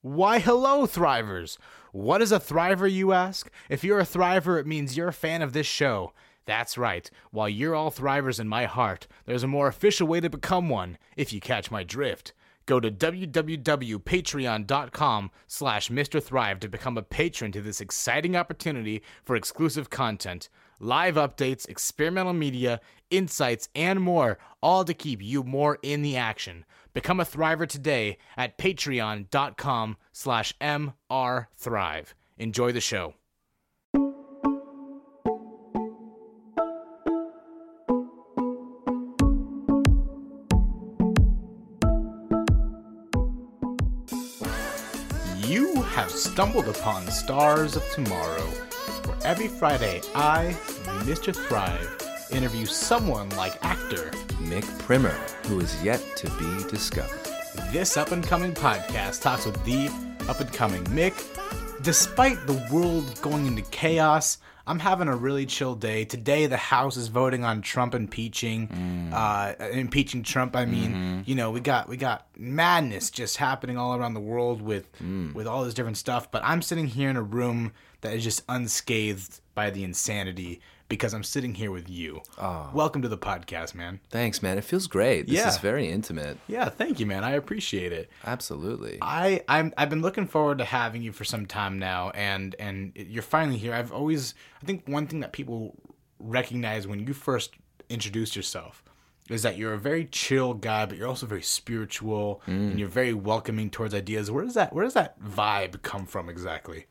Why, 0.00 0.38
hello, 0.38 0.86
Thrivers! 0.86 1.58
What 1.90 2.22
is 2.22 2.30
a 2.30 2.38
Thriver, 2.38 2.88
you 2.88 3.12
ask? 3.12 3.50
If 3.68 3.82
you're 3.82 3.98
a 3.98 4.04
Thriver, 4.04 4.60
it 4.60 4.66
means 4.66 4.96
you're 4.96 5.08
a 5.08 5.12
fan 5.12 5.42
of 5.42 5.52
this 5.52 5.66
show. 5.66 6.12
That's 6.46 6.78
right. 6.78 7.10
While 7.32 7.48
you're 7.48 7.74
all 7.74 7.90
Thrivers 7.90 8.38
in 8.38 8.46
my 8.46 8.66
heart, 8.66 9.08
there's 9.26 9.42
a 9.42 9.48
more 9.48 9.66
official 9.66 10.06
way 10.06 10.20
to 10.20 10.30
become 10.30 10.68
one, 10.68 10.98
if 11.16 11.32
you 11.32 11.40
catch 11.40 11.72
my 11.72 11.82
drift. 11.82 12.32
Go 12.64 12.78
to 12.78 12.92
www.patreon.com 12.92 15.30
slash 15.48 15.88
Mr. 15.88 16.22
Thrive 16.22 16.60
to 16.60 16.68
become 16.68 16.96
a 16.96 17.02
patron 17.02 17.50
to 17.50 17.60
this 17.60 17.80
exciting 17.80 18.36
opportunity 18.36 19.02
for 19.24 19.34
exclusive 19.34 19.90
content, 19.90 20.48
live 20.78 21.16
updates, 21.16 21.68
experimental 21.68 22.34
media, 22.34 22.80
insights, 23.10 23.68
and 23.74 24.00
more, 24.00 24.38
all 24.62 24.84
to 24.84 24.94
keep 24.94 25.20
you 25.20 25.42
more 25.42 25.80
in 25.82 26.02
the 26.02 26.16
action. 26.16 26.64
Become 26.92 27.20
a 27.20 27.24
Thriver 27.24 27.68
today 27.68 28.18
at 28.36 28.58
patreon.com 28.58 29.96
slash 30.12 30.54
mrthrive. 30.60 32.14
Enjoy 32.38 32.72
the 32.72 32.80
show. 32.80 33.14
You 45.48 45.82
have 45.82 46.10
stumbled 46.10 46.68
upon 46.68 47.06
Stars 47.10 47.74
of 47.74 47.82
Tomorrow, 47.92 48.46
where 49.06 49.16
every 49.24 49.48
Friday 49.48 50.00
I, 50.14 50.56
Mr. 51.04 51.34
Thrive, 51.34 52.07
interview 52.30 52.66
someone 52.66 53.28
like 53.30 53.62
actor. 53.64 54.10
Mick 54.42 54.66
Primmer, 54.80 55.16
who 55.46 55.60
is 55.60 55.82
yet 55.82 56.02
to 56.16 56.30
be 56.30 56.70
discovered. 56.70 57.20
This 57.72 57.96
up 57.96 58.12
and 58.12 58.24
coming 58.24 58.54
podcast 58.54 59.22
talks 59.22 59.46
with 59.46 59.62
the 59.64 59.88
up 60.28 60.40
and 60.40 60.52
coming 60.52 60.84
Mick. 60.84 61.14
Despite 61.82 62.46
the 62.46 62.68
world 62.72 63.20
going 63.22 63.46
into 63.46 63.62
chaos, 63.62 64.38
I'm 64.68 64.78
having 64.78 65.08
a 65.08 65.16
really 65.16 65.46
chill 65.46 65.74
day. 65.74 66.04
Today, 66.04 66.46
the 66.46 66.58
House 66.58 66.98
is 66.98 67.08
voting 67.08 67.42
on 67.42 67.62
Trump 67.62 67.94
impeaching, 67.94 68.68
mm. 68.68 69.12
uh, 69.12 69.70
impeaching 69.70 70.22
Trump. 70.22 70.54
I 70.54 70.66
mean, 70.66 70.90
mm-hmm. 70.90 71.20
you 71.24 71.34
know, 71.34 71.50
we 71.50 71.60
got 71.60 71.88
we 71.88 71.96
got 71.96 72.26
madness 72.36 73.10
just 73.10 73.38
happening 73.38 73.78
all 73.78 73.96
around 73.96 74.12
the 74.12 74.20
world 74.20 74.60
with 74.60 74.86
mm. 75.00 75.32
with 75.32 75.46
all 75.46 75.64
this 75.64 75.72
different 75.72 75.96
stuff. 75.96 76.30
But 76.30 76.42
I'm 76.44 76.60
sitting 76.60 76.86
here 76.86 77.08
in 77.08 77.16
a 77.16 77.22
room 77.22 77.72
that 78.02 78.12
is 78.12 78.22
just 78.22 78.42
unscathed 78.46 79.40
by 79.54 79.70
the 79.70 79.84
insanity 79.84 80.60
because 80.88 81.12
I'm 81.12 81.22
sitting 81.22 81.54
here 81.54 81.70
with 81.70 81.88
you. 81.88 82.22
Oh. 82.38 82.70
Welcome 82.72 83.02
to 83.02 83.08
the 83.08 83.18
podcast, 83.18 83.74
man. 83.74 84.00
Thanks, 84.10 84.42
man. 84.42 84.58
It 84.58 84.64
feels 84.64 84.86
great. 84.86 85.26
This 85.26 85.36
Yeah. 85.36 85.48
is 85.48 85.58
very 85.58 85.88
intimate. 85.88 86.38
Yeah, 86.46 86.68
thank 86.68 86.98
you, 86.98 87.06
man. 87.06 87.24
I 87.24 87.32
appreciate 87.32 87.92
it. 87.92 88.10
Absolutely. 88.26 88.98
I 89.02 89.42
I'm 89.48 89.72
I've 89.76 89.90
been 89.90 90.02
looking 90.02 90.26
forward 90.26 90.58
to 90.58 90.64
having 90.64 91.02
you 91.02 91.12
for 91.12 91.24
some 91.24 91.46
time 91.46 91.78
now, 91.78 92.10
and 92.10 92.56
and 92.58 92.92
you're 92.96 93.22
finally 93.22 93.58
here. 93.58 93.74
I've 93.74 93.92
always 93.92 94.34
I 94.62 94.66
think 94.66 94.88
one 94.88 95.06
thing 95.06 95.20
that 95.20 95.32
people 95.32 95.76
recognize 96.18 96.86
when 96.86 97.06
you 97.06 97.12
first 97.12 97.54
introduce 97.88 98.34
yourself 98.34 98.82
is 99.28 99.42
that 99.42 99.58
you're 99.58 99.74
a 99.74 99.78
very 99.78 100.06
chill 100.06 100.54
guy, 100.54 100.86
but 100.86 100.96
you're 100.96 101.06
also 101.06 101.26
very 101.26 101.42
spiritual 101.42 102.40
and 102.46 102.74
mm. 102.74 102.78
you're 102.78 102.88
very 102.88 103.12
welcoming 103.12 103.68
towards 103.68 103.94
ideas. 103.94 104.30
Where 104.30 104.44
does 104.44 104.54
that 104.54 104.72
where 104.72 104.84
does 104.84 104.94
that 104.94 105.20
vibe 105.20 105.82
come 105.82 106.06
from 106.06 106.28
exactly? 106.28 106.86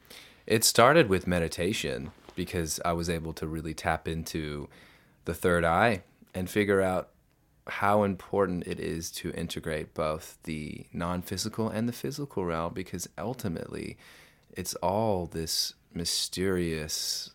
It 0.46 0.64
started 0.64 1.10
with 1.10 1.28
meditation 1.28 2.12
because 2.38 2.80
I 2.86 2.94
was 2.94 3.10
able 3.10 3.34
to 3.34 3.46
really 3.48 3.74
tap 3.74 4.08
into 4.08 4.70
the 5.26 5.34
third 5.34 5.66
eye 5.66 6.04
and 6.34 6.50
figure 6.50 6.82
out 6.82 7.10
how 7.68 8.04
important 8.04 8.66
it 8.66 8.80
is 8.80 9.12
to 9.12 9.32
integrate 9.34 9.94
both 9.94 10.38
the 10.44 10.86
non 10.94 11.22
physical 11.22 11.68
and 11.68 11.90
the 11.90 11.94
physical 11.94 12.46
realm 12.46 12.74
because 12.74 13.10
ultimately 13.18 13.98
it's 14.54 14.74
all 14.76 15.26
this 15.26 15.74
mysterious 15.94 17.32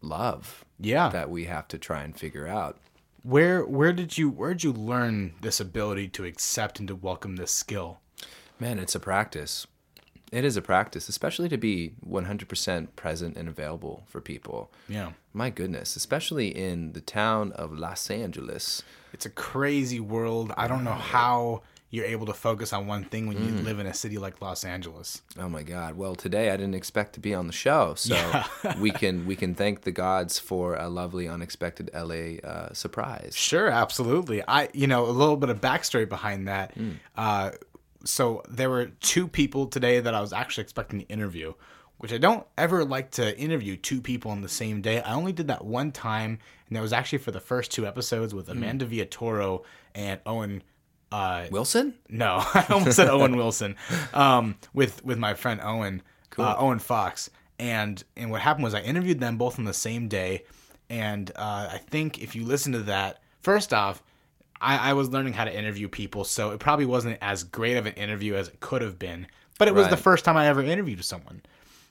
love 0.00 0.64
Yeah. 0.80 1.08
that 1.10 1.30
we 1.30 1.44
have 1.44 1.68
to 1.68 1.78
try 1.78 2.02
and 2.02 2.16
figure 2.18 2.48
out. 2.48 2.78
Where 3.22 3.64
where 3.64 3.92
did 3.92 4.18
you 4.18 4.28
where 4.30 4.52
did 4.54 4.64
you 4.64 4.72
learn 4.72 5.34
this 5.40 5.60
ability 5.60 6.08
to 6.10 6.24
accept 6.24 6.78
and 6.78 6.88
to 6.88 6.94
welcome 6.96 7.36
this 7.36 7.52
skill? 7.52 8.00
Man, 8.58 8.78
it's 8.78 8.94
a 8.94 9.00
practice. 9.00 9.66
It 10.32 10.44
is 10.44 10.56
a 10.56 10.62
practice, 10.62 11.08
especially 11.08 11.48
to 11.50 11.56
be 11.56 11.92
100% 12.08 12.88
present 12.96 13.36
and 13.36 13.48
available 13.48 14.02
for 14.06 14.20
people. 14.20 14.72
Yeah. 14.88 15.12
My 15.32 15.50
goodness, 15.50 15.94
especially 15.96 16.48
in 16.48 16.92
the 16.92 17.00
town 17.00 17.52
of 17.52 17.78
Los 17.78 18.10
Angeles. 18.10 18.82
It's 19.12 19.26
a 19.26 19.30
crazy 19.30 20.00
world. 20.00 20.52
I 20.56 20.66
don't 20.66 20.84
know 20.84 20.92
how 20.92 21.62
you're 21.90 22.04
able 22.04 22.26
to 22.26 22.34
focus 22.34 22.72
on 22.72 22.86
one 22.86 23.04
thing 23.04 23.26
when 23.26 23.42
you 23.42 23.52
live 23.62 23.78
in 23.78 23.86
a 23.86 23.94
city 23.94 24.18
like 24.18 24.42
Los 24.42 24.64
Angeles. 24.64 25.22
Oh 25.38 25.48
my 25.48 25.62
God! 25.62 25.96
Well, 25.96 26.14
today 26.14 26.50
I 26.50 26.56
didn't 26.56 26.74
expect 26.74 27.12
to 27.14 27.20
be 27.20 27.32
on 27.32 27.46
the 27.46 27.52
show, 27.52 27.94
so 27.94 28.16
we 28.80 28.90
can 28.90 29.24
we 29.24 29.36
can 29.36 29.54
thank 29.54 29.82
the 29.82 29.92
gods 29.92 30.38
for 30.38 30.74
a 30.74 30.88
lovely, 30.88 31.28
unexpected 31.28 31.90
LA 31.94 32.38
uh, 32.46 32.72
surprise. 32.72 33.34
Sure, 33.36 33.68
absolutely. 33.68 34.42
I, 34.46 34.68
you 34.74 34.86
know, 34.88 35.06
a 35.06 35.10
little 35.12 35.36
bit 35.36 35.48
of 35.48 35.60
backstory 35.60 36.08
behind 36.08 36.48
that. 36.48 36.74
Uh, 37.16 37.52
so 38.06 38.42
there 38.48 38.70
were 38.70 38.86
two 39.00 39.28
people 39.28 39.66
today 39.66 40.00
that 40.00 40.14
I 40.14 40.20
was 40.20 40.32
actually 40.32 40.62
expecting 40.62 41.00
to 41.00 41.06
interview, 41.06 41.54
which 41.98 42.12
I 42.12 42.18
don't 42.18 42.46
ever 42.56 42.84
like 42.84 43.10
to 43.12 43.36
interview 43.38 43.76
two 43.76 44.00
people 44.00 44.30
on 44.30 44.42
the 44.42 44.48
same 44.48 44.80
day. 44.80 45.00
I 45.00 45.14
only 45.14 45.32
did 45.32 45.48
that 45.48 45.64
one 45.64 45.92
time, 45.92 46.38
and 46.68 46.76
that 46.76 46.80
was 46.80 46.92
actually 46.92 47.18
for 47.18 47.30
the 47.30 47.40
first 47.40 47.70
two 47.72 47.86
episodes 47.86 48.34
with 48.34 48.48
Amanda 48.48 48.86
Villatoro 48.86 49.64
and 49.94 50.20
Owen. 50.26 50.62
Uh, 51.12 51.46
Wilson? 51.50 51.94
No, 52.08 52.42
I 52.54 52.66
almost 52.70 52.96
said 52.96 53.08
Owen 53.08 53.36
Wilson. 53.36 53.76
Um, 54.12 54.56
with 54.74 55.04
with 55.04 55.18
my 55.18 55.34
friend 55.34 55.60
Owen, 55.62 56.02
uh, 56.38 56.56
Owen 56.58 56.78
Fox, 56.78 57.30
and 57.58 58.02
and 58.16 58.30
what 58.30 58.40
happened 58.40 58.64
was 58.64 58.74
I 58.74 58.80
interviewed 58.80 59.20
them 59.20 59.38
both 59.38 59.58
on 59.58 59.64
the 59.64 59.74
same 59.74 60.08
day, 60.08 60.44
and 60.90 61.30
uh, 61.36 61.68
I 61.72 61.78
think 61.78 62.22
if 62.22 62.34
you 62.36 62.44
listen 62.44 62.72
to 62.72 62.80
that, 62.80 63.20
first 63.40 63.72
off, 63.72 64.02
I, 64.60 64.90
I 64.90 64.92
was 64.94 65.10
learning 65.10 65.34
how 65.34 65.44
to 65.44 65.56
interview 65.56 65.88
people, 65.88 66.24
so 66.24 66.50
it 66.50 66.60
probably 66.60 66.86
wasn't 66.86 67.18
as 67.20 67.44
great 67.44 67.76
of 67.76 67.86
an 67.86 67.94
interview 67.94 68.34
as 68.34 68.48
it 68.48 68.60
could 68.60 68.82
have 68.82 68.98
been. 68.98 69.26
But 69.58 69.68
it 69.68 69.74
was 69.74 69.88
the 69.88 69.96
first 69.96 70.24
time 70.24 70.36
I 70.36 70.46
ever 70.48 70.62
interviewed 70.62 71.04
someone. 71.04 71.42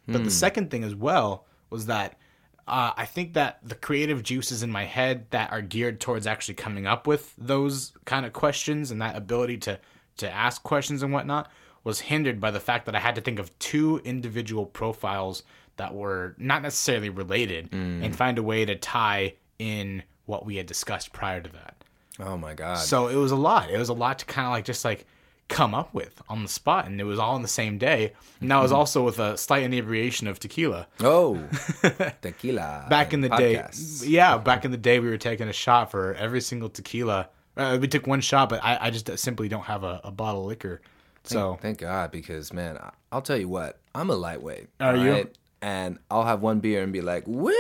But 0.08 0.24
the 0.24 0.32
second 0.32 0.70
thing 0.70 0.84
as 0.84 0.94
well 0.94 1.46
was 1.72 1.88
that 1.88 2.20
uh, 2.68 2.92
I 2.96 3.06
think 3.06 3.34
that 3.34 3.60
the 3.64 3.76
creative 3.76 4.24
juices 4.24 4.64
in 4.64 4.72
my 4.72 4.86
head 4.86 5.26
that 5.32 5.52
are 5.52 5.62
geared 5.62 6.00
towards 6.00 6.28
actually 6.28 6.56
coming 6.56 6.86
up 6.86 7.08
with 7.08 7.34
those 7.38 7.94
kind 8.06 8.26
of 8.26 8.34
questions 8.34 8.92
and 8.92 9.02
that 9.02 9.16
ability 9.16 9.58
to 9.60 9.80
to 10.18 10.32
ask 10.32 10.64
questions 10.64 11.04
and 11.04 11.12
whatnot 11.12 11.52
was 11.84 12.00
hindered 12.00 12.40
by 12.40 12.50
the 12.52 12.60
fact 12.60 12.86
that 12.86 12.96
I 12.96 13.00
had 13.00 13.16
to 13.16 13.22
think 13.22 13.38
of 13.38 13.58
two 13.60 14.00
individual 14.04 14.66
profiles 14.66 15.44
that 15.78 15.94
were 15.94 16.36
not 16.38 16.62
necessarily 16.62 17.10
related 17.10 17.70
and 17.74 18.16
find 18.16 18.38
a 18.38 18.44
way 18.44 18.64
to 18.66 18.76
tie 18.76 19.34
in 19.60 20.04
what 20.26 20.46
we 20.46 20.56
had 20.56 20.66
discussed 20.68 21.12
prior 21.14 21.42
to 21.42 21.50
that. 21.52 21.84
Oh 22.20 22.38
my 22.38 22.54
God! 22.54 22.78
So 22.78 23.08
it 23.08 23.16
was 23.16 23.32
a 23.32 23.36
lot. 23.36 23.70
It 23.70 23.78
was 23.78 23.90
a 23.90 23.94
lot 23.94 24.20
to 24.20 24.26
kind 24.26 24.48
of 24.48 24.52
like 24.52 24.66
just 24.66 24.86
like 24.86 25.06
come 25.48 25.76
up 25.76 25.94
with 25.94 26.22
on 26.28 26.42
the 26.44 26.50
spot, 26.50 26.88
and 26.88 27.00
it 27.00 27.04
was 27.04 27.20
all 27.20 27.36
on 27.36 27.42
the 27.42 27.48
same 27.48 27.78
day. 27.78 28.14
And 28.42 28.50
that 28.52 28.62
was 28.62 28.72
also 28.72 29.04
with 29.04 29.20
a 29.20 29.38
slight 29.38 29.64
inebriation 29.64 30.28
of 30.28 30.40
tequila. 30.40 30.88
oh, 31.02 31.42
tequila. 32.22 32.88
Back 32.90 33.14
in 33.14 33.22
the 33.22 33.30
day, 33.30 33.64
yeah, 34.04 34.38
back 34.38 34.66
in 34.66 34.72
the 34.72 34.78
day, 34.78 35.00
we 35.00 35.10
were 35.10 35.18
taking 35.18 35.48
a 35.48 35.54
shot 35.54 35.92
for 35.92 36.14
every 36.16 36.42
single 36.42 36.70
tequila. 36.70 37.30
Uh, 37.58 37.78
we 37.80 37.88
took 37.88 38.06
one 38.08 38.22
shot, 38.22 38.50
but 38.50 38.64
I, 38.64 38.78
I 38.82 38.90
just 38.90 39.18
simply 39.18 39.48
don't 39.48 39.64
have 39.64 39.84
a, 39.84 40.02
a 40.04 40.12
bottle 40.12 40.42
of 40.42 40.48
liquor. 40.48 40.82
So 41.24 41.58
Thank 41.62 41.80
God, 41.80 42.12
because 42.12 42.54
man, 42.54 42.78
I'll 43.12 43.22
tell 43.22 43.38
you 43.38 43.48
what, 43.48 43.80
I'm 43.94 44.10
a 44.10 44.16
lightweight. 44.16 44.68
Are 44.80 44.96
you? 44.96 45.08
alright? 45.08 45.38
And 45.62 45.98
I'll 46.12 46.26
have 46.26 46.42
one 46.42 46.60
beer 46.60 46.84
and 46.84 46.94
be 46.94 47.02
like, 47.02 47.26
"Woo! 47.26 47.52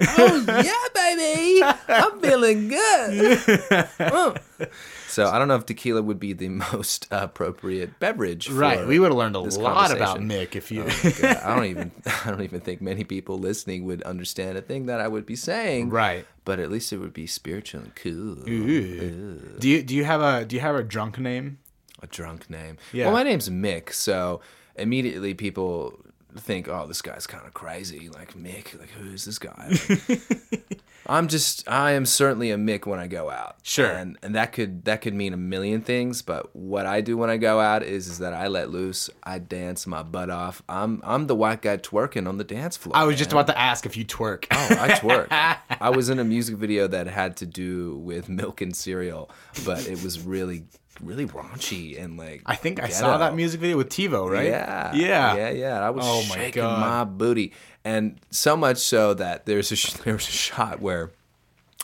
Oh 0.00 0.44
yeah, 0.48 0.87
baby! 1.16 1.62
I'm 1.88 2.20
feeling 2.20 2.68
good." 2.68 3.38
Mm. 3.98 4.68
so 5.08 5.26
I 5.28 5.38
don't 5.38 5.48
know 5.48 5.54
if 5.56 5.64
tequila 5.66 6.02
would 6.02 6.18
be 6.18 6.32
the 6.32 6.48
most 6.48 7.06
appropriate 7.12 7.98
beverage. 8.00 8.50
right, 8.50 8.86
we 8.86 8.98
would 8.98 9.10
have 9.10 9.16
learned 9.18 9.36
a 9.36 9.42
this 9.42 9.56
lot 9.56 9.90
about 9.92 10.16
conversation. 10.18 10.48
Mick 10.48 10.56
if 10.56 10.70
you. 10.70 10.84
God, 11.22 11.36
I 11.36 11.54
don't 11.54 11.64
even 11.66 11.92
I 12.24 12.30
don't 12.30 12.42
even 12.42 12.60
think 12.60 12.80
many 12.80 13.04
people 13.04 13.38
listening 13.38 13.84
would 13.84 14.02
understand 14.02 14.58
a 14.58 14.62
thing 14.62 14.86
that 14.86 15.00
I 15.00 15.08
would 15.08 15.26
be 15.26 15.36
saying. 15.36 15.90
right. 15.90 16.26
But 16.44 16.58
at 16.60 16.70
least 16.70 16.92
it 16.92 16.98
would 16.98 17.12
be 17.12 17.26
spiritual 17.26 17.82
and 17.82 17.94
cool. 17.94 18.48
Ooh. 18.48 19.56
Do 19.58 19.68
you 19.68 19.82
do 19.82 19.94
you 19.94 20.04
have 20.04 20.20
a 20.20 20.44
do 20.44 20.56
you 20.56 20.60
have 20.62 20.74
a 20.76 20.82
drunk 20.82 21.18
name? 21.18 21.58
A 22.02 22.06
drunk 22.06 22.48
name. 22.50 22.78
Yeah. 22.92 23.06
Well, 23.06 23.14
my 23.14 23.22
name's 23.22 23.48
Mick, 23.48 23.92
so 23.92 24.40
immediately 24.76 25.34
people 25.34 25.98
think, 26.36 26.68
"Oh, 26.68 26.86
this 26.86 27.02
guy's 27.02 27.26
kind 27.26 27.46
of 27.46 27.54
crazy." 27.54 28.08
Like 28.08 28.34
Mick, 28.34 28.78
like 28.78 28.90
who's 28.90 29.24
this 29.24 29.38
guy? 29.38 29.68
Like, 29.68 30.80
I'm 31.10 31.28
just, 31.28 31.66
I 31.66 31.92
am 31.92 32.04
certainly 32.04 32.50
a 32.50 32.56
Mick 32.56 32.84
when 32.84 33.00
I 33.00 33.06
go 33.06 33.30
out. 33.30 33.56
Sure. 33.62 33.86
And 33.90 34.18
and 34.22 34.34
that 34.34 34.52
could 34.52 34.84
that 34.84 35.00
could 35.00 35.14
mean 35.14 35.32
a 35.32 35.38
million 35.38 35.80
things, 35.80 36.20
but 36.20 36.54
what 36.54 36.84
I 36.84 37.00
do 37.00 37.16
when 37.16 37.30
I 37.30 37.38
go 37.38 37.60
out 37.60 37.82
is 37.82 38.08
is 38.08 38.18
that 38.18 38.34
I 38.34 38.48
let 38.48 38.70
loose. 38.70 39.08
I 39.22 39.38
dance 39.38 39.86
my 39.86 40.02
butt 40.02 40.28
off. 40.28 40.62
I'm 40.68 41.00
I'm 41.04 41.26
the 41.26 41.34
white 41.34 41.62
guy 41.62 41.78
twerking 41.78 42.28
on 42.28 42.36
the 42.36 42.44
dance 42.44 42.76
floor. 42.76 42.94
I 42.94 43.04
was 43.04 43.16
just 43.16 43.32
about 43.32 43.46
to 43.46 43.58
ask 43.58 43.86
if 43.86 43.96
you 43.96 44.04
twerk. 44.04 44.46
Oh, 44.50 44.68
I 44.78 44.90
twerk. 44.90 45.28
I 45.80 45.90
was 45.90 46.10
in 46.10 46.18
a 46.18 46.24
music 46.24 46.56
video 46.56 46.86
that 46.88 47.06
had 47.06 47.36
to 47.38 47.46
do 47.46 47.96
with 47.96 48.28
milk 48.28 48.60
and 48.60 48.76
cereal, 48.76 49.30
but 49.64 49.86
it 49.88 50.02
was 50.02 50.20
really 50.20 50.64
really 51.02 51.26
raunchy 51.26 52.02
and 52.02 52.16
like. 52.16 52.42
I 52.46 52.54
think 52.54 52.82
I 52.82 52.88
saw 52.88 53.18
that 53.18 53.34
music 53.34 53.60
video 53.60 53.76
with 53.76 53.88
TiVo, 53.88 54.30
right? 54.30 54.46
Yeah, 54.46 54.94
Yeah. 54.94 55.36
yeah, 55.36 55.50
yeah. 55.50 55.86
I 55.86 55.90
was 55.90 56.04
Oh 56.06 56.22
my 56.28 56.34
shaking 56.36 56.62
God. 56.62 56.80
my 56.80 57.04
booty, 57.04 57.52
and 57.84 58.18
so 58.30 58.56
much 58.56 58.78
so 58.78 59.14
that 59.14 59.46
there's 59.46 59.70
a 59.72 59.76
sh- 59.76 59.92
there 60.04 60.14
was 60.14 60.28
a 60.28 60.32
shot 60.32 60.80
where 60.80 61.10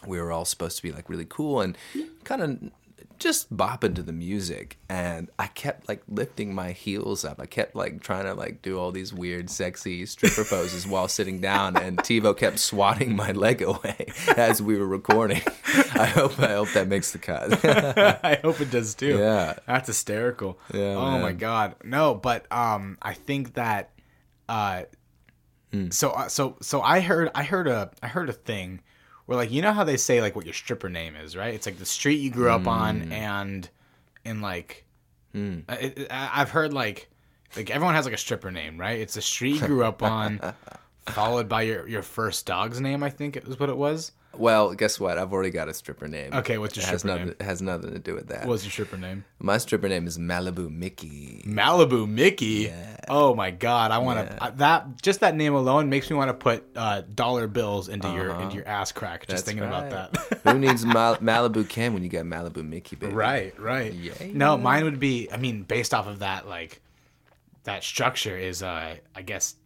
we 0.06 0.20
were 0.20 0.30
all 0.32 0.44
supposed 0.44 0.76
to 0.76 0.82
be 0.82 0.92
like 0.92 1.08
really 1.08 1.24
cool 1.26 1.60
and 1.60 1.76
kind 2.24 2.42
of 2.42 2.58
just 3.18 3.54
bopping 3.56 3.94
to 3.94 4.02
the 4.02 4.12
music, 4.12 4.78
and 4.88 5.30
I 5.38 5.46
kept 5.48 5.88
like 5.88 6.02
lifting 6.08 6.54
my 6.54 6.72
heels 6.72 7.24
up. 7.24 7.40
I 7.40 7.46
kept 7.46 7.74
like 7.74 8.00
trying 8.02 8.24
to 8.24 8.34
like 8.34 8.62
do 8.62 8.78
all 8.78 8.92
these 8.92 9.12
weird, 9.12 9.50
sexy 9.50 10.04
stripper 10.06 10.44
poses 10.44 10.86
while 10.86 11.08
sitting 11.08 11.40
down, 11.40 11.76
and 11.76 11.98
TiVo 11.98 12.36
kept 12.36 12.58
swatting 12.58 13.14
my 13.16 13.32
leg 13.32 13.62
away 13.62 14.06
as 14.36 14.60
we 14.62 14.76
were 14.76 14.86
recording. 14.86 15.42
I 15.94 16.06
hope 16.06 16.38
I 16.40 16.52
hope 16.52 16.72
that 16.72 16.88
makes 16.88 17.12
the 17.12 17.18
cut. 17.18 17.64
I 18.24 18.40
hope 18.42 18.60
it 18.60 18.70
does 18.70 18.94
too. 18.94 19.18
Yeah. 19.18 19.54
That's 19.66 19.86
hysterical. 19.88 20.58
Yeah, 20.72 20.94
Oh 20.96 21.18
my 21.18 21.32
god. 21.32 21.76
No, 21.84 22.14
but 22.14 22.46
um 22.52 22.98
I 23.02 23.14
think 23.14 23.54
that 23.54 23.90
uh 24.48 24.82
Hmm. 25.72 25.90
so 25.90 26.10
uh, 26.10 26.28
so 26.28 26.56
so 26.62 26.82
I 26.82 27.00
heard 27.00 27.30
I 27.34 27.42
heard 27.42 27.66
a 27.66 27.90
I 28.00 28.06
heard 28.06 28.28
a 28.28 28.32
thing 28.32 28.80
where 29.26 29.36
like 29.36 29.50
you 29.50 29.62
know 29.62 29.72
how 29.72 29.84
they 29.84 29.96
say 29.96 30.20
like 30.20 30.36
what 30.36 30.44
your 30.44 30.54
stripper 30.54 30.88
name 30.88 31.16
is, 31.16 31.36
right? 31.36 31.54
It's 31.54 31.66
like 31.66 31.78
the 31.78 31.86
street 31.86 32.20
you 32.20 32.30
grew 32.30 32.50
up 32.50 32.66
on 32.66 33.06
mm. 33.06 33.12
and 33.12 33.68
and 34.24 34.42
like 34.42 34.84
hmm. 35.32 35.60
I, 35.68 35.92
I, 36.10 36.30
I've 36.34 36.50
heard 36.50 36.72
like 36.72 37.08
like 37.56 37.70
everyone 37.70 37.94
has 37.94 38.04
like 38.04 38.14
a 38.14 38.18
stripper 38.18 38.50
name, 38.50 38.78
right? 38.78 38.98
It's 38.98 39.14
the 39.14 39.22
street 39.22 39.60
you 39.60 39.66
grew 39.66 39.84
up 39.84 40.02
on 40.02 40.40
followed 41.06 41.48
by 41.48 41.62
your 41.62 41.88
your 41.88 42.02
first 42.02 42.46
dog's 42.46 42.80
name, 42.80 43.02
I 43.02 43.10
think 43.10 43.36
it 43.36 43.46
was 43.46 43.58
what 43.58 43.68
it 43.68 43.76
was. 43.76 44.12
Well, 44.38 44.74
guess 44.74 44.98
what? 45.00 45.18
I've 45.18 45.32
already 45.32 45.50
got 45.50 45.68
a 45.68 45.74
stripper 45.74 46.08
name. 46.08 46.32
Okay, 46.32 46.58
what's 46.58 46.76
your 46.76 46.84
it 46.84 46.88
has 46.88 47.00
stripper 47.00 47.14
nothing, 47.14 47.26
name? 47.28 47.36
It 47.40 47.44
has 47.44 47.62
nothing 47.62 47.92
to 47.92 47.98
do 47.98 48.14
with 48.14 48.28
that. 48.28 48.40
What 48.40 48.52
was 48.52 48.64
your 48.64 48.72
stripper 48.72 48.96
name? 48.96 49.24
My 49.38 49.58
stripper 49.58 49.88
name 49.88 50.06
is 50.06 50.18
Malibu 50.18 50.70
Mickey. 50.70 51.42
Malibu 51.46 52.08
Mickey. 52.08 52.72
Oh 53.08 53.34
my 53.34 53.50
god, 53.50 53.90
I 53.90 53.98
want 53.98 54.28
to 54.28 54.52
that 54.56 55.02
just 55.02 55.20
that 55.20 55.34
name 55.36 55.54
alone 55.54 55.88
makes 55.88 56.10
me 56.10 56.16
want 56.16 56.28
to 56.28 56.34
put 56.34 56.64
uh, 56.76 57.02
dollar 57.14 57.46
bills 57.46 57.88
into 57.88 58.08
your 58.08 58.30
into 58.40 58.56
your 58.56 58.66
ass 58.66 58.92
crack 58.92 59.26
just 59.26 59.28
That's 59.28 59.42
thinking 59.42 59.64
about 59.64 59.90
that. 59.90 60.40
Who 60.44 60.58
needs 60.58 60.84
Mal- 60.84 61.16
Malibu 61.18 61.68
Ken 61.68 61.92
when 61.94 62.02
you 62.02 62.08
got 62.08 62.24
Malibu 62.24 62.66
Mickey, 62.66 62.96
baby? 62.96 63.12
right, 63.12 63.58
right. 63.60 63.92
Yeah. 63.92 64.12
No, 64.32 64.56
mine 64.56 64.84
would 64.84 65.00
be 65.00 65.28
I 65.30 65.36
mean 65.36 65.62
based 65.62 65.92
off 65.92 66.06
of 66.06 66.20
that 66.20 66.48
like 66.48 66.80
that 67.64 67.82
structure 67.82 68.36
is 68.36 68.62
uh 68.62 68.96
I 69.14 69.22
guess 69.22 69.56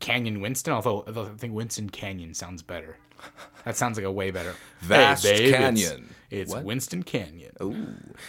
Canyon 0.00 0.40
Winston, 0.40 0.72
although 0.72 1.04
although 1.06 1.26
I 1.26 1.36
think 1.36 1.54
Winston 1.54 1.90
Canyon 1.90 2.34
sounds 2.34 2.62
better. 2.62 2.96
That 3.64 3.76
sounds 3.76 3.96
like 3.98 4.06
a 4.06 4.12
way 4.12 4.30
better. 4.30 4.54
Vast 4.80 5.24
babe, 5.24 5.54
Canyon. 5.54 6.14
It's, 6.30 6.52
What? 6.52 6.64
Winston 6.64 7.02
Canyon. 7.02 7.52
Ooh. 7.62 7.86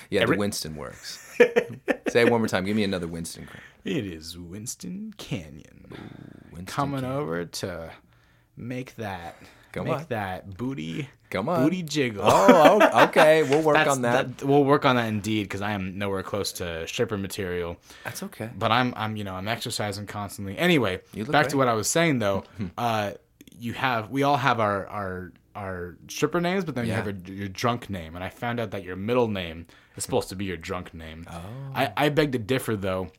Yeah, 0.10 0.22
Every- 0.22 0.36
the 0.36 0.40
Winston 0.40 0.76
works. 0.76 1.36
Say 1.38 2.22
it 2.22 2.32
one 2.32 2.42
more 2.42 2.48
time. 2.48 2.66
Give 2.66 2.76
me 2.76 2.84
another 2.84 3.08
Winston. 3.08 3.48
It 3.86 4.06
is 4.06 4.38
Winston 4.38 5.14
Canyon. 5.18 5.86
Winston 6.52 6.66
coming 6.66 7.04
over 7.06 7.46
to 7.46 7.92
make 8.58 8.96
that 8.96 9.36
Come 9.72 9.86
make 9.86 9.94
on. 9.96 10.06
that 10.10 10.58
booty 10.58 11.08
Come 11.30 11.48
on. 11.48 11.64
booty 11.64 11.84
jiggle. 11.84 12.24
Oh, 12.26 12.80
oh, 12.82 13.04
okay. 13.06 13.44
We'll 13.44 13.62
work 13.62 13.88
on 13.88 14.02
that. 14.02 14.42
We'll 14.44 14.64
work 14.66 14.84
on 14.86 14.96
that 14.96 15.08
indeed 15.08 15.44
because 15.44 15.62
I 15.62 15.72
am 15.72 15.98
nowhere 15.98 16.24
close 16.24 16.52
to 16.54 16.88
stripper 16.88 17.18
material. 17.18 17.78
That's 18.04 18.24
okay. 18.24 18.50
But 18.58 18.72
I'm 18.72 18.94
I'm 18.98 19.16
you 19.16 19.24
know 19.24 19.36
I'm 19.36 19.48
exercising 19.48 20.08
constantly. 20.08 20.58
Anyway, 20.58 21.00
You 21.14 21.24
look 21.24 21.32
back 21.32 21.48
to 21.50 21.58
what 21.58 21.68
I 21.68 21.74
was 21.76 21.88
saying 21.88 22.20
though. 22.20 22.44
uh, 22.78 23.12
you 23.60 23.74
have 23.74 24.10
we 24.10 24.24
all 24.24 24.38
have 24.38 24.60
our 24.60 24.88
our 24.88 25.34
our 25.56 25.98
stripper 26.08 26.40
names, 26.40 26.64
but 26.64 26.76
then 26.76 26.86
you 26.86 26.94
have 26.94 27.08
a, 27.08 27.14
your 27.32 27.50
drunk 27.50 27.90
name, 27.90 28.16
and 28.16 28.24
I 28.24 28.30
found 28.30 28.60
out 28.60 28.72
that 28.72 28.84
your 28.84 28.96
middle 28.96 29.28
name 29.28 29.68
is 29.96 30.04
supposed 30.04 30.30
to 30.30 30.36
be 30.36 30.46
your 30.46 30.58
drunk 30.58 30.94
name. 30.94 31.26
Oh. 31.30 31.42
I 31.76 31.92
I 31.98 32.10
beg 32.10 32.32
to 32.34 32.40
differ 32.40 32.76
though, 32.76 33.12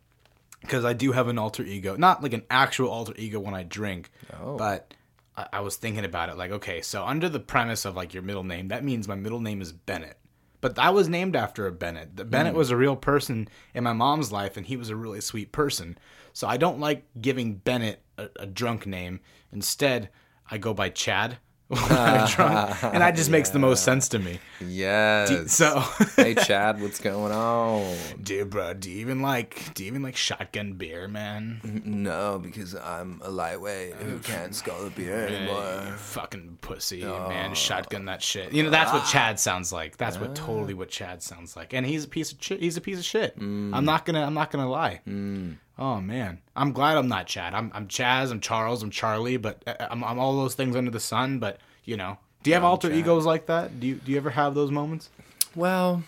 because 0.60 0.84
I 0.84 0.92
do 0.92 1.12
have 1.12 1.28
an 1.28 1.38
alter 1.38 1.62
ego, 1.62 1.96
not 1.96 2.22
like 2.22 2.32
an 2.32 2.44
actual 2.50 2.88
alter 2.88 3.14
ego 3.16 3.40
when 3.40 3.54
I 3.54 3.62
drink, 3.62 4.10
Oh. 4.40 4.56
but. 4.56 4.94
I 5.36 5.46
I 5.52 5.60
was 5.60 5.76
thinking 5.76 6.04
about 6.04 6.28
it, 6.28 6.36
like, 6.36 6.50
okay, 6.50 6.82
so 6.82 7.04
under 7.04 7.28
the 7.28 7.40
premise 7.40 7.84
of 7.84 7.94
like 7.94 8.12
your 8.12 8.22
middle 8.22 8.42
name, 8.42 8.68
that 8.68 8.84
means 8.84 9.06
my 9.06 9.14
middle 9.14 9.40
name 9.40 9.62
is 9.62 9.72
Bennett. 9.72 10.18
But 10.60 10.78
I 10.78 10.90
was 10.90 11.08
named 11.08 11.36
after 11.36 11.66
a 11.66 11.72
Bennett. 11.72 12.16
The 12.16 12.24
Bennett 12.24 12.52
hmm. 12.52 12.58
was 12.58 12.70
a 12.70 12.76
real 12.76 12.96
person 12.96 13.48
in 13.74 13.84
my 13.84 13.92
mom's 13.92 14.30
life, 14.30 14.56
and 14.56 14.66
he 14.66 14.76
was 14.76 14.90
a 14.90 14.96
really 14.96 15.20
sweet 15.20 15.52
person. 15.52 15.96
So 16.32 16.46
I 16.46 16.56
don't 16.56 16.80
like 16.80 17.04
giving 17.20 17.54
Bennett 17.54 18.02
a, 18.18 18.28
a 18.36 18.46
drunk 18.46 18.86
name. 18.86 19.20
Instead, 19.52 20.10
I 20.50 20.58
go 20.58 20.74
by 20.74 20.88
Chad 20.88 21.38
when 21.70 21.80
I'm 21.80 21.88
ah. 22.22 22.32
drunk, 22.34 22.82
and 22.82 23.00
that 23.00 23.14
just 23.14 23.30
makes 23.30 23.50
the 23.50 23.60
most 23.60 23.84
sense 23.84 24.08
to 24.08 24.18
me. 24.18 24.40
Yes. 24.60 25.52
So, 25.52 25.78
hey, 26.16 26.34
Chad, 26.34 26.82
what's 26.82 26.98
going 26.98 27.30
on? 27.30 27.96
dude, 28.20 28.50
bro, 28.50 28.74
do 28.74 28.90
you 28.90 28.98
even 28.98 29.22
like 29.22 29.72
do 29.74 29.84
you 29.84 29.86
even 29.86 30.02
like 30.02 30.16
shotgun 30.16 30.72
beer, 30.72 31.06
man? 31.06 31.60
No, 31.84 32.40
because 32.42 32.74
I'm 32.74 33.20
a 33.22 33.30
lightweight 33.30 33.94
who 33.94 34.18
can't 34.18 34.52
scull 34.52 34.88
a 34.88 34.90
beer 34.90 35.28
Hey, 35.28 35.36
anymore. 35.36 35.94
fucking 35.96 36.58
pussy, 36.60 37.04
man. 37.04 37.54
Shotgun 37.54 38.06
that 38.06 38.20
shit. 38.20 38.52
You 38.52 38.64
know 38.64 38.70
that's 38.70 38.92
what 38.92 39.02
ah. 39.02 39.10
Chad 39.12 39.38
sounds 39.38 39.72
like. 39.72 39.96
That's 39.96 40.18
what 40.18 40.30
ah. 40.30 40.34
totally 40.34 40.74
what 40.74 40.88
Chad 40.88 41.22
sounds 41.22 41.54
like. 41.54 41.72
And 41.72 41.86
he's 41.86 42.04
a 42.04 42.08
piece 42.08 42.32
of 42.32 42.38
shit. 42.42 42.58
He's 42.58 42.78
a 42.78 42.80
piece 42.80 42.98
of 42.98 43.04
shit. 43.04 43.38
Mm. 43.38 43.76
I'm 43.76 43.84
not 43.84 44.04
gonna. 44.04 44.24
I'm 44.24 44.34
not 44.34 44.50
gonna 44.50 44.68
lie. 44.68 45.02
Mm. 45.06 45.58
Oh 45.80 45.98
man, 45.98 46.42
I'm 46.54 46.72
glad 46.72 46.98
I'm 46.98 47.08
not 47.08 47.26
Chad. 47.26 47.54
I'm 47.54 47.72
I'm 47.74 47.88
Chaz. 47.88 48.30
I'm 48.30 48.40
Charles. 48.40 48.82
I'm 48.82 48.90
Charlie. 48.90 49.38
But 49.38 49.62
uh, 49.66 49.74
I'm 49.90 50.04
I'm 50.04 50.18
all 50.18 50.36
those 50.36 50.54
things 50.54 50.76
under 50.76 50.90
the 50.90 51.00
sun. 51.00 51.38
But 51.38 51.58
you 51.84 51.96
know, 51.96 52.18
do 52.42 52.50
you 52.50 52.54
have 52.54 52.64
alter 52.64 52.88
Chad. 52.88 52.98
egos 52.98 53.24
like 53.24 53.46
that? 53.46 53.80
Do 53.80 53.86
you 53.86 53.94
do 53.94 54.12
you 54.12 54.18
ever 54.18 54.30
have 54.30 54.54
those 54.54 54.70
moments? 54.70 55.08
Well, 55.56 56.02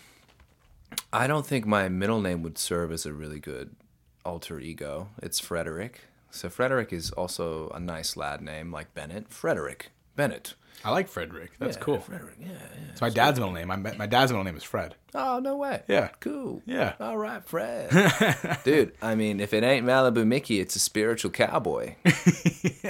I 1.11 1.27
don't 1.27 1.47
think 1.47 1.65
my 1.67 1.89
middle 1.89 2.21
name 2.21 2.43
would 2.43 2.59
serve 2.59 2.93
as 2.93 3.07
a 3.07 3.15
really 3.15 3.41
good 3.41 3.75
alter 4.27 4.61
ego. 4.61 5.09
It's 5.23 5.41
Frederick. 5.41 6.03
So 6.31 6.51
Frederick 6.51 6.93
is 6.93 7.11
also 7.11 7.71
a 7.71 7.81
nice 7.81 8.17
lad 8.17 8.43
name 8.43 8.71
like 8.71 8.93
Bennett. 8.95 9.31
Frederick. 9.33 9.91
Bennett. 10.17 10.55
I 10.85 10.91
like 10.91 11.09
Frederick. 11.09 11.53
That's 11.59 11.77
cool. 11.77 12.01
Frederick, 12.01 12.37
yeah, 12.41 12.49
yeah. 12.49 12.91
It's 12.91 13.01
my 13.01 13.09
dad's 13.11 13.39
middle 13.39 13.53
name. 13.55 13.69
My 13.69 13.77
my 13.77 14.07
dad's 14.07 14.33
middle 14.33 14.45
name 14.45 14.57
is 14.57 14.65
Fred. 14.65 14.97
Oh, 15.15 15.39
no 15.39 15.57
way. 15.57 15.83
Yeah. 15.89 16.09
Cool. 16.21 16.61
Yeah. 16.67 16.95
All 16.99 17.17
right, 17.17 17.45
Fred. 17.45 17.91
Dude, 18.65 18.93
I 19.01 19.15
mean, 19.15 19.39
if 19.41 19.53
it 19.55 19.63
ain't 19.63 19.87
Malibu 19.87 20.27
Mickey, 20.27 20.59
it's 20.59 20.75
a 20.75 20.81
spiritual 20.81 21.31
cowboy. 21.31 21.95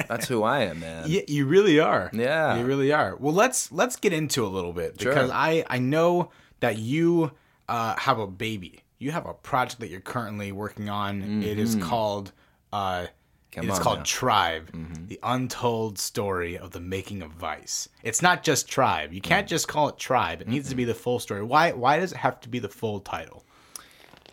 That's 0.08 0.28
who 0.28 0.42
I 0.42 0.60
am, 0.64 0.80
man. 0.80 1.04
Yeah, 1.06 1.22
you 1.28 1.46
really 1.46 1.80
are. 1.80 2.10
Yeah. 2.14 2.56
you 2.58 2.64
really 2.64 2.92
are. 2.92 3.16
Well, 3.16 3.34
let's 3.34 3.70
let's 3.72 3.96
get 3.96 4.12
into 4.12 4.44
a 4.46 4.48
little 4.48 4.72
bit 4.72 5.00
Sure. 5.00 5.12
because 5.12 5.30
I 5.30 5.64
I 5.68 5.78
know 5.78 6.30
that 6.60 6.78
you 6.78 7.32
uh, 7.68 7.96
have 7.98 8.18
a 8.18 8.26
baby. 8.26 8.80
You 8.98 9.10
have 9.10 9.26
a 9.26 9.34
project 9.34 9.80
that 9.80 9.88
you're 9.90 10.00
currently 10.00 10.52
working 10.52 10.88
on. 10.88 11.42
It 11.42 11.58
is 11.58 11.76
called. 11.76 12.32
Uh, 12.72 13.02
Mm-hmm. 13.02 13.12
Come 13.52 13.68
it's 13.68 13.78
called 13.78 13.98
now. 13.98 14.04
Mm-hmm. 14.04 14.18
Tribe, 14.18 15.08
the 15.08 15.20
untold 15.22 15.98
story 15.98 16.56
of 16.56 16.70
the 16.70 16.80
making 16.80 17.22
of 17.22 17.30
Vice. 17.32 17.88
It's 18.02 18.22
not 18.22 18.42
just 18.42 18.66
Tribe. 18.66 19.12
You 19.12 19.20
can't 19.20 19.46
just 19.46 19.68
call 19.68 19.88
it 19.88 19.98
Tribe. 19.98 20.40
It 20.40 20.48
needs 20.48 20.70
to 20.70 20.74
be 20.74 20.84
the 20.84 20.94
full 20.94 21.18
story. 21.18 21.42
Why? 21.42 21.72
Why 21.72 21.98
does 21.98 22.12
it 22.12 22.18
have 22.18 22.40
to 22.40 22.48
be 22.48 22.58
the 22.58 22.70
full 22.70 23.00
title? 23.00 23.44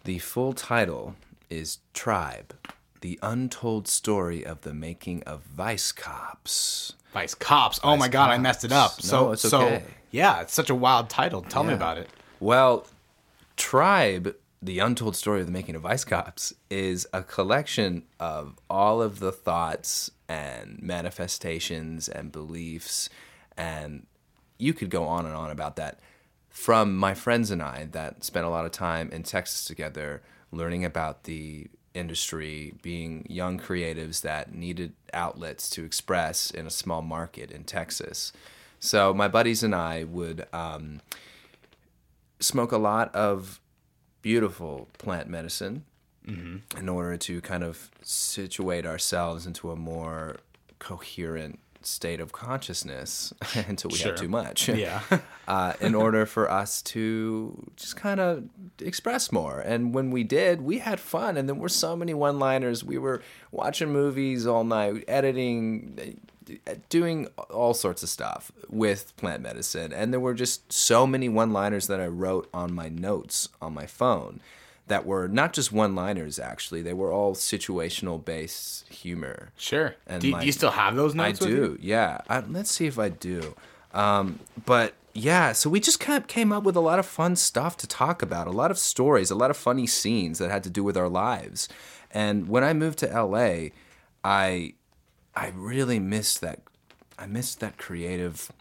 The 0.05 0.19
full 0.19 0.53
title 0.53 1.15
is 1.49 1.79
Tribe 1.93 2.55
The 3.01 3.19
Untold 3.21 3.87
Story 3.89 4.45
of 4.45 4.61
the 4.61 4.73
Making 4.73 5.23
of 5.23 5.41
Vice 5.41 5.91
Cops. 5.91 6.93
Vice 7.13 7.35
Cops. 7.35 7.79
Oh 7.83 7.97
my 7.97 8.07
God, 8.07 8.29
I 8.29 8.37
messed 8.37 8.63
it 8.63 8.71
up. 8.71 8.91
Cops. 8.91 9.05
So 9.07 9.25
No, 9.25 9.31
it's 9.33 9.41
so 9.41 9.81
yeah, 10.11 10.41
it's 10.41 10.53
such 10.53 10.69
a 10.69 10.75
wild 10.75 11.09
title. 11.09 11.41
Tell 11.41 11.65
me 11.65 11.73
about 11.73 11.97
it. 11.97 12.09
Well, 12.39 12.87
Tribe, 13.57 14.35
the 14.61 14.79
untold 14.79 15.15
story 15.15 15.39
of 15.39 15.45
the 15.45 15.51
making 15.51 15.75
of 15.75 15.83
Vice 15.83 16.03
Cops, 16.03 16.53
is 16.69 17.07
a 17.13 17.23
collection 17.23 18.03
of 18.19 18.57
all 18.69 19.01
of 19.01 19.19
the 19.19 19.31
thoughts 19.31 20.11
and 20.27 20.81
manifestations 20.81 22.09
and 22.09 22.31
beliefs, 22.31 23.09
and 23.57 24.05
you 24.57 24.73
could 24.73 24.89
go 24.89 25.05
on 25.05 25.25
and 25.25 25.35
on 25.35 25.49
about 25.49 25.75
that. 25.77 25.99
From 26.49 26.97
my 26.97 27.13
friends 27.13 27.51
and 27.51 27.61
I 27.61 27.87
that 27.91 28.23
spent 28.23 28.45
a 28.45 28.49
lot 28.49 28.65
of 28.65 28.71
time 28.71 29.09
in 29.11 29.23
Texas 29.23 29.63
together, 29.65 30.21
learning 30.51 30.83
about 30.83 31.23
the 31.23 31.67
industry, 31.93 32.73
being 32.81 33.25
young 33.29 33.59
creatives 33.59 34.21
that 34.21 34.53
needed 34.53 34.93
outlets 35.13 35.69
to 35.71 35.85
express 35.85 36.51
in 36.51 36.67
a 36.67 36.71
small 36.71 37.01
market 37.01 37.51
in 37.51 37.63
Texas. 37.63 38.33
So 38.79 39.13
my 39.13 39.27
buddies 39.27 39.63
and 39.63 39.75
I 39.75 40.03
would. 40.03 40.47
Um, 40.51 41.01
smoke 42.39 42.71
a 42.71 42.77
lot 42.77 43.13
of 43.13 43.59
beautiful 44.21 44.87
plant 44.97 45.27
medicine 45.29 45.83
in 46.77 46.87
order 46.87 47.17
to 47.17 47.41
kind 47.41 47.63
of 47.63 47.89
situate 48.03 48.85
ourselves 48.85 49.47
into 49.47 49.71
a 49.71 49.75
more 49.75 50.35
coherent 50.77 51.57
state 51.81 52.19
of 52.19 52.31
consciousness 52.31 53.33
until 53.67 53.89
we 53.89 53.97
Sure. 53.97 54.11
have 54.11 54.19
too 54.21 54.27
much. 54.27 54.69
Yeah. 54.69 55.01
uh, 55.47 55.73
in 55.81 55.95
order 55.95 56.27
for 56.27 56.47
us 56.51 56.81
to 56.83 57.71
just 57.75 57.95
kind 57.95 58.19
of 58.19 58.43
express 58.79 59.31
more. 59.31 59.59
And 59.59 59.91
when 59.93 60.11
we 60.11 60.23
did, 60.23 60.61
we 60.61 60.77
had 60.79 60.99
fun. 60.99 61.35
And 61.35 61.49
there 61.49 61.55
were 61.55 61.69
so 61.69 61.95
many 61.95 62.13
one 62.13 62.37
liners. 62.37 62.83
We 62.83 62.99
were 62.99 63.23
watching 63.51 63.91
movies 63.91 64.45
all 64.45 64.63
night, 64.63 65.05
editing, 65.07 66.19
doing 66.89 67.27
all 67.49 67.73
sorts 67.73 68.03
of 68.03 68.09
stuff 68.09 68.51
with 68.69 69.15
plant 69.17 69.41
medicine. 69.41 69.91
And 69.93 70.11
there 70.13 70.19
were 70.19 70.33
just 70.33 70.71
so 70.71 71.05
many 71.07 71.29
one 71.29 71.51
liners 71.53 71.87
that 71.87 71.99
I 71.99 72.07
wrote 72.07 72.49
on 72.53 72.73
my 72.73 72.89
notes 72.89 73.49
on 73.61 73.73
my 73.73 73.85
phone 73.85 74.39
that 74.87 75.05
were 75.05 75.27
not 75.27 75.53
just 75.53 75.71
one 75.71 75.93
liners, 75.95 76.39
actually. 76.39 76.81
They 76.81 76.93
were 76.93 77.11
all 77.11 77.35
situational 77.35 78.23
based 78.23 78.87
humor. 78.89 79.49
Sure. 79.55 79.95
And 80.07 80.21
do, 80.21 80.29
you- 80.29 80.39
do 80.39 80.45
you 80.45 80.51
still 80.51 80.71
have 80.71 80.95
those 80.95 81.13
I 81.17 81.29
notes? 81.29 81.41
you? 81.41 81.47
do, 81.47 81.77
yeah. 81.81 82.21
I, 82.27 82.39
let's 82.41 82.71
see 82.71 82.87
if 82.87 82.97
I 82.97 83.09
do. 83.09 83.55
Um, 83.93 84.39
but 84.65 84.93
yeah, 85.13 85.51
so 85.53 85.69
we 85.69 85.79
just 85.79 85.99
kind 85.99 86.21
of 86.21 86.27
came 86.27 86.51
up 86.51 86.63
with 86.63 86.75
a 86.75 86.79
lot 86.79 86.99
of 86.99 87.05
fun 87.05 87.35
stuff 87.35 87.75
to 87.77 87.87
talk 87.87 88.21
about, 88.21 88.47
a 88.47 88.51
lot 88.51 88.71
of 88.71 88.77
stories, 88.77 89.29
a 89.31 89.35
lot 89.35 89.49
of 89.51 89.57
funny 89.57 89.85
scenes 89.87 90.39
that 90.39 90.49
had 90.51 90.63
to 90.63 90.69
do 90.69 90.83
with 90.83 90.95
our 90.97 91.09
lives. 91.09 91.67
And 92.11 92.47
when 92.47 92.63
I 92.63 92.73
moved 92.73 92.99
to 92.99 93.07
LA, 93.07 93.69
I 94.23 94.73
I 95.35 95.51
really 95.55 95.99
missed 95.99 96.41
that. 96.41 96.59
I 97.17 97.25
missed 97.25 97.59
that 97.59 97.77
creative 97.77 98.51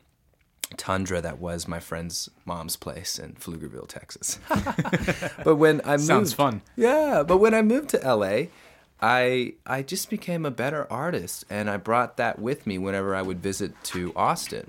tundra 0.77 1.21
that 1.21 1.39
was 1.39 1.67
my 1.67 1.81
friend's 1.81 2.29
mom's 2.45 2.77
place 2.77 3.19
in 3.19 3.33
Pflugerville, 3.35 3.89
Texas. 3.89 4.39
but 5.45 5.57
when 5.57 5.81
I 5.85 5.93
moved, 5.93 6.05
Sounds 6.05 6.33
fun. 6.33 6.63
yeah, 6.77 7.23
but 7.27 7.39
when 7.39 7.55
I 7.55 7.63
moved 7.63 7.89
to 7.91 7.99
LA, 8.15 8.47
I 9.01 9.55
I 9.67 9.83
just 9.83 10.11
became 10.11 10.45
a 10.45 10.51
better 10.51 10.87
artist, 10.93 11.45
and 11.49 11.71
I 11.71 11.77
brought 11.77 12.17
that 12.17 12.39
with 12.39 12.67
me 12.67 12.79
whenever 12.79 13.15
I 13.15 13.23
would 13.23 13.41
visit 13.41 13.73
to 13.85 14.13
Austin, 14.17 14.67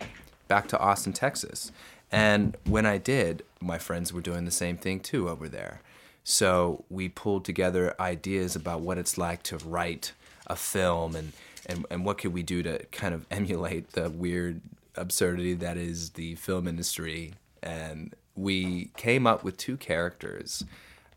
back 0.47 0.67
to 0.69 0.79
Austin, 0.79 1.13
Texas. 1.13 1.71
And 2.11 2.57
when 2.65 2.85
I 2.85 2.97
did, 2.97 3.43
my 3.61 3.77
friends 3.77 4.11
were 4.13 4.21
doing 4.21 4.45
the 4.45 4.51
same 4.51 4.77
thing 4.77 4.99
too 4.99 5.29
over 5.29 5.47
there. 5.47 5.81
So 6.23 6.85
we 6.89 7.09
pulled 7.09 7.43
together 7.45 7.95
ideas 7.99 8.55
about 8.55 8.81
what 8.81 8.97
it's 8.97 9.17
like 9.17 9.43
to 9.43 9.57
write 9.57 10.13
a 10.47 10.55
film 10.55 11.15
and, 11.15 11.33
and, 11.69 11.85
and 11.89 12.03
what 12.03 12.17
could 12.17 12.33
we 12.33 12.43
do 12.43 12.61
to 12.63 12.85
kind 12.91 13.13
of 13.13 13.25
emulate 13.31 13.91
the 13.91 14.09
weird 14.09 14.61
absurdity 14.99 15.53
that 15.55 15.77
is 15.77 16.11
the 16.11 16.35
film 16.35 16.67
industry. 16.67 17.33
And 17.63 18.13
we 18.35 18.91
came 18.97 19.25
up 19.25 19.43
with 19.43 19.57
two 19.57 19.77
characters 19.77 20.63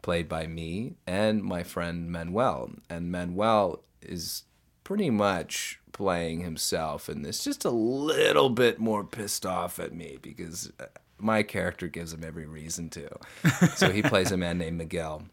played 0.01 0.29
by 0.29 0.47
me 0.47 0.95
and 1.07 1.43
my 1.43 1.63
friend 1.63 2.11
Manuel. 2.11 2.71
And 2.89 3.11
Manuel 3.11 3.83
is 4.01 4.45
pretty 4.85 5.11
much 5.11 5.81
playing 5.93 6.41
himself 6.41 7.09
in 7.09 7.23
this, 7.23 7.45
just 7.45 7.65
a 7.65 7.71
little 7.71 8.51
bit 8.51 8.79
more 8.79 9.05
pissed 9.05 9.45
off 9.45 9.79
at 9.79 9.93
me 9.93 10.19
because 10.21 10.73
uh, 10.81 10.87
my 11.19 11.43
character 11.43 11.87
gives 11.87 12.13
him 12.13 12.25
every 12.25 12.47
reason 12.47 12.89
to. 12.91 13.09
so 13.77 13.91
he 13.91 14.03
plays 14.03 14.33
a 14.33 14.37
man 14.37 14.59
named 14.59 14.79
Miguel. 14.79 15.25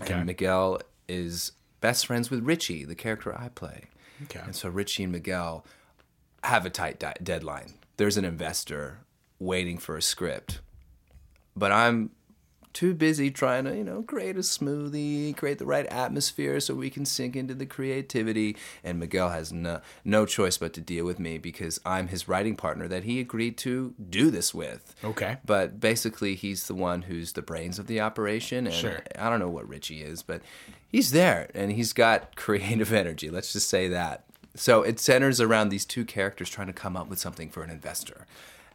Okay. 0.00 0.14
And 0.14 0.26
Miguel 0.26 0.80
is 1.08 1.52
best 1.80 2.06
friends 2.06 2.30
with 2.30 2.44
Richie, 2.44 2.84
the 2.84 2.94
character 2.94 3.36
I 3.36 3.48
play. 3.48 3.84
Okay. 4.24 4.40
And 4.44 4.54
so 4.54 4.68
Richie 4.68 5.04
and 5.04 5.12
Miguel 5.12 5.64
have 6.44 6.66
a 6.66 6.70
tight 6.70 6.98
di- 6.98 7.14
deadline. 7.22 7.74
There's 7.96 8.16
an 8.16 8.24
investor 8.24 8.98
waiting 9.38 9.78
for 9.78 9.96
a 9.96 10.02
script, 10.02 10.60
but 11.56 11.72
I'm 11.72 12.10
too 12.72 12.94
busy 12.94 13.30
trying 13.30 13.64
to, 13.64 13.76
you 13.76 13.84
know, 13.84 14.02
create 14.02 14.36
a 14.36 14.40
smoothie, 14.40 15.36
create 15.36 15.58
the 15.58 15.66
right 15.66 15.86
atmosphere 15.86 16.60
so 16.60 16.74
we 16.74 16.90
can 16.90 17.04
sink 17.04 17.36
into 17.36 17.54
the 17.54 17.66
creativity. 17.66 18.56
And 18.82 18.98
Miguel 18.98 19.30
has 19.30 19.52
no, 19.52 19.80
no 20.04 20.26
choice 20.26 20.58
but 20.58 20.72
to 20.74 20.80
deal 20.80 21.04
with 21.04 21.18
me 21.18 21.38
because 21.38 21.80
I'm 21.84 22.08
his 22.08 22.28
writing 22.28 22.56
partner 22.56 22.88
that 22.88 23.04
he 23.04 23.20
agreed 23.20 23.56
to 23.58 23.94
do 24.10 24.30
this 24.30 24.54
with. 24.54 24.94
Okay. 25.04 25.38
But 25.44 25.80
basically, 25.80 26.34
he's 26.34 26.66
the 26.66 26.74
one 26.74 27.02
who's 27.02 27.32
the 27.32 27.42
brains 27.42 27.78
of 27.78 27.86
the 27.86 28.00
operation. 28.00 28.66
And 28.66 28.74
Sure. 28.74 29.02
I 29.18 29.28
don't 29.28 29.40
know 29.40 29.50
what 29.50 29.68
Richie 29.68 30.02
is, 30.02 30.22
but 30.22 30.42
he's 30.88 31.10
there 31.12 31.50
and 31.54 31.72
he's 31.72 31.92
got 31.92 32.36
creative 32.36 32.92
energy. 32.92 33.30
Let's 33.30 33.52
just 33.52 33.68
say 33.68 33.88
that. 33.88 34.24
So 34.54 34.82
it 34.82 35.00
centers 35.00 35.40
around 35.40 35.70
these 35.70 35.84
two 35.86 36.04
characters 36.04 36.50
trying 36.50 36.66
to 36.66 36.72
come 36.72 36.96
up 36.96 37.08
with 37.08 37.18
something 37.18 37.48
for 37.48 37.62
an 37.62 37.70
investor. 37.70 38.26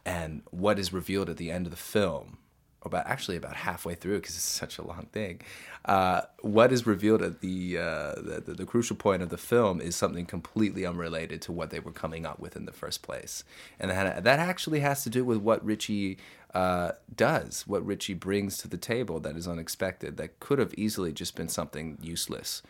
And 0.04 0.42
what 0.50 0.78
is 0.78 0.92
revealed 0.92 1.28
at 1.28 1.36
the 1.36 1.50
end 1.50 1.66
of 1.66 1.70
the 1.70 1.76
film, 1.76 2.38
about 2.82 3.06
actually 3.06 3.36
about 3.36 3.56
halfway 3.56 3.94
through, 3.94 4.20
because 4.20 4.34
it's 4.36 4.44
such 4.44 4.78
a 4.78 4.86
long 4.86 5.06
thing, 5.12 5.40
uh, 5.84 6.22
what 6.40 6.72
is 6.72 6.86
revealed 6.86 7.22
at 7.22 7.40
the, 7.40 7.78
uh, 7.78 8.14
the, 8.44 8.54
the 8.56 8.66
crucial 8.66 8.96
point 8.96 9.22
of 9.22 9.30
the 9.30 9.36
film 9.36 9.80
is 9.80 9.96
something 9.96 10.26
completely 10.26 10.86
unrelated 10.86 11.42
to 11.42 11.52
what 11.52 11.70
they 11.70 11.80
were 11.80 11.92
coming 11.92 12.24
up 12.24 12.38
with 12.38 12.56
in 12.56 12.66
the 12.66 12.72
first 12.72 13.02
place, 13.02 13.44
and 13.80 13.90
that 13.90 14.24
that 14.24 14.38
actually 14.38 14.80
has 14.80 15.02
to 15.02 15.10
do 15.10 15.24
with 15.24 15.38
what 15.38 15.64
Richie 15.64 16.18
uh, 16.54 16.92
does, 17.14 17.66
what 17.66 17.84
Richie 17.84 18.14
brings 18.14 18.58
to 18.58 18.68
the 18.68 18.78
table 18.78 19.20
that 19.20 19.36
is 19.36 19.48
unexpected, 19.48 20.16
that 20.16 20.40
could 20.40 20.58
have 20.58 20.72
easily 20.74 21.12
just 21.12 21.34
been 21.34 21.48
something 21.48 21.98
useless. 22.00 22.62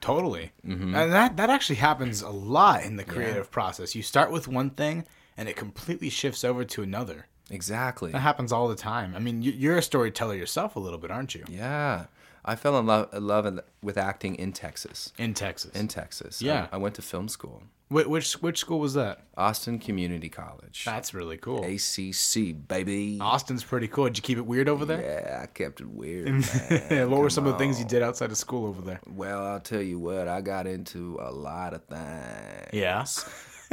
Totally. 0.00 0.52
Mm-hmm. 0.66 0.94
And 0.94 1.12
that 1.12 1.36
that 1.38 1.48
actually 1.48 1.76
happens 1.76 2.20
a 2.20 2.28
lot 2.28 2.84
in 2.84 2.96
the 2.96 3.04
creative 3.04 3.50
process. 3.50 3.94
You 3.94 4.02
start 4.02 4.30
with 4.30 4.46
one 4.46 4.70
thing 4.70 5.06
and 5.36 5.48
it 5.48 5.56
completely 5.56 6.10
shifts 6.10 6.44
over 6.44 6.64
to 6.64 6.82
another. 6.82 7.26
Exactly. 7.50 8.12
That 8.12 8.20
happens 8.20 8.52
all 8.52 8.68
the 8.68 8.74
time. 8.76 9.14
I 9.14 9.18
mean, 9.18 9.42
you- 9.42 9.52
you're 9.52 9.76
a 9.78 9.82
storyteller 9.82 10.34
yourself 10.34 10.76
a 10.76 10.80
little 10.80 10.98
bit, 10.98 11.10
aren't 11.10 11.34
you? 11.34 11.44
Yeah, 11.48 12.06
I 12.44 12.56
fell 12.56 12.78
in 12.78 12.86
love, 12.86 13.12
in 13.12 13.26
love 13.26 13.60
with 13.82 13.96
acting 13.98 14.34
in 14.36 14.52
Texas. 14.52 15.12
In 15.18 15.34
Texas. 15.34 15.74
In 15.74 15.88
Texas, 15.88 16.40
Yeah. 16.42 16.68
I, 16.72 16.76
I 16.76 16.78
went 16.78 16.94
to 16.96 17.02
film 17.02 17.28
school, 17.28 17.62
Wh- 17.88 18.08
which 18.08 18.32
which 18.42 18.58
school 18.58 18.80
was 18.80 18.94
that? 18.94 19.20
Austin 19.36 19.78
Community 19.78 20.28
College, 20.30 20.84
That's 20.86 21.12
really 21.12 21.36
cool. 21.36 21.62
ACC, 21.64 22.52
baby. 22.66 23.18
Austin's 23.20 23.62
pretty 23.64 23.88
cool. 23.88 24.04
Did 24.06 24.16
you 24.18 24.22
keep 24.22 24.38
it 24.38 24.46
weird 24.46 24.68
over 24.68 24.84
there? 24.86 25.02
Yeah, 25.02 25.40
I 25.42 25.46
kept 25.46 25.80
it 25.80 25.88
weird. 25.88 26.28
Man. 26.90 27.10
what 27.10 27.20
were 27.20 27.30
some 27.30 27.46
of 27.46 27.52
the 27.52 27.58
things 27.58 27.78
you 27.78 27.84
did 27.86 28.02
outside 28.02 28.30
of 28.30 28.36
school 28.38 28.66
over 28.66 28.80
there? 28.82 29.00
Well, 29.06 29.44
I'll 29.46 29.60
tell 29.60 29.82
you 29.82 29.98
what, 29.98 30.28
I 30.28 30.40
got 30.40 30.66
into 30.66 31.18
a 31.20 31.30
lot 31.30 31.74
of 31.74 31.84
things. 31.84 32.70
Yeah. 32.72 33.04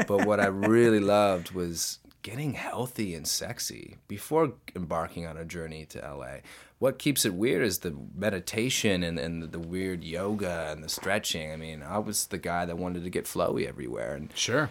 but 0.08 0.26
what 0.26 0.40
I 0.40 0.48
really 0.48 1.00
loved 1.18 1.52
was 1.52 2.00
getting 2.22 2.54
healthy 2.54 3.16
and 3.16 3.28
sexy 3.28 3.98
before 4.08 4.54
embarking 4.76 5.26
on 5.26 5.38
a 5.38 5.46
journey 5.46 5.86
to 5.86 6.00
LA. 6.00 6.38
What 6.80 6.98
keeps 7.00 7.26
it 7.26 7.34
weird 7.34 7.64
is 7.64 7.80
the 7.80 7.96
meditation 8.16 9.04
and, 9.04 9.20
and 9.20 9.52
the 9.52 9.60
weird 9.60 10.04
yoga 10.04 10.70
and 10.72 10.84
the 10.84 10.90
stretching. 10.90 11.52
I 11.52 11.56
mean, 11.56 11.84
I 11.84 11.98
was 12.00 12.28
the 12.28 12.38
guy 12.38 12.66
that 12.66 12.78
wanted 12.78 13.04
to 13.04 13.10
get 13.10 13.26
flowy 13.26 13.68
everywhere, 13.68 14.16
and 14.16 14.30
Sure. 14.36 14.70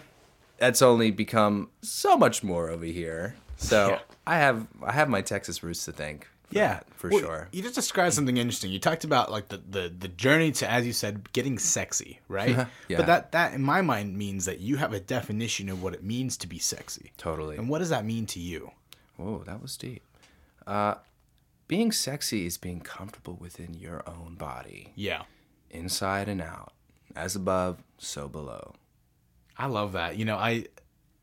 that's 0.57 0.81
only 0.81 1.11
become 1.11 1.69
so 1.81 2.17
much 2.17 2.43
more 2.43 2.69
over 2.69 2.85
here. 2.85 3.35
So 3.57 3.89
Yeah. 3.91 3.99
I 4.25 4.37
have 4.37 4.67
I 4.83 4.91
have 4.91 5.07
my 5.09 5.21
Texas 5.21 5.61
roots 5.63 5.85
to 5.85 5.91
thank. 5.91 6.27
Yeah, 6.51 6.75
that, 6.75 6.93
for 6.95 7.09
Well, 7.09 7.19
sure. 7.19 7.47
You 7.51 7.61
just 7.61 7.75
described 7.75 8.13
something 8.13 8.37
interesting. 8.37 8.71
You 8.71 8.79
talked 8.79 9.03
about 9.03 9.31
like 9.31 9.47
the, 9.49 9.57
the, 9.57 9.93
the 9.97 10.07
journey 10.07 10.51
to, 10.53 10.69
as 10.69 10.85
you 10.85 10.93
said, 10.93 11.31
getting 11.33 11.57
sexy, 11.59 12.19
right? 12.27 12.67
Yeah. 12.87 12.97
But 12.97 13.05
that 13.07 13.31
that 13.31 13.53
in 13.53 13.61
my 13.61 13.81
mind 13.81 14.17
means 14.17 14.45
that 14.45 14.59
you 14.59 14.75
have 14.77 14.93
a 14.93 14.99
definition 14.99 15.69
of 15.69 15.81
what 15.81 15.93
it 15.93 16.03
means 16.03 16.37
to 16.37 16.47
be 16.47 16.59
sexy. 16.59 17.11
Totally. 17.17 17.57
And 17.57 17.69
what 17.69 17.79
does 17.79 17.89
that 17.89 18.05
mean 18.05 18.25
to 18.27 18.39
you? 18.39 18.71
Whoa, 19.17 19.43
that 19.45 19.61
was 19.61 19.77
deep. 19.77 20.03
Uh, 20.67 20.95
being 21.67 21.91
sexy 21.91 22.45
is 22.45 22.57
being 22.57 22.81
comfortable 22.81 23.35
within 23.39 23.73
your 23.73 24.03
own 24.07 24.35
body, 24.35 24.91
Yeah. 24.95 25.23
inside 25.69 26.27
and 26.27 26.41
out, 26.41 26.73
as 27.15 27.35
above, 27.35 27.81
so 27.97 28.27
below. 28.27 28.73
I 29.57 29.67
love 29.67 29.93
that. 29.93 30.17
You 30.17 30.25
know, 30.25 30.35
I 30.37 30.65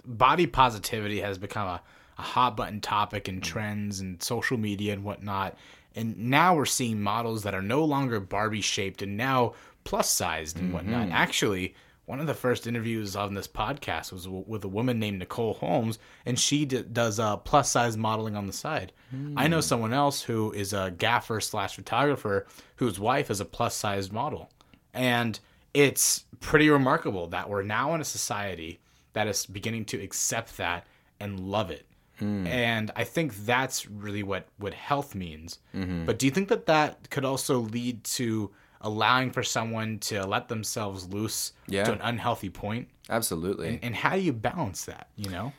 body 0.07 0.47
positivity 0.47 1.21
has 1.21 1.37
become 1.39 1.67
a, 1.69 1.83
a 2.19 2.23
hot 2.23 2.57
button 2.57 2.81
topic 2.81 3.29
and 3.29 3.41
mm. 3.41 3.45
trends 3.45 4.01
and 4.01 4.23
social 4.23 4.59
media 4.59 4.93
and 4.93 5.05
whatnot. 5.05 5.57
And 5.95 6.17
now 6.19 6.55
we're 6.55 6.67
seeing 6.67 7.01
models 7.01 7.43
that 7.43 7.55
are 7.55 7.63
no 7.63 7.85
longer 7.85 8.21
Barbie 8.21 8.61
shaped 8.61 9.03
and 9.03 9.17
now 9.17 9.55
plus 9.85 10.11
sized 10.11 10.57
and 10.57 10.67
mm-hmm. 10.67 10.75
whatnot. 10.75 11.09
Actually, 11.11 11.75
one 12.05 12.21
of 12.21 12.27
the 12.27 12.35
first 12.35 12.67
interviews 12.67 13.17
on 13.17 13.35
this 13.35 13.49
podcast 13.49 14.13
was 14.13 14.25
w- 14.25 14.45
with 14.47 14.65
a 14.65 14.69
woman 14.69 14.99
named 14.99 15.19
Nicole 15.19 15.55
Holmes, 15.55 15.99
and 16.25 16.39
she 16.39 16.65
d- 16.65 16.83
does 16.83 17.21
uh, 17.21 17.37
plus 17.37 17.71
size 17.71 17.97
modeling 17.97 18.35
on 18.35 18.47
the 18.47 18.53
side. 18.53 18.93
I 19.37 19.47
know 19.47 19.59
mm. 19.59 19.63
someone 19.63 19.93
else 19.93 20.23
who 20.23 20.53
is 20.53 20.73
a 20.73 20.95
gaffer 20.97 21.41
slash 21.41 21.77
photographer 21.77 22.47
whose 22.77 22.99
wife 22.99 23.31
is 23.31 23.41
a 23.41 23.45
plus 23.45 23.75
sized 23.75 24.13
model. 24.13 24.51
And 24.95 25.39
it's 25.75 26.25
pretty 26.41 26.71
remarkable 26.71 27.27
that 27.29 27.49
we're 27.51 27.63
now 27.63 27.95
in 27.95 28.01
a 28.01 28.05
society 28.05 28.81
that 29.13 29.29
is 29.29 29.47
beginning 29.47 29.85
to 29.87 30.03
accept 30.03 30.57
that 30.57 30.87
and 31.21 31.41
love 31.41 31.71
it. 31.71 31.88
Mm. 32.21 32.47
And 32.47 32.91
I 32.97 33.05
think 33.05 33.35
that's 33.45 33.89
really 33.89 34.23
what, 34.23 34.49
what 34.59 34.75
health 34.75 35.15
means. 35.15 35.59
Mm-hmm. 35.75 36.05
But 36.05 36.19
do 36.19 36.27
you 36.27 36.33
think 36.33 36.49
that 36.49 36.67
that 36.67 37.11
could 37.11 37.25
also 37.25 37.61
lead 37.61 38.05
to 38.05 38.51
allowing 38.81 39.31
for 39.31 39.43
someone 39.43 39.99
to 39.99 40.25
let 40.27 40.49
themselves 40.49 41.09
loose 41.09 41.53
Yeah. 41.67 41.85
to 41.85 41.93
an 41.93 42.01
unhealthy 42.03 42.51
point? 42.51 42.89
Absolutely. 43.11 43.79
And 43.83 43.95
how 43.95 44.15
do 44.15 44.21
you 44.21 44.33
balance 44.33 44.85
that, 44.85 45.09
you 45.17 45.31
know? 45.31 45.53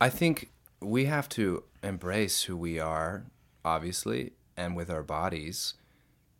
I 0.00 0.08
think 0.08 0.50
we 0.80 1.04
have 1.06 1.28
to 1.30 1.64
embrace 1.82 2.42
who 2.44 2.56
we 2.56 2.78
are, 2.78 3.24
obviously, 3.64 4.32
and 4.56 4.76
with 4.76 4.90
our 4.90 5.02
bodies. 5.02 5.74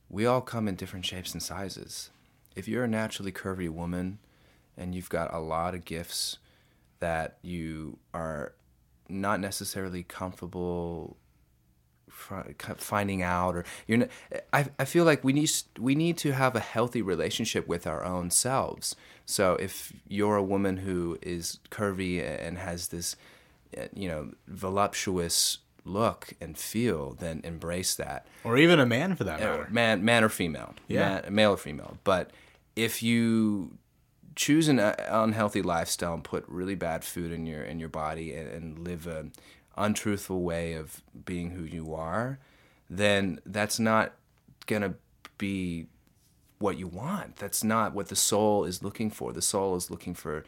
We 0.08 0.26
all 0.26 0.40
come 0.40 0.68
in 0.68 0.74
different 0.74 1.04
shapes 1.04 1.32
and 1.32 1.42
sizes. 1.42 2.10
If 2.54 2.68
you're 2.68 2.84
a 2.84 2.88
naturally 2.88 3.32
curvy 3.32 3.68
woman 3.68 4.18
and 4.76 4.94
you've 4.94 5.08
got 5.08 5.32
a 5.32 5.38
lot 5.38 5.74
of 5.74 5.84
gifts 5.84 6.38
that 7.00 7.38
you 7.42 7.98
are 8.12 8.54
not 9.08 9.40
necessarily 9.40 10.02
comfortable 10.02 11.16
finding 12.78 13.22
out 13.22 13.56
or 13.56 13.64
you're 13.86 13.98
not, 13.98 14.08
I, 14.52 14.66
I 14.78 14.84
feel 14.84 15.04
like 15.04 15.24
we 15.24 15.32
need 15.32 15.50
we 15.78 15.94
need 15.94 16.16
to 16.18 16.32
have 16.32 16.54
a 16.54 16.60
healthy 16.60 17.02
relationship 17.02 17.66
with 17.66 17.86
our 17.86 18.04
own 18.04 18.30
selves 18.30 18.94
so 19.26 19.54
if 19.56 19.92
you're 20.08 20.36
a 20.36 20.42
woman 20.42 20.78
who 20.78 21.18
is 21.22 21.58
curvy 21.70 22.22
and 22.22 22.58
has 22.58 22.88
this 22.88 23.16
uh, 23.76 23.86
you 23.94 24.08
know 24.08 24.30
voluptuous 24.46 25.58
look 25.84 26.32
and 26.40 26.56
feel 26.56 27.14
then 27.18 27.40
embrace 27.44 27.94
that 27.96 28.26
or 28.44 28.56
even 28.56 28.78
a 28.78 28.86
man 28.86 29.14
for 29.16 29.24
that 29.24 29.40
Uh, 29.40 29.44
matter. 29.44 29.68
man 29.70 30.04
man 30.04 30.24
or 30.24 30.28
female 30.28 30.74
Yeah. 30.88 31.20
Man- 31.22 31.34
male 31.34 31.52
or 31.52 31.56
female 31.58 31.98
but 32.04 32.30
if 32.76 33.02
you 33.02 33.76
choose 34.36 34.68
an 34.68 34.78
uh, 34.78 34.94
unhealthy 35.08 35.62
lifestyle 35.62 36.14
and 36.14 36.24
put 36.24 36.44
really 36.48 36.74
bad 36.74 37.04
food 37.04 37.32
in 37.32 37.46
your 37.46 37.62
in 37.62 37.78
your 37.78 37.88
body 37.88 38.34
and, 38.34 38.48
and 38.48 38.78
live 38.78 39.06
an 39.06 39.32
untruthful 39.76 40.42
way 40.42 40.74
of 40.74 41.02
being 41.24 41.50
who 41.50 41.64
you 41.64 41.94
are 41.94 42.38
then 42.88 43.40
that's 43.46 43.78
not 43.78 44.12
gonna 44.66 44.94
be 45.38 45.86
what 46.58 46.78
you 46.78 46.86
want. 46.86 47.36
That's 47.36 47.64
not 47.64 47.94
what 47.94 48.08
the 48.08 48.16
soul 48.16 48.64
is 48.64 48.82
looking 48.82 49.10
for. 49.10 49.32
The 49.32 49.42
soul 49.42 49.76
is 49.76 49.90
looking 49.90 50.14
for 50.14 50.44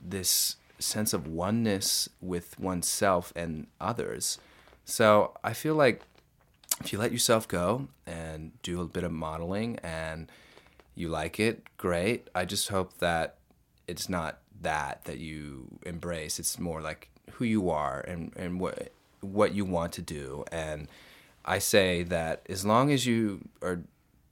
this 0.00 0.56
sense 0.78 1.12
of 1.12 1.26
oneness 1.28 2.08
with 2.20 2.58
oneself 2.58 3.32
and 3.36 3.66
others. 3.80 4.38
So 4.84 5.36
i 5.44 5.52
feel 5.52 5.74
like 5.76 6.02
if 6.80 6.92
you 6.92 6.98
let 6.98 7.12
yourself 7.12 7.46
go 7.46 7.86
and 8.06 8.50
do 8.62 8.80
a 8.80 8.86
bit 8.86 9.04
of 9.04 9.12
modeling 9.12 9.78
and 9.82 10.28
you 10.94 11.08
like 11.08 11.40
it, 11.40 11.64
great. 11.76 12.28
I 12.34 12.44
just 12.44 12.68
hope 12.68 12.98
that 12.98 13.36
it's 13.86 14.08
not 14.08 14.38
that 14.60 15.04
that 15.04 15.18
you 15.18 15.78
embrace. 15.84 16.38
It's 16.38 16.58
more 16.58 16.80
like 16.80 17.08
who 17.32 17.44
you 17.44 17.70
are 17.70 18.00
and, 18.00 18.32
and 18.36 18.60
what 18.60 18.92
what 19.20 19.54
you 19.54 19.64
want 19.64 19.92
to 19.94 20.02
do. 20.02 20.44
And 20.50 20.88
I 21.44 21.58
say 21.58 22.02
that 22.04 22.42
as 22.48 22.64
long 22.64 22.90
as 22.90 23.06
you 23.06 23.48
are 23.62 23.82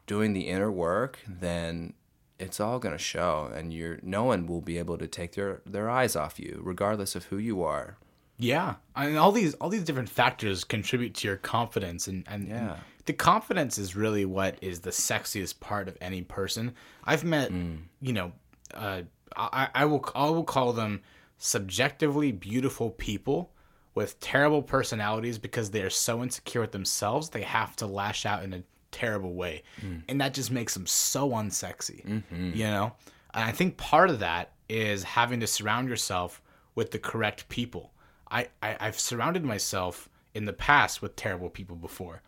doing 0.07 0.33
the 0.33 0.49
inner 0.49 0.71
work, 0.71 1.21
then 1.27 1.95
it's 2.39 2.59
all 2.59 2.79
gonna 2.79 2.99
show 2.99 3.51
and 3.55 3.73
you're 3.73 3.99
no 4.03 4.25
one 4.25 4.47
will 4.47 4.61
be 4.61 4.79
able 4.79 4.99
to 4.99 5.07
take 5.07 5.33
their, 5.33 5.61
their 5.67 5.89
eyes 5.91 6.17
off 6.17 6.39
you, 6.41 6.61
regardless 6.63 7.15
of 7.15 7.25
who 7.27 7.39
you 7.39 7.63
are. 7.63 7.97
Yeah, 8.41 8.77
I 8.97 9.07
mean, 9.07 9.17
all 9.17 9.33
these 9.33 9.55
all 9.55 9.69
these 9.69 9.85
different 9.85 10.09
factors 10.09 10.65
contribute 10.65 11.15
to 11.17 11.29
your 11.29 11.37
confidence, 11.37 12.09
and 12.09 12.25
and, 12.27 12.49
and 12.49 12.69
Yeah. 12.69 12.77
the 13.05 13.13
confidence 13.13 13.79
is 13.79 13.95
really 13.95 14.25
what 14.25 14.57
is 14.63 14.81
the 14.81 14.91
sexiest 14.91 15.61
part 15.61 15.89
of 15.89 15.97
any 16.01 16.23
person. 16.23 16.75
I've 17.05 17.23
met, 17.25 17.53
mm. 17.53 17.83
you 18.01 18.13
know, 18.13 18.33
uh, 18.75 19.03
I 19.37 19.69
I 19.75 19.85
will 19.85 20.05
I 20.15 20.31
will 20.31 20.45
call 20.45 20.73
them 20.73 21.03
subjectively 21.39 22.33
beautiful 22.33 22.91
people 22.91 23.53
with 23.95 24.19
terrible 24.21 24.63
personalities 24.63 25.39
because 25.39 25.71
they 25.71 25.83
are 25.83 25.91
so 25.91 26.23
insecure 26.23 26.61
with 26.61 26.73
themselves 26.73 27.31
they 27.31 27.43
have 27.43 27.75
to 27.77 27.87
lash 27.87 28.25
out 28.25 28.43
in 28.43 28.53
a 28.55 28.63
terrible 28.91 29.35
way, 29.35 29.63
mm. 29.81 30.03
and 30.09 30.21
that 30.21 30.35
just 30.35 30.51
makes 30.51 30.75
them 30.75 30.87
so 30.87 31.31
unsexy. 31.31 32.05
Mm-hmm. 32.07 32.53
You 32.55 32.65
know, 32.65 32.93
and 33.35 33.45
I 33.45 33.53
think 33.53 33.77
part 33.77 34.09
of 34.11 34.21
that 34.21 34.53
is 34.69 35.03
having 35.03 35.41
to 35.41 35.47
surround 35.47 35.89
yourself 35.89 36.41
with 36.75 36.91
the 36.93 36.99
correct 36.99 37.49
people. 37.49 37.93
I, 38.31 38.49
I 38.63 38.77
I've 38.81 38.99
surrounded 38.99 39.45
myself 39.45 40.09
in 40.35 40.45
the 40.45 40.53
past 40.53 41.03
with 41.03 41.17
terrible 41.17 41.51
people 41.51 41.77
before, 41.77 42.23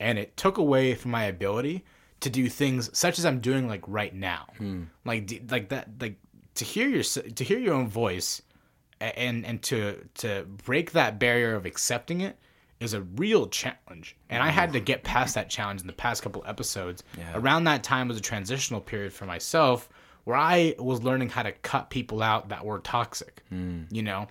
and 0.00 0.18
it 0.18 0.36
took 0.36 0.58
away 0.58 0.94
from 0.94 1.10
my 1.10 1.24
ability 1.24 1.84
to 2.20 2.30
do 2.30 2.48
things 2.48 2.90
such 2.96 3.18
as 3.18 3.26
I'm 3.26 3.40
doing 3.40 3.68
like 3.68 3.82
right 3.86 4.14
now, 4.14 4.46
hmm. 4.58 4.84
like 5.04 5.42
like 5.50 5.68
that 5.70 5.88
like 6.00 6.16
to 6.54 6.64
hear 6.64 6.88
your 6.88 7.02
to 7.02 7.44
hear 7.44 7.58
your 7.58 7.74
own 7.74 7.88
voice, 7.88 8.42
and 9.00 9.44
and 9.44 9.62
to 9.64 9.98
to 10.16 10.46
break 10.64 10.92
that 10.92 11.18
barrier 11.18 11.54
of 11.54 11.66
accepting 11.66 12.20
it 12.20 12.38
is 12.80 12.94
a 12.94 13.02
real 13.02 13.46
challenge, 13.46 14.16
and 14.28 14.42
I 14.42 14.48
had 14.48 14.72
to 14.72 14.80
get 14.80 15.04
past 15.04 15.34
that 15.34 15.48
challenge 15.48 15.80
in 15.80 15.86
the 15.86 15.92
past 15.92 16.22
couple 16.22 16.42
episodes. 16.46 17.04
Around 17.34 17.64
that 17.64 17.84
time 17.84 18.08
was 18.08 18.16
a 18.16 18.22
transitional 18.22 18.80
period 18.80 19.12
for 19.12 19.24
myself 19.24 19.88
where 20.24 20.36
I 20.36 20.74
was 20.78 21.02
learning 21.02 21.28
how 21.30 21.42
to 21.42 21.52
cut 21.52 21.90
people 21.90 22.22
out 22.22 22.48
that 22.48 22.64
were 22.64 22.78
toxic. 22.78 23.42
Hmm. 23.48 23.82
You 23.90 24.02
know, 24.02 24.28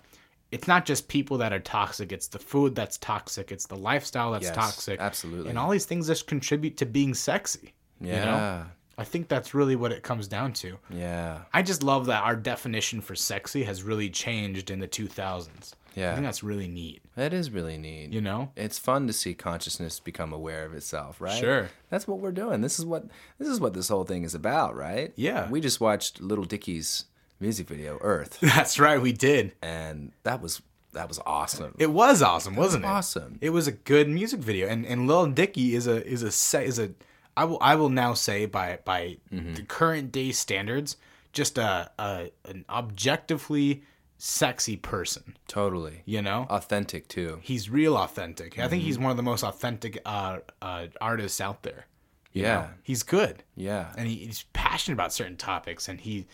it's 0.51 0.67
not 0.67 0.86
just 0.86 1.08
people 1.08 1.38
that 1.39 1.53
are 1.53 1.60
toxic; 1.60 2.12
it's 2.12 2.27
the 2.27 2.39
food 2.39 2.75
that's 2.75 2.98
toxic, 2.98 3.51
it's 3.51 3.65
the 3.67 3.75
lifestyle 3.77 4.31
that's 4.31 4.46
Yes, 4.46 4.55
toxic, 4.55 5.00
absolutely. 5.00 5.50
and 5.50 5.58
all 5.60 5.70
these 5.70 5.86
things 5.86 6.08
just 6.08 6.27
contribute 6.27 6.77
to 6.77 6.86
being 6.86 7.13
sexy. 7.13 7.74
Yeah. 8.00 8.20
You 8.20 8.25
know, 8.25 8.65
I 8.98 9.03
think 9.03 9.27
that's 9.29 9.53
really 9.53 9.75
what 9.75 9.91
it 9.91 10.03
comes 10.03 10.27
down 10.27 10.53
to. 10.53 10.77
Yeah. 10.89 11.41
I 11.53 11.62
just 11.62 11.81
love 11.84 12.08
that 12.08 12.24
our 12.24 12.36
definition 12.36 13.01
for 13.01 13.15
sexy 13.15 13.63
has 13.63 13.81
really 13.84 14.10
changed 14.10 14.70
in 14.70 14.79
the 14.79 14.87
2000s. 14.87 15.74
yeah 15.96 16.11
I 16.11 16.14
think 16.16 16.25
that's 16.25 16.44
really 16.44 16.68
neat. 16.68 17.01
That 17.16 17.33
is 17.33 17.50
really 17.51 17.77
neat. 17.77 18.11
You 18.11 18.22
know? 18.22 18.51
it's 18.55 18.77
fun 18.79 19.07
to 19.07 19.14
see 19.14 19.33
consciousness 19.33 20.00
become 20.00 20.33
aware 20.33 20.66
of 20.66 20.74
itself, 20.74 21.22
right? 21.22 21.40
Sure. 21.40 21.70
That's 21.90 22.07
what 22.07 22.20
we're 22.20 22.31
doing. 22.31 22.61
This 22.61 22.77
is 22.79 22.85
what 22.85 23.05
this 23.40 23.48
is 23.48 23.59
what 23.59 23.74
this 23.74 23.87
whole 23.90 24.03
thing 24.03 24.24
is 24.24 24.35
about, 24.35 24.75
right? 24.75 25.14
Yeah. 25.16 25.50
We 25.50 25.61
just 25.61 25.79
watched 25.81 26.22
Little 26.22 26.46
Dicky's 26.46 27.05
music 27.42 27.68
video, 27.68 27.98
Earth, 28.01 28.40
That's 28.42 28.80
right, 28.80 29.01
we 29.01 29.12
did. 29.12 29.54
and 29.62 30.12
that 30.24 30.42
was 30.42 30.62
that 30.94 31.08
was 31.08 31.20
awesome. 31.25 31.74
It 31.80 31.92
was 31.92 32.22
awesome, 32.22 32.56
wasn't 32.56 32.84
it? 32.84 32.88
awesome. 32.88 33.38
It 33.42 33.50
was 33.51 33.66
a 33.68 33.72
good 33.72 34.08
music 34.10 34.40
video, 34.42 34.68
and 34.68 34.86
and 34.86 35.08
Lil 35.08 35.27
Dicky 35.27 35.74
is 35.75 35.88
a 35.88 36.06
is 36.06 36.22
a 36.24 36.62
is 36.64 36.80
a 36.80 36.92
I 37.36 37.46
will 37.46 37.58
I 37.62 37.75
will 37.75 37.90
now 37.90 38.14
say 38.14 38.46
by 38.46 38.80
by 38.86 39.18
Mm-hmm. 39.32 39.54
the 39.56 39.64
current 39.64 40.12
day 40.12 40.32
standards, 40.34 40.98
just 41.34 41.58
a, 41.58 41.90
a 41.98 42.32
an 42.46 42.66
objectively 42.70 43.84
sexy 44.18 44.77
person. 44.77 45.36
totally. 45.48 46.04
You 46.06 46.22
know, 46.22 46.46
Authentic 46.50 47.08
too. 47.08 47.40
he's 47.42 47.70
real 47.70 47.98
authentic. 47.98 48.60
I 48.60 48.68
think 48.68 48.84
he's 48.84 48.96
Mm-hmm. 48.96 49.04
one 49.06 49.12
of 49.12 49.18
the 49.18 49.24
most 49.24 49.44
authentic 49.44 49.98
uh, 50.06 50.40
uh, 50.62 50.88
artists 51.00 51.42
out 51.42 51.64
there. 51.64 51.88
you 52.34 52.44
know? 52.44 52.48
Yeah. 52.50 52.68
he's 52.84 53.01
good. 53.04 53.44
Yeah. 53.56 53.94
and 53.98 54.08
he, 54.08 54.16
he's 54.25 54.46
passionate 54.54 54.94
about 54.96 55.12
certain 55.14 55.38
topics 55.38 55.88
and 55.90 56.00
he 56.00 56.27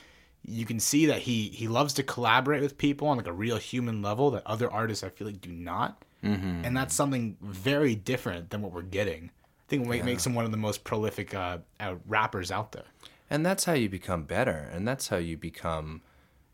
you 0.43 0.65
can 0.65 0.79
see 0.79 1.05
that 1.07 1.19
he 1.19 1.49
he 1.49 1.67
loves 1.67 1.93
to 1.93 2.03
collaborate 2.03 2.61
with 2.61 2.77
people 2.77 3.07
on 3.07 3.17
like 3.17 3.27
a 3.27 3.33
real 3.33 3.57
human 3.57 4.01
level 4.01 4.31
that 4.31 4.43
other 4.45 4.71
artists 4.71 5.03
i 5.03 5.09
feel 5.09 5.27
like 5.27 5.41
do 5.41 5.51
not 5.51 6.03
mm-hmm. 6.23 6.63
and 6.63 6.75
that's 6.75 6.95
something 6.95 7.35
very 7.41 7.95
different 7.95 8.49
than 8.49 8.61
what 8.61 8.71
we're 8.71 8.81
getting 8.81 9.31
i 9.33 9.63
think 9.67 9.87
what 9.87 10.03
makes 10.05 10.25
him 10.25 10.33
one 10.33 10.45
of 10.45 10.51
the 10.51 10.57
most 10.57 10.83
prolific 10.83 11.33
uh, 11.33 11.57
uh, 11.79 11.95
rappers 12.07 12.51
out 12.51 12.71
there 12.71 12.85
And 13.29 13.45
that's 13.45 13.65
how 13.65 13.73
you 13.73 13.89
become 13.89 14.23
better. 14.23 14.69
And 14.71 14.87
that's 14.87 15.09
how 15.09 15.17
you 15.17 15.37
become 15.37 16.01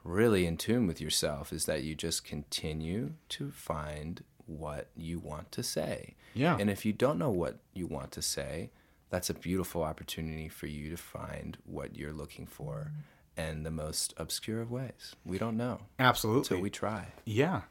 really 0.04 0.46
in 0.46 0.58
tune 0.58 0.88
with 0.88 1.00
yourself 1.00 1.54
is 1.54 1.66
that 1.66 1.84
you 1.84 1.96
just 1.96 2.26
continue 2.26 3.14
to 3.30 3.52
find 3.52 4.24
what 4.46 4.88
you 4.96 5.20
want 5.20 5.52
to 5.54 5.64
say. 5.64 6.16
Yeah. 6.34 6.58
And 6.60 6.70
if 6.70 6.86
you 6.86 6.92
don't 6.92 7.20
know 7.20 7.30
what 7.30 7.60
you 7.74 7.88
want 7.88 8.12
to 8.14 8.22
say, 8.22 8.72
that's 9.10 9.30
a 9.30 9.34
beautiful 9.34 9.84
opportunity 9.84 10.50
for 10.50 10.66
you 10.66 10.90
to 10.90 10.98
find 10.98 11.58
what 11.66 11.96
you're 11.96 12.14
looking 12.14 12.48
for 12.48 12.92
in 13.38 13.64
the 13.64 13.72
most 13.72 14.14
obscure 14.18 14.62
of 14.62 14.72
ways. 14.72 15.16
We 15.26 15.38
don't 15.38 15.58
know. 15.58 15.82
absolutely 16.00 16.58
So 16.58 16.62
we 16.62 16.70
try. 16.70 17.08
yeah 17.26 17.62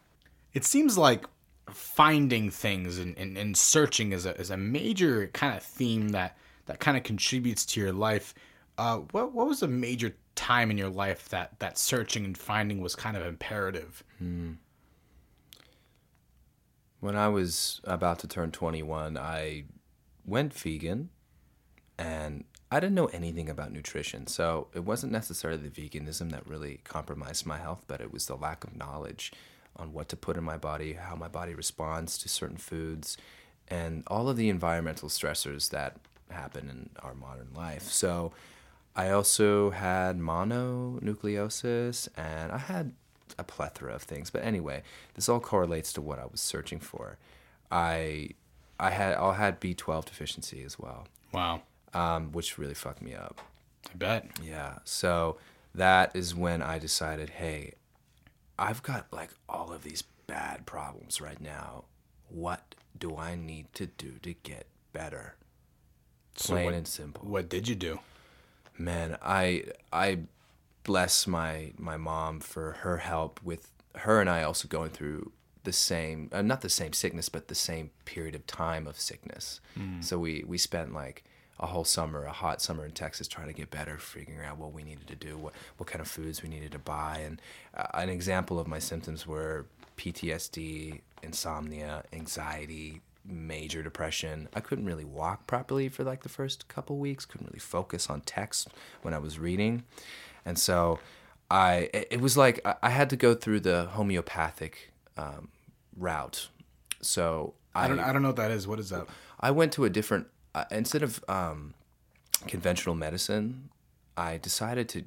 it 0.54 0.64
seems 0.64 0.98
like 0.98 1.24
finding 1.70 2.50
things 2.50 2.98
and, 2.98 3.16
and, 3.16 3.38
and 3.38 3.56
searching 3.56 4.12
is 4.12 4.26
a, 4.26 4.38
is 4.38 4.50
a 4.50 4.56
major 4.56 5.28
kind 5.28 5.56
of 5.56 5.62
theme 5.62 6.10
that 6.10 6.36
that 6.66 6.80
kind 6.80 6.96
of 6.96 7.02
contributes 7.04 7.64
to 7.64 7.80
your 7.80 7.92
life 7.92 8.34
uh, 8.78 8.98
what, 9.12 9.32
what 9.32 9.46
was 9.46 9.62
a 9.62 9.68
major 9.68 10.14
time 10.34 10.70
in 10.70 10.76
your 10.78 10.88
life 10.88 11.28
that 11.28 11.58
that 11.60 11.78
searching 11.78 12.24
and 12.24 12.36
finding 12.36 12.80
was 12.80 12.94
kind 12.96 13.16
of 13.16 13.24
imperative 13.24 14.02
When 17.00 17.16
I 17.16 17.28
was 17.28 17.80
about 17.84 18.20
to 18.20 18.28
turn 18.28 18.52
21, 18.52 19.18
I 19.18 19.64
went 20.24 20.54
vegan 20.54 21.10
and 21.98 22.44
I 22.72 22.80
didn't 22.80 22.94
know 22.94 23.06
anything 23.06 23.50
about 23.50 23.70
nutrition. 23.70 24.26
So 24.26 24.68
it 24.72 24.82
wasn't 24.82 25.12
necessarily 25.12 25.68
the 25.68 25.68
veganism 25.68 26.30
that 26.30 26.46
really 26.46 26.80
compromised 26.84 27.44
my 27.44 27.58
health, 27.58 27.84
but 27.86 28.00
it 28.00 28.10
was 28.10 28.24
the 28.24 28.34
lack 28.34 28.64
of 28.64 28.74
knowledge 28.74 29.30
on 29.76 29.92
what 29.92 30.08
to 30.08 30.16
put 30.16 30.38
in 30.38 30.44
my 30.44 30.56
body, 30.56 30.94
how 30.94 31.14
my 31.14 31.28
body 31.28 31.54
responds 31.54 32.16
to 32.16 32.30
certain 32.30 32.56
foods, 32.56 33.18
and 33.68 34.04
all 34.06 34.26
of 34.26 34.38
the 34.38 34.48
environmental 34.48 35.10
stressors 35.10 35.68
that 35.68 35.96
happen 36.30 36.70
in 36.70 36.88
our 37.02 37.12
modern 37.12 37.48
life. 37.54 37.82
So 37.82 38.32
I 38.96 39.10
also 39.10 39.68
had 39.68 40.18
mononucleosis 40.18 42.08
and 42.16 42.52
I 42.52 42.58
had 42.58 42.94
a 43.38 43.44
plethora 43.44 43.94
of 43.94 44.02
things. 44.02 44.30
But 44.30 44.44
anyway, 44.44 44.82
this 45.12 45.28
all 45.28 45.40
correlates 45.40 45.92
to 45.92 46.00
what 46.00 46.18
I 46.18 46.24
was 46.24 46.40
searching 46.40 46.80
for. 46.80 47.18
I 47.70 48.30
I 48.80 48.92
had 48.92 49.14
I 49.16 49.34
had 49.34 49.60
B12 49.60 50.06
deficiency 50.06 50.62
as 50.64 50.78
well, 50.78 51.06
wow 51.34 51.60
um, 51.94 52.32
which 52.32 52.58
really 52.58 52.74
fucked 52.74 53.02
me 53.02 53.14
up. 53.14 53.40
i 53.92 53.96
bet 53.96 54.26
Yeah. 54.42 54.78
So 54.84 55.38
that 55.74 56.14
is 56.14 56.34
when 56.34 56.62
I 56.62 56.78
decided, 56.78 57.30
hey, 57.30 57.74
I've 58.58 58.82
got 58.82 59.06
like 59.12 59.30
all 59.48 59.72
of 59.72 59.82
these 59.82 60.02
bad 60.26 60.66
problems 60.66 61.20
right 61.20 61.40
now. 61.40 61.84
What 62.28 62.74
do 62.98 63.16
I 63.16 63.34
need 63.34 63.72
to 63.74 63.86
do 63.86 64.12
to 64.22 64.34
get 64.34 64.66
better? 64.92 65.34
Plain 66.34 66.66
what- 66.66 66.74
and 66.74 66.86
simple. 66.88 67.28
What 67.28 67.48
did 67.48 67.68
you 67.68 67.74
do? 67.74 68.00
Man, 68.78 69.18
I 69.22 69.64
I 69.92 70.20
bless 70.84 71.26
my 71.26 71.72
my 71.78 71.96
mom 71.96 72.40
for 72.40 72.72
her 72.80 72.98
help 72.98 73.40
with 73.42 73.70
her 73.96 74.20
and 74.20 74.30
I 74.30 74.42
also 74.42 74.66
going 74.66 74.90
through 74.90 75.32
the 75.64 75.72
same, 75.72 76.28
uh, 76.32 76.42
not 76.42 76.62
the 76.62 76.68
same 76.68 76.92
sickness, 76.92 77.28
but 77.28 77.48
the 77.48 77.54
same 77.54 77.90
period 78.04 78.34
of 78.34 78.46
time 78.46 78.86
of 78.86 78.98
sickness. 78.98 79.60
So 80.00 80.18
we 80.18 80.42
we 80.46 80.58
spent 80.58 80.92
like 80.94 81.24
a 81.60 81.66
whole 81.66 81.84
summer, 81.84 82.24
a 82.24 82.32
hot 82.32 82.60
summer 82.60 82.84
in 82.84 82.90
Texas, 82.92 83.28
trying 83.28 83.46
to 83.46 83.52
get 83.52 83.70
better, 83.70 83.98
figuring 83.98 84.44
out 84.44 84.58
what 84.58 84.72
we 84.72 84.82
needed 84.82 85.06
to 85.08 85.14
do, 85.14 85.36
what 85.36 85.52
what 85.76 85.86
kind 85.88 86.00
of 86.00 86.08
foods 86.08 86.42
we 86.42 86.48
needed 86.48 86.72
to 86.72 86.78
buy, 86.78 87.18
and 87.24 87.40
uh, 87.76 87.86
an 87.94 88.08
example 88.08 88.58
of 88.58 88.66
my 88.66 88.78
symptoms 88.78 89.26
were 89.26 89.66
PTSD, 89.96 91.00
insomnia, 91.22 92.04
anxiety, 92.12 93.00
major 93.24 93.82
depression. 93.82 94.48
I 94.54 94.60
couldn't 94.60 94.84
really 94.86 95.04
walk 95.04 95.46
properly 95.46 95.88
for 95.88 96.04
like 96.04 96.22
the 96.22 96.28
first 96.28 96.68
couple 96.68 96.98
weeks. 96.98 97.24
Couldn't 97.24 97.46
really 97.48 97.58
focus 97.60 98.10
on 98.10 98.20
text 98.22 98.68
when 99.02 99.14
I 99.14 99.18
was 99.18 99.38
reading, 99.38 99.84
and 100.44 100.58
so 100.58 100.98
I 101.50 101.90
it 101.92 102.20
was 102.20 102.36
like 102.36 102.60
I- 102.66 102.76
I 102.82 102.90
had 102.90 103.10
to 103.10 103.16
go 103.16 103.34
through 103.34 103.60
the 103.60 103.86
homeopathic 103.86 104.92
um, 105.16 105.48
route. 105.96 106.48
So 107.00 107.54
I 107.74 107.88
don't. 107.88 107.98
I 108.00 108.12
don't 108.12 108.22
know 108.22 108.28
what 108.28 108.36
that 108.36 108.50
is. 108.50 108.66
What 108.66 108.78
is 108.78 108.90
that? 108.90 109.06
I 109.40 109.50
went 109.50 109.72
to 109.74 109.84
a 109.84 109.90
different 109.90 110.26
uh, 110.54 110.64
instead 110.70 111.02
of 111.02 111.22
um, 111.28 111.74
conventional 112.46 112.94
medicine. 112.94 113.68
I 114.16 114.36
decided 114.36 114.88
to 114.90 115.04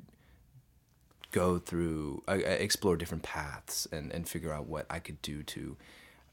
go 1.31 1.59
through 1.59 2.23
uh, 2.27 2.33
explore 2.33 2.95
different 2.97 3.23
paths 3.23 3.87
and 3.91 4.11
and 4.11 4.27
figure 4.27 4.51
out 4.53 4.67
what 4.67 4.85
I 4.89 4.99
could 4.99 5.21
do 5.21 5.43
to 5.43 5.77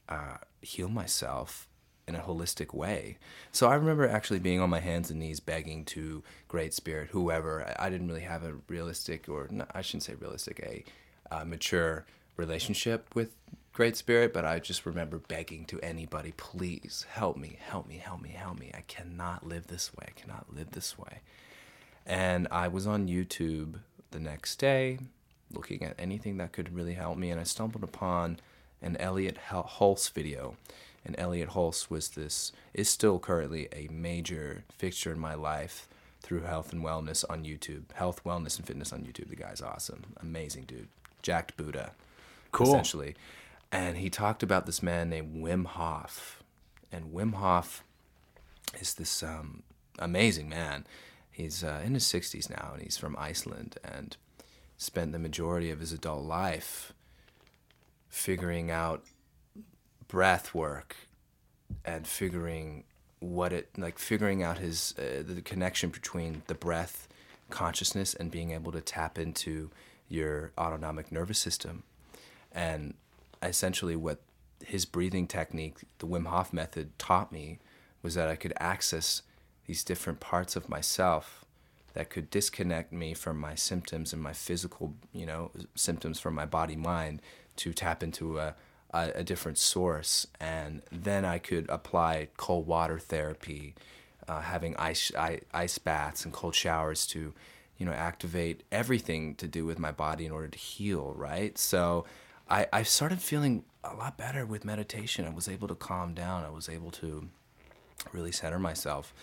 uh, 0.09 0.37
heal 0.61 0.89
myself 0.89 1.67
in 2.07 2.15
a 2.15 2.19
holistic 2.19 2.73
way. 2.73 3.17
So 3.51 3.67
I 3.67 3.75
remember 3.75 4.07
actually 4.07 4.39
being 4.39 4.59
on 4.59 4.69
my 4.69 4.79
hands 4.81 5.09
and 5.09 5.19
knees 5.19 5.39
begging 5.39 5.85
to 5.85 6.21
Great 6.49 6.73
Spirit, 6.73 7.09
whoever. 7.11 7.63
I- 7.63 7.85
I 7.87 7.89
didn't 7.89 8.07
really 8.07 8.21
have 8.21 8.43
a 8.43 8.55
realistic, 8.67 9.29
or 9.29 9.47
no, 9.49 9.65
I 9.73 9.81
shouldn't 9.81 10.03
say 10.03 10.15
realistic, 10.15 10.59
a 10.59 10.83
uh, 11.33 11.45
mature 11.45 12.05
relationship 12.35 13.13
with 13.15 13.31
Great 13.73 13.97
Spirit, 13.97 14.33
but 14.33 14.45
I 14.45 14.59
just 14.59 14.85
remember 14.85 15.17
begging 15.17 15.65
to 15.65 15.79
anybody, 15.81 16.31
please 16.37 17.07
help 17.09 17.37
me, 17.37 17.57
help 17.59 17.87
me, 17.87 17.97
help 17.97 18.21
me, 18.21 18.29
help 18.29 18.59
me. 18.59 18.71
I 18.73 18.81
cannot 18.81 19.47
live 19.47 19.67
this 19.67 19.91
way. 19.95 20.05
I 20.09 20.19
cannot 20.19 20.53
live 20.53 20.71
this 20.71 20.97
way. 20.97 21.21
And 22.05 22.47
I 22.51 22.67
was 22.67 22.85
on 22.85 23.07
YouTube 23.07 23.79
the 24.11 24.19
next 24.19 24.57
day 24.57 24.99
looking 25.51 25.83
at 25.83 25.95
anything 25.97 26.37
that 26.37 26.51
could 26.51 26.75
really 26.75 26.93
help 26.93 27.17
me, 27.17 27.29
and 27.29 27.39
I 27.39 27.43
stumbled 27.43 27.83
upon 27.83 28.39
an 28.81 28.97
Elliot 28.97 29.37
Hulse 29.49 30.11
video. 30.11 30.55
And 31.05 31.15
Elliot 31.17 31.49
Hulse 31.49 31.89
was 31.89 32.09
this, 32.09 32.51
is 32.73 32.89
still 32.89 33.19
currently 33.19 33.67
a 33.73 33.89
major 33.91 34.63
fixture 34.69 35.11
in 35.11 35.19
my 35.19 35.33
life 35.33 35.87
through 36.21 36.41
health 36.41 36.71
and 36.71 36.83
wellness 36.83 37.25
on 37.29 37.43
YouTube. 37.43 37.91
Health, 37.93 38.23
wellness, 38.23 38.57
and 38.57 38.65
fitness 38.65 38.93
on 38.93 39.01
YouTube. 39.01 39.29
The 39.29 39.35
guy's 39.35 39.61
awesome. 39.61 40.03
Amazing 40.21 40.63
dude. 40.65 40.87
Jacked 41.21 41.57
Buddha. 41.57 41.91
Cool. 42.51 42.67
Essentially. 42.67 43.15
And 43.73 43.97
he 43.97 44.11
talked 44.11 44.43
about 44.43 44.67
this 44.67 44.83
man 44.83 45.09
named 45.09 45.43
Wim 45.43 45.65
Hof. 45.65 46.43
And 46.91 47.11
Wim 47.11 47.33
Hof 47.33 47.83
is 48.79 48.93
this 48.93 49.23
um, 49.23 49.63
amazing 49.97 50.47
man. 50.47 50.85
He's 51.31 51.63
uh, 51.63 51.81
in 51.83 51.95
his 51.95 52.03
60s 52.03 52.51
now, 52.51 52.73
and 52.73 52.83
he's 52.83 52.97
from 52.97 53.17
Iceland, 53.17 53.79
and 53.83 54.15
spent 54.77 55.11
the 55.11 55.17
majority 55.17 55.71
of 55.71 55.79
his 55.79 55.91
adult 55.91 56.23
life 56.23 56.93
figuring 58.09 58.69
out 58.69 59.03
breath 60.07 60.53
work 60.53 60.95
and 61.83 62.05
figuring 62.05 62.83
what 63.21 63.51
it 63.51 63.69
like 63.75 63.97
figuring 63.97 64.43
out 64.43 64.59
his 64.59 64.93
uh, 64.99 65.23
the 65.25 65.41
connection 65.41 65.89
between 65.89 66.43
the 66.45 66.53
breath 66.53 67.07
consciousness 67.49 68.13
and 68.13 68.29
being 68.29 68.51
able 68.51 68.71
to 68.71 68.81
tap 68.81 69.17
into 69.17 69.71
your 70.09 70.51
autonomic 70.59 71.11
nervous 71.11 71.39
system 71.39 71.81
and 72.51 72.93
essentially 73.47 73.95
what 73.95 74.21
his 74.65 74.85
breathing 74.85 75.27
technique 75.27 75.77
the 75.99 76.07
Wim 76.07 76.27
Hof 76.27 76.53
method 76.53 76.97
taught 76.97 77.31
me 77.31 77.59
was 78.01 78.15
that 78.15 78.29
I 78.29 78.35
could 78.35 78.53
access 78.59 79.21
these 79.65 79.83
different 79.83 80.19
parts 80.19 80.55
of 80.55 80.69
myself 80.69 81.45
that 81.93 82.09
could 82.09 82.29
disconnect 82.29 82.91
me 82.91 83.13
from 83.13 83.37
my 83.37 83.55
symptoms 83.55 84.13
and 84.13 84.21
my 84.21 84.33
physical, 84.33 84.95
you 85.11 85.25
know, 85.25 85.51
symptoms 85.75 86.19
from 86.19 86.33
my 86.33 86.45
body 86.45 86.75
mind 86.75 87.21
to 87.57 87.71
tap 87.71 88.01
into 88.01 88.39
a, 88.39 88.55
a, 88.93 89.11
a 89.15 89.23
different 89.23 89.57
source. 89.57 90.25
And 90.39 90.81
then 90.91 91.23
I 91.23 91.37
could 91.37 91.69
apply 91.69 92.29
cold 92.35 92.65
water 92.65 92.97
therapy, 92.97 93.75
uh, 94.27 94.41
having 94.41 94.75
ice, 94.77 95.11
ice 95.53 95.77
baths 95.77 96.25
and 96.25 96.33
cold 96.33 96.55
showers 96.55 97.05
to, 97.07 97.33
you 97.77 97.85
know, 97.85 97.93
activate 97.93 98.63
everything 98.71 99.35
to 99.35 99.47
do 99.47 99.65
with 99.65 99.77
my 99.77 99.91
body 99.91 100.25
in 100.25 100.31
order 100.31 100.47
to 100.47 100.57
heal, 100.57 101.13
right? 101.15 101.57
So 101.57 102.05
I, 102.49 102.67
I 102.71 102.83
started 102.83 103.21
feeling 103.21 103.63
a 103.83 103.93
lot 103.95 104.17
better 104.17 104.45
with 104.45 104.65
meditation. 104.65 105.25
I 105.25 105.29
was 105.29 105.47
able 105.47 105.67
to 105.67 105.75
calm 105.75 106.13
down. 106.13 106.43
I 106.43 106.49
was 106.49 106.69
able 106.69 106.91
to 106.91 107.29
really 108.11 108.31
center 108.31 108.59
myself. 108.59 109.13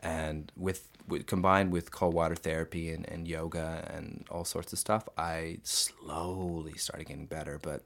And 0.00 0.52
with, 0.56 0.88
with 1.08 1.26
combined 1.26 1.72
with 1.72 1.90
cold 1.90 2.14
water 2.14 2.34
therapy 2.34 2.90
and, 2.90 3.08
and 3.08 3.26
yoga 3.26 3.90
and 3.92 4.24
all 4.30 4.44
sorts 4.44 4.72
of 4.72 4.78
stuff 4.78 5.08
i 5.16 5.58
slowly 5.62 6.74
started 6.74 7.06
getting 7.06 7.26
better. 7.26 7.58
But 7.60 7.82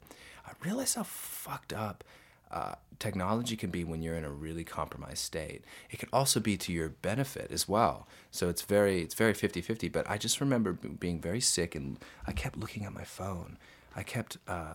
i 0.47 0.53
realized 0.65 0.97
how 0.97 1.05
fucked 1.05 1.73
up 1.73 2.05
uh, 2.51 2.75
technology 2.99 3.57
can 3.57 3.71
be 3.71 3.85
when 3.85 4.03
you're 4.03 4.17
in 4.17 4.25
a 4.25 4.31
really 4.31 4.65
compromised 4.65 5.19
state. 5.19 5.63
It 5.89 6.01
can 6.01 6.09
also 6.13 6.41
be 6.41 6.57
to 6.57 6.73
your 6.73 6.89
benefit 6.89 7.53
as 7.53 7.69
well. 7.69 8.09
So 8.33 8.49
it's 8.49 8.63
very 8.63 9.03
it's 9.03 9.15
very 9.15 9.35
50-50 9.35 9.91
but 9.93 10.09
i 10.11 10.19
just 10.19 10.41
remember 10.41 10.73
being 10.73 11.21
very 11.21 11.41
sick 11.41 11.75
and 11.75 11.99
i 12.27 12.33
kept 12.33 12.57
looking 12.57 12.85
at 12.85 12.93
my 12.93 13.05
phone 13.05 13.57
I 13.97 14.03
kept 14.05 14.39
uh, 14.47 14.75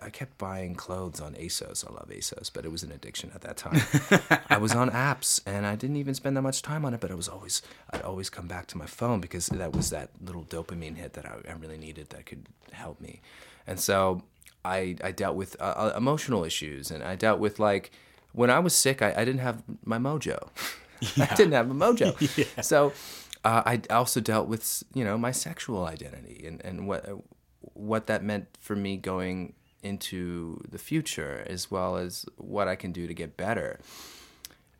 I 0.00 0.10
kept 0.10 0.38
buying 0.38 0.74
clothes 0.76 1.20
on 1.20 1.34
ASOS. 1.34 1.84
I 1.88 1.92
love 1.92 2.08
ASOS, 2.08 2.50
but 2.52 2.64
it 2.64 2.70
was 2.70 2.84
an 2.84 2.92
addiction 2.92 3.32
at 3.34 3.40
that 3.40 3.56
time. 3.56 3.82
I 4.48 4.58
was 4.58 4.74
on 4.74 4.90
apps 5.10 5.40
and 5.44 5.66
I 5.66 5.74
didn't 5.74 5.96
even 5.96 6.14
spend 6.14 6.36
that 6.36 6.42
much 6.42 6.62
time 6.62 6.84
on 6.84 6.94
it, 6.94 7.00
but 7.00 7.10
I 7.10 7.14
was 7.14 7.28
always 7.28 7.62
I'd 7.90 8.02
always 8.02 8.30
come 8.30 8.46
back 8.46 8.66
to 8.68 8.78
my 8.78 8.86
phone 8.86 9.20
because 9.20 9.46
that 9.48 9.72
was 9.72 9.90
that 9.90 10.10
little 10.24 10.44
dopamine 10.44 10.96
hit 10.96 11.14
that 11.14 11.26
I, 11.26 11.38
I 11.48 11.52
really 11.54 11.78
needed 11.78 12.10
that 12.10 12.26
could 12.26 12.46
help 12.72 13.00
me. 13.00 13.20
And 13.66 13.80
so 13.80 14.22
I 14.64 14.96
I 15.02 15.10
dealt 15.10 15.34
with 15.36 15.60
uh, 15.60 15.64
uh, 15.64 15.94
emotional 15.96 16.44
issues 16.44 16.92
and 16.92 17.02
I 17.02 17.16
dealt 17.16 17.40
with 17.40 17.58
like 17.58 17.90
when 18.32 18.50
I 18.50 18.60
was 18.60 18.74
sick, 18.74 19.02
I, 19.02 19.12
I 19.16 19.24
didn't 19.24 19.40
have 19.40 19.62
my 19.84 19.98
mojo. 19.98 20.48
I 21.18 21.34
didn't 21.34 21.52
have 21.52 21.70
a 21.70 21.74
mojo. 21.74 22.14
So 22.62 22.92
uh, 23.44 23.62
I 23.66 23.80
also 23.90 24.20
dealt 24.20 24.48
with 24.48 24.84
you 24.94 25.04
know 25.04 25.18
my 25.18 25.32
sexual 25.32 25.84
identity 25.86 26.46
and 26.46 26.64
and 26.64 26.86
what 26.86 27.04
what 27.74 28.06
that 28.06 28.22
meant 28.22 28.48
for 28.60 28.76
me 28.76 28.96
going 28.96 29.54
into 29.82 30.60
the 30.68 30.78
future 30.78 31.44
as 31.46 31.70
well 31.70 31.96
as 31.96 32.24
what 32.36 32.68
I 32.68 32.76
can 32.76 32.92
do 32.92 33.06
to 33.06 33.14
get 33.14 33.36
better. 33.36 33.78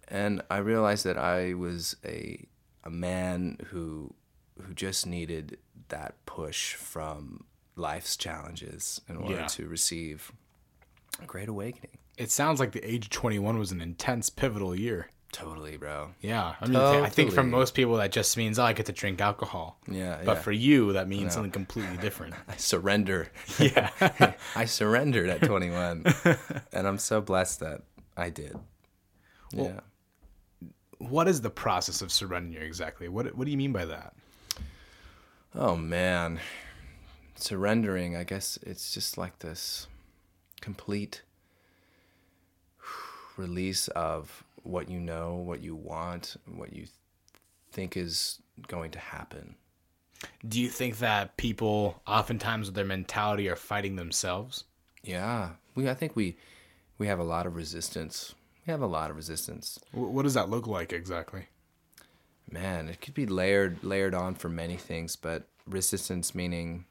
And 0.09 0.43
I 0.51 0.59
realized 0.59 1.05
that 1.05 1.19
I 1.19 1.55
was 1.55 1.97
a 2.05 2.47
a 2.85 2.91
man 2.91 3.57
who 3.69 4.15
who 4.63 4.75
just 4.75 5.07
needed 5.07 5.59
that 5.89 6.15
push 6.27 6.75
from 6.75 7.45
life's 7.77 8.17
challenges 8.17 9.01
in 9.09 9.17
order 9.17 9.35
Yeah. 9.35 9.47
to 9.49 9.67
receive 9.67 10.31
a 11.21 11.27
great 11.27 11.49
awakening. 11.49 11.99
It 12.17 12.31
sounds 12.31 12.61
like 12.61 12.73
the 12.73 12.89
age 12.89 13.07
of 13.07 13.11
21 13.11 13.59
was 13.59 13.73
an 13.73 13.81
intense, 13.81 14.31
pivotal 14.31 14.75
year. 14.77 15.09
Totally, 15.35 15.77
bro. 15.77 16.11
Yeah, 16.21 16.55
I 16.61 16.67
mean, 16.69 16.77
I 16.77 17.09
think 17.09 17.33
for 17.33 17.43
most 17.43 17.75
people 17.75 17.97
that 17.97 18.13
just 18.13 18.37
means 18.37 18.57
oh, 18.61 18.63
I 18.65 18.73
get 18.73 18.87
to 18.87 18.93
drink 18.93 19.21
alcohol. 19.21 19.77
Yeah, 19.91 20.21
But 20.25 20.37
yeah. 20.37 20.43
for 20.43 20.53
you, 20.53 20.93
that 20.93 21.09
means 21.09 21.35
something 21.35 21.51
completely 21.51 21.97
different. 21.97 22.35
I 22.49 22.57
surrender. 22.57 23.29
Yeah. 23.59 23.91
I 24.55 24.65
surrendered 24.65 25.29
at 25.29 25.43
21, 25.43 26.05
and 26.73 26.87
I'm 26.87 26.99
so 26.99 27.21
blessed 27.21 27.61
that 27.61 27.83
I 28.17 28.31
did. 28.31 28.57
yeah. 29.53 29.81
what 30.99 31.27
is 31.27 31.41
the 31.41 31.51
process 31.51 32.01
of 32.01 32.13
surrendering 32.13 32.65
exactly? 32.65 33.09
What 33.09 33.35
What 33.35 33.45
do 33.45 33.51
you 33.51 33.57
mean 33.59 33.73
by 33.73 33.87
that? 33.87 34.15
Oh 35.53 35.75
man, 35.75 36.39
surrendering. 37.35 38.15
I 38.15 38.23
guess 38.23 38.57
it's 38.63 38.95
just 38.95 39.19
like 39.19 39.41
this 39.41 39.89
complete 40.61 41.23
release 43.37 43.89
of 43.89 44.44
what 44.65 44.91
you 44.91 44.99
know, 44.99 45.35
what 45.35 45.63
you 45.63 45.77
want, 45.77 46.37
what 46.47 46.73
you 46.73 46.87
think 47.71 47.97
is 47.97 48.41
going 48.67 48.91
to 48.93 48.99
happen. 48.99 49.57
Do 50.47 50.61
you 50.61 50.69
think 50.69 50.99
that 50.99 51.37
people, 51.37 52.01
oftentimes 52.07 52.67
with 52.67 52.75
their 52.75 52.85
mentality, 52.85 53.49
are 53.49 53.57
fighting 53.57 53.97
themselves? 53.97 54.65
Yeah, 55.03 55.51
we. 55.75 55.89
I 55.89 55.95
think 55.95 56.17
we 56.17 56.39
we 56.99 57.07
have 57.07 57.19
a 57.19 57.25
lot 57.25 57.47
of 57.47 57.57
resistance. 57.57 58.35
We 58.67 58.71
have 58.71 58.81
a 58.81 58.87
lot 58.87 59.11
of 59.11 59.17
resistance. 59.17 59.79
What 59.93 60.23
does 60.23 60.35
that 60.35 60.49
look 60.49 60.67
like 60.67 60.93
exactly? 60.93 61.49
Man, 62.51 62.89
it 62.89 63.01
could 63.03 63.15
be 63.15 63.27
layered 63.27 63.85
layered 63.85 64.15
on 64.15 64.35
for 64.35 64.49
many 64.49 64.77
things, 64.77 65.17
but 65.17 65.47
resistance 65.67 66.35
meaning 66.35 66.87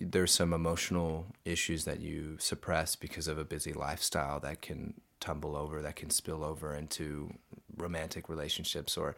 there's 0.00 0.32
some 0.32 0.52
emotional 0.52 1.26
issues 1.44 1.84
that 1.84 2.00
you 2.00 2.36
suppress 2.38 2.94
because 2.94 3.26
of 3.26 3.38
a 3.38 3.44
busy 3.44 3.72
lifestyle 3.72 4.38
that 4.40 4.60
can 4.60 4.94
tumble 5.20 5.56
over, 5.56 5.82
that 5.82 5.96
can 5.96 6.10
spill 6.10 6.44
over 6.44 6.74
into 6.74 7.32
romantic 7.76 8.28
relationships 8.28 8.96
or 8.96 9.16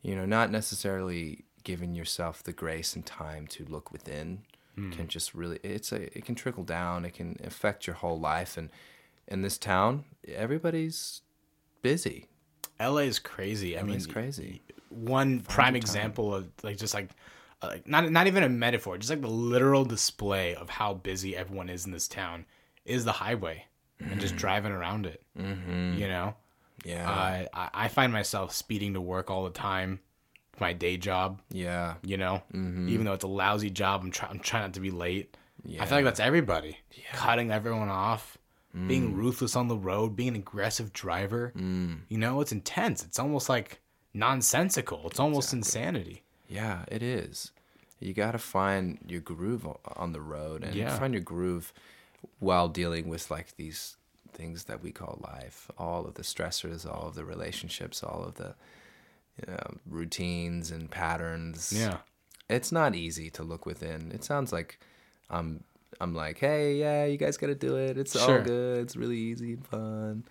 you 0.00 0.14
know, 0.14 0.26
not 0.26 0.52
necessarily 0.52 1.44
giving 1.64 1.94
yourself 1.94 2.42
the 2.42 2.52
grace 2.52 2.94
and 2.94 3.04
time 3.04 3.46
to 3.48 3.64
look 3.64 3.92
within 3.92 4.42
can 4.90 5.08
just 5.08 5.34
really 5.34 5.58
it's 5.62 5.92
a 5.92 6.16
it 6.16 6.24
can 6.24 6.34
trickle 6.34 6.64
down. 6.64 7.04
It 7.04 7.14
can 7.14 7.36
affect 7.42 7.86
your 7.86 7.96
whole 7.96 8.18
life. 8.18 8.56
And 8.56 8.70
in 9.26 9.42
this 9.42 9.58
town, 9.58 10.04
everybody's 10.26 11.22
busy. 11.82 12.26
LA 12.80 12.98
is 12.98 13.18
crazy. 13.18 13.78
I 13.78 13.82
mean, 13.82 13.96
it's 13.96 14.06
crazy. 14.06 14.62
one 14.88 15.40
prime 15.40 15.74
example 15.74 16.34
of 16.34 16.48
like 16.62 16.76
just 16.76 16.94
like 16.94 17.10
uh, 17.60 17.68
like 17.68 17.88
not 17.88 18.10
not 18.10 18.26
even 18.26 18.42
a 18.42 18.48
metaphor, 18.48 18.96
just 18.98 19.10
like 19.10 19.20
the 19.20 19.28
literal 19.28 19.84
display 19.84 20.54
of 20.54 20.70
how 20.70 20.94
busy 20.94 21.36
everyone 21.36 21.68
is 21.68 21.84
in 21.84 21.92
this 21.92 22.08
town 22.08 22.46
is 22.84 23.04
the 23.04 23.12
highway 23.12 23.64
and 24.00 24.20
just 24.20 24.36
driving 24.36 24.72
around 24.72 25.06
it. 25.06 25.22
Mm-hmm. 25.38 25.94
You 25.98 26.08
know, 26.08 26.34
Yeah, 26.84 27.08
uh, 27.10 27.46
I 27.54 27.70
I 27.84 27.88
find 27.88 28.12
myself 28.12 28.52
speeding 28.52 28.94
to 28.94 29.00
work 29.00 29.30
all 29.30 29.44
the 29.44 29.50
time, 29.50 30.00
my 30.60 30.72
day 30.72 30.96
job. 30.96 31.40
yeah, 31.50 31.94
You 32.02 32.16
know, 32.16 32.42
even 32.52 33.04
though 33.04 33.12
it's 33.14 33.24
a 33.24 33.28
lousy 33.28 33.70
job, 33.70 34.02
I'm 34.02 34.10
trying 34.10 34.32
I'm 34.32 34.38
trying 34.40 34.62
not 34.64 34.74
to 34.74 34.80
be 34.80 34.90
late. 34.90 35.36
Yeah. 35.64 35.82
I 35.82 35.86
feel 35.86 35.98
like 35.98 36.04
that's 36.04 36.20
everybody. 36.20 36.78
Cutting 37.12 37.50
everyone 37.50 37.88
off, 37.88 38.38
being 38.86 39.14
ruthless 39.14 39.56
on 39.56 39.66
the 39.68 39.76
road, 39.76 40.14
being 40.14 40.30
an 40.30 40.36
aggressive 40.36 40.92
driver. 40.92 41.52
You 41.56 42.18
know, 42.18 42.40
it's 42.40 42.52
intense. 42.52 43.02
It's 43.04 43.18
almost 43.18 43.48
like 43.48 43.80
nonsensical. 44.14 45.02
It's 45.08 45.18
almost 45.20 45.52
insanity. 45.52 46.22
yeah. 46.48 46.84
It 46.88 47.02
is. 47.02 47.50
You 48.00 48.14
got 48.14 48.32
to 48.32 48.38
find 48.38 48.98
your 49.08 49.20
groove 49.20 49.66
on 49.96 50.12
the 50.12 50.20
road 50.20 50.62
and 50.62 50.74
Yeah. 50.74 50.96
find 50.96 51.12
your 51.12 51.22
groove 51.22 51.72
while 52.38 52.68
dealing 52.68 53.08
with 53.08 53.30
like 53.30 53.56
these 53.56 53.96
things 54.32 54.64
that 54.64 54.82
we 54.82 54.92
call 54.92 55.18
life. 55.22 55.70
All 55.78 56.06
of 56.06 56.14
the 56.14 56.22
stressors, 56.22 56.86
all 56.86 57.08
of 57.08 57.14
the 57.14 57.24
relationships, 57.24 58.02
all 58.02 58.24
of 58.24 58.34
the 58.34 58.54
you 59.40 59.52
know, 59.52 59.76
routines 59.88 60.70
and 60.70 60.90
patterns. 60.90 61.72
Yeah. 61.74 61.98
it's 62.48 62.72
not 62.72 62.94
easy 62.94 63.30
to 63.30 63.42
look 63.42 63.66
within. 63.66 64.10
It 64.12 64.24
sounds 64.24 64.52
like 64.52 64.78
I'm 65.30 65.64
I'm 66.00 66.14
like, 66.14 66.38
hey, 66.38 66.76
yeah, 66.76 67.04
you 67.06 67.16
guys 67.16 67.36
got 67.36 67.48
to 67.48 67.54
do 67.54 67.76
it. 67.76 67.96
It's 67.98 68.12
Sure. 68.12 68.38
all 68.38 68.44
good. 68.44 68.82
It's 68.82 68.94
really 68.96 69.16
easy 69.16 69.54
and 69.54 69.66
fun. 69.66 70.24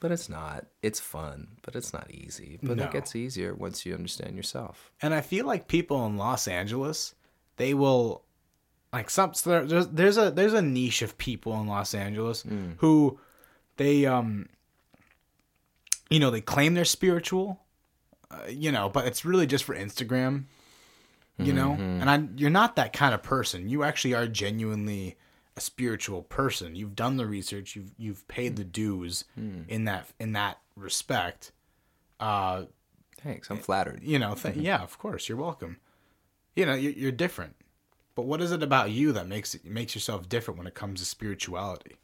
But 0.00 0.12
it's 0.12 0.28
not. 0.28 0.66
It's 0.82 1.00
fun, 1.00 1.48
but 1.62 1.74
it's 1.74 1.92
not 1.94 2.10
easy. 2.10 2.58
But 2.62 2.76
No. 2.76 2.84
it 2.84 2.92
gets 2.92 3.16
easier 3.16 3.54
once 3.54 3.86
you 3.86 3.94
understand 3.94 4.36
yourself. 4.36 4.90
And 5.00 5.14
I 5.14 5.22
feel 5.22 5.46
like 5.46 5.68
people 5.68 6.04
in 6.06 6.16
Los 6.18 6.46
Angeles, 6.48 7.14
they 7.56 7.72
will 7.72 8.24
like 8.96 9.10
some 9.10 9.32
there's 9.44 9.86
there's 9.88 10.16
a 10.16 10.30
there's 10.30 10.52
a 10.54 10.62
niche 10.62 11.02
of 11.02 11.16
people 11.18 11.52
in 11.60 11.66
Los 11.66 11.94
Angeles 11.94 12.44
who 12.78 13.18
they 13.76 14.06
um 14.06 14.48
you 16.10 16.20
know, 16.20 16.30
they 16.30 16.40
claim 16.40 16.74
they're 16.74 16.84
spiritual, 16.84 17.60
uh, 18.30 18.46
you 18.48 18.70
know, 18.70 18.88
but 18.88 19.06
it's 19.08 19.24
really 19.24 19.46
just 19.46 19.64
for 19.64 19.74
Instagram, 19.74 20.44
you 21.38 21.52
know? 21.52 21.72
And 21.72 22.08
I 22.08 22.16
you're 22.36 22.50
not 22.62 22.76
that 22.76 22.92
kind 22.92 23.12
of 23.14 23.22
person. 23.22 23.68
You 23.68 23.82
actually 23.82 24.14
are 24.14 24.26
genuinely 24.28 25.16
a 25.56 25.60
spiritual 25.60 26.22
person. 26.22 26.76
You've 26.76 26.94
done 26.94 27.16
the 27.16 27.26
research, 27.26 27.74
you've 27.76 27.92
you've 27.98 28.26
paid 28.28 28.56
the 28.56 28.64
dues 28.64 29.24
in 29.68 29.84
that 29.84 30.06
in 30.20 30.32
that 30.34 30.58
respect. 30.76 31.52
Uh 32.20 32.64
Thanks. 33.22 33.50
I'm 33.50 33.58
flattered. 33.58 34.00
you 34.04 34.18
know, 34.20 34.34
th- 34.34 34.54
yeah, 34.56 34.80
of 34.82 34.98
course, 34.98 35.28
you're 35.28 35.38
welcome. 35.38 35.78
You 36.54 36.64
know, 36.66 36.74
you're, 36.74 36.92
you're 36.92 37.12
different. 37.24 37.56
But 38.16 38.24
what 38.24 38.40
is 38.40 38.50
it 38.50 38.62
about 38.62 38.90
you 38.90 39.12
that 39.12 39.28
makes 39.28 39.54
it 39.54 39.64
makes 39.64 39.94
yourself 39.94 40.28
different 40.28 40.58
when 40.58 40.66
it 40.66 40.74
comes 40.74 41.00
to 41.00 41.06
spirituality? 41.06 41.96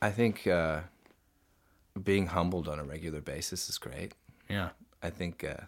I 0.00 0.10
think 0.10 0.46
uh, 0.46 0.82
being 2.02 2.28
humbled 2.28 2.68
on 2.68 2.78
a 2.78 2.84
regular 2.84 3.20
basis 3.20 3.68
is 3.68 3.76
great. 3.76 4.14
Yeah. 4.48 4.70
I 5.02 5.10
think 5.10 5.42
uh, 5.42 5.64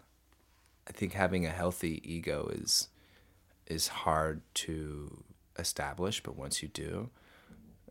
I 0.87 0.91
think 0.93 1.11
having 1.13 1.45
a 1.45 1.49
healthy 1.49 2.01
ego 2.05 2.49
is 2.53 2.87
is 3.67 3.89
hard 3.89 4.41
to 4.53 5.23
establish, 5.59 6.23
but 6.23 6.37
once 6.37 6.63
you 6.63 6.69
do, 6.69 7.09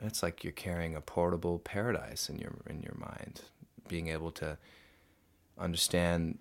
it's 0.00 0.22
like 0.22 0.42
you're 0.42 0.54
carrying 0.54 0.94
a 0.94 1.02
portable 1.02 1.58
paradise 1.58 2.30
in 2.30 2.38
your 2.38 2.56
in 2.66 2.82
your 2.82 2.96
mind. 2.98 3.42
Being 3.88 4.08
able 4.08 4.30
to 4.32 4.56
understand 5.58 6.38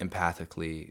empathically 0.00 0.90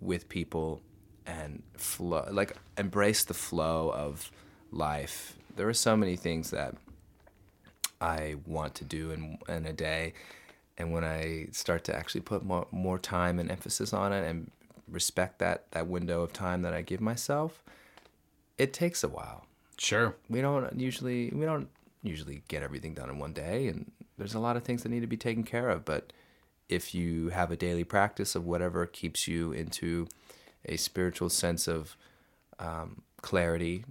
with 0.00 0.28
people 0.28 0.82
and 1.26 1.62
flow 1.76 2.26
like 2.30 2.56
embrace 2.76 3.24
the 3.24 3.34
flow 3.34 3.90
of 3.90 4.30
life. 4.70 5.36
There 5.56 5.68
are 5.68 5.74
so 5.74 5.96
many 5.96 6.16
things 6.16 6.50
that 6.50 6.74
I 8.00 8.36
want 8.46 8.74
to 8.76 8.84
do 8.84 9.10
in 9.10 9.38
in 9.48 9.66
a 9.66 9.72
day, 9.72 10.14
and 10.76 10.92
when 10.92 11.04
I 11.04 11.48
start 11.52 11.84
to 11.84 11.96
actually 11.96 12.22
put 12.22 12.44
more 12.44 12.66
more 12.70 12.98
time 12.98 13.38
and 13.38 13.50
emphasis 13.50 13.92
on 13.92 14.12
it 14.12 14.26
and 14.28 14.50
respect 14.88 15.38
that 15.38 15.70
that 15.70 15.86
window 15.86 16.22
of 16.22 16.32
time 16.32 16.62
that 16.62 16.74
I 16.74 16.82
give 16.82 17.00
myself, 17.00 17.62
it 18.58 18.72
takes 18.72 19.02
a 19.02 19.08
while. 19.08 19.46
Sure. 19.78 20.14
We 20.28 20.40
don't 20.40 20.78
usually 20.78 21.30
we 21.30 21.44
don't 21.44 21.68
usually 22.02 22.42
get 22.48 22.62
everything 22.62 22.94
done 22.94 23.10
in 23.10 23.18
one 23.18 23.32
day, 23.32 23.68
and 23.68 23.90
there's 24.18 24.34
a 24.34 24.40
lot 24.40 24.56
of 24.56 24.64
things 24.64 24.82
that 24.82 24.90
need 24.90 25.00
to 25.00 25.06
be 25.06 25.16
taken 25.16 25.42
care 25.42 25.70
of. 25.70 25.84
But 25.84 26.12
if 26.68 26.94
you 26.94 27.28
have 27.28 27.50
a 27.50 27.56
daily 27.56 27.84
practice 27.84 28.34
of 28.34 28.44
whatever 28.44 28.86
keeps 28.86 29.28
you 29.28 29.52
into 29.52 30.06
a 30.66 30.76
spiritual 30.76 31.30
sense 31.30 31.68
of 31.68 31.96
um, 32.58 33.02
clarity 33.22 33.84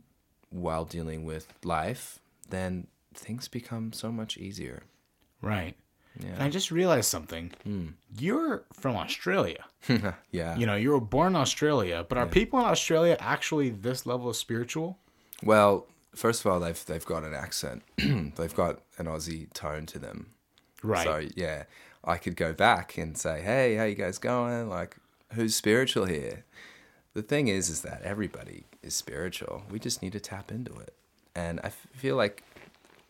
while 0.50 0.86
dealing 0.86 1.26
with 1.26 1.48
life, 1.64 2.20
then 2.50 2.88
things 3.14 3.48
become 3.48 3.94
so 3.94 4.12
much 4.12 4.38
easier. 4.38 4.84
Right. 5.42 5.76
Yeah. 6.20 6.34
And 6.34 6.44
I 6.44 6.50
just 6.50 6.72
realized 6.72 7.10
something. 7.10 7.52
You're 8.18 8.64
from 8.74 8.96
Australia. 8.96 9.66
yeah. 10.32 10.56
You 10.56 10.66
know, 10.66 10.76
you 10.76 10.92
were 10.92 11.02
born 11.02 11.30
in 11.30 11.36
Australia, 11.36 12.06
but 12.08 12.18
are 12.18 12.28
people 12.28 12.60
in 12.60 12.66
Australia 12.66 13.18
actually 13.20 13.70
this 13.70 14.06
level 14.06 14.30
of 14.30 14.36
spiritual? 14.36 15.00
Well, 15.44 15.88
first 16.16 16.46
of 16.46 16.52
all, 16.52 16.60
they've 16.60 16.86
they've 16.86 17.06
got 17.06 17.24
an 17.24 17.34
accent. 17.34 17.84
they've 17.98 18.56
got 18.56 18.82
an 18.98 19.08
Aussie 19.08 19.52
tone 19.54 19.86
to 19.88 20.00
them. 20.00 20.28
Right. 20.84 21.04
So 21.04 21.28
yeah, 21.36 21.64
I 22.04 22.18
could 22.18 22.36
go 22.36 22.54
back 22.54 22.98
and 22.98 23.18
say, 23.18 23.42
"Hey, 23.42 23.76
how 23.76 23.86
you 23.86 23.96
guys 23.96 24.18
going? 24.20 24.70
Like, 24.70 24.98
who's 25.34 25.56
spiritual 25.56 26.06
here?" 26.06 26.46
The 27.14 27.22
thing 27.22 27.48
is, 27.48 27.70
is 27.70 27.82
that 27.82 28.02
everybody 28.04 28.66
is 28.82 28.96
spiritual. 28.96 29.64
We 29.70 29.80
just 29.80 30.02
need 30.02 30.14
to 30.14 30.20
tap 30.20 30.52
into 30.52 30.74
it, 30.80 30.96
and 31.36 31.60
I 31.64 31.70
feel 31.70 32.16
like 32.16 32.44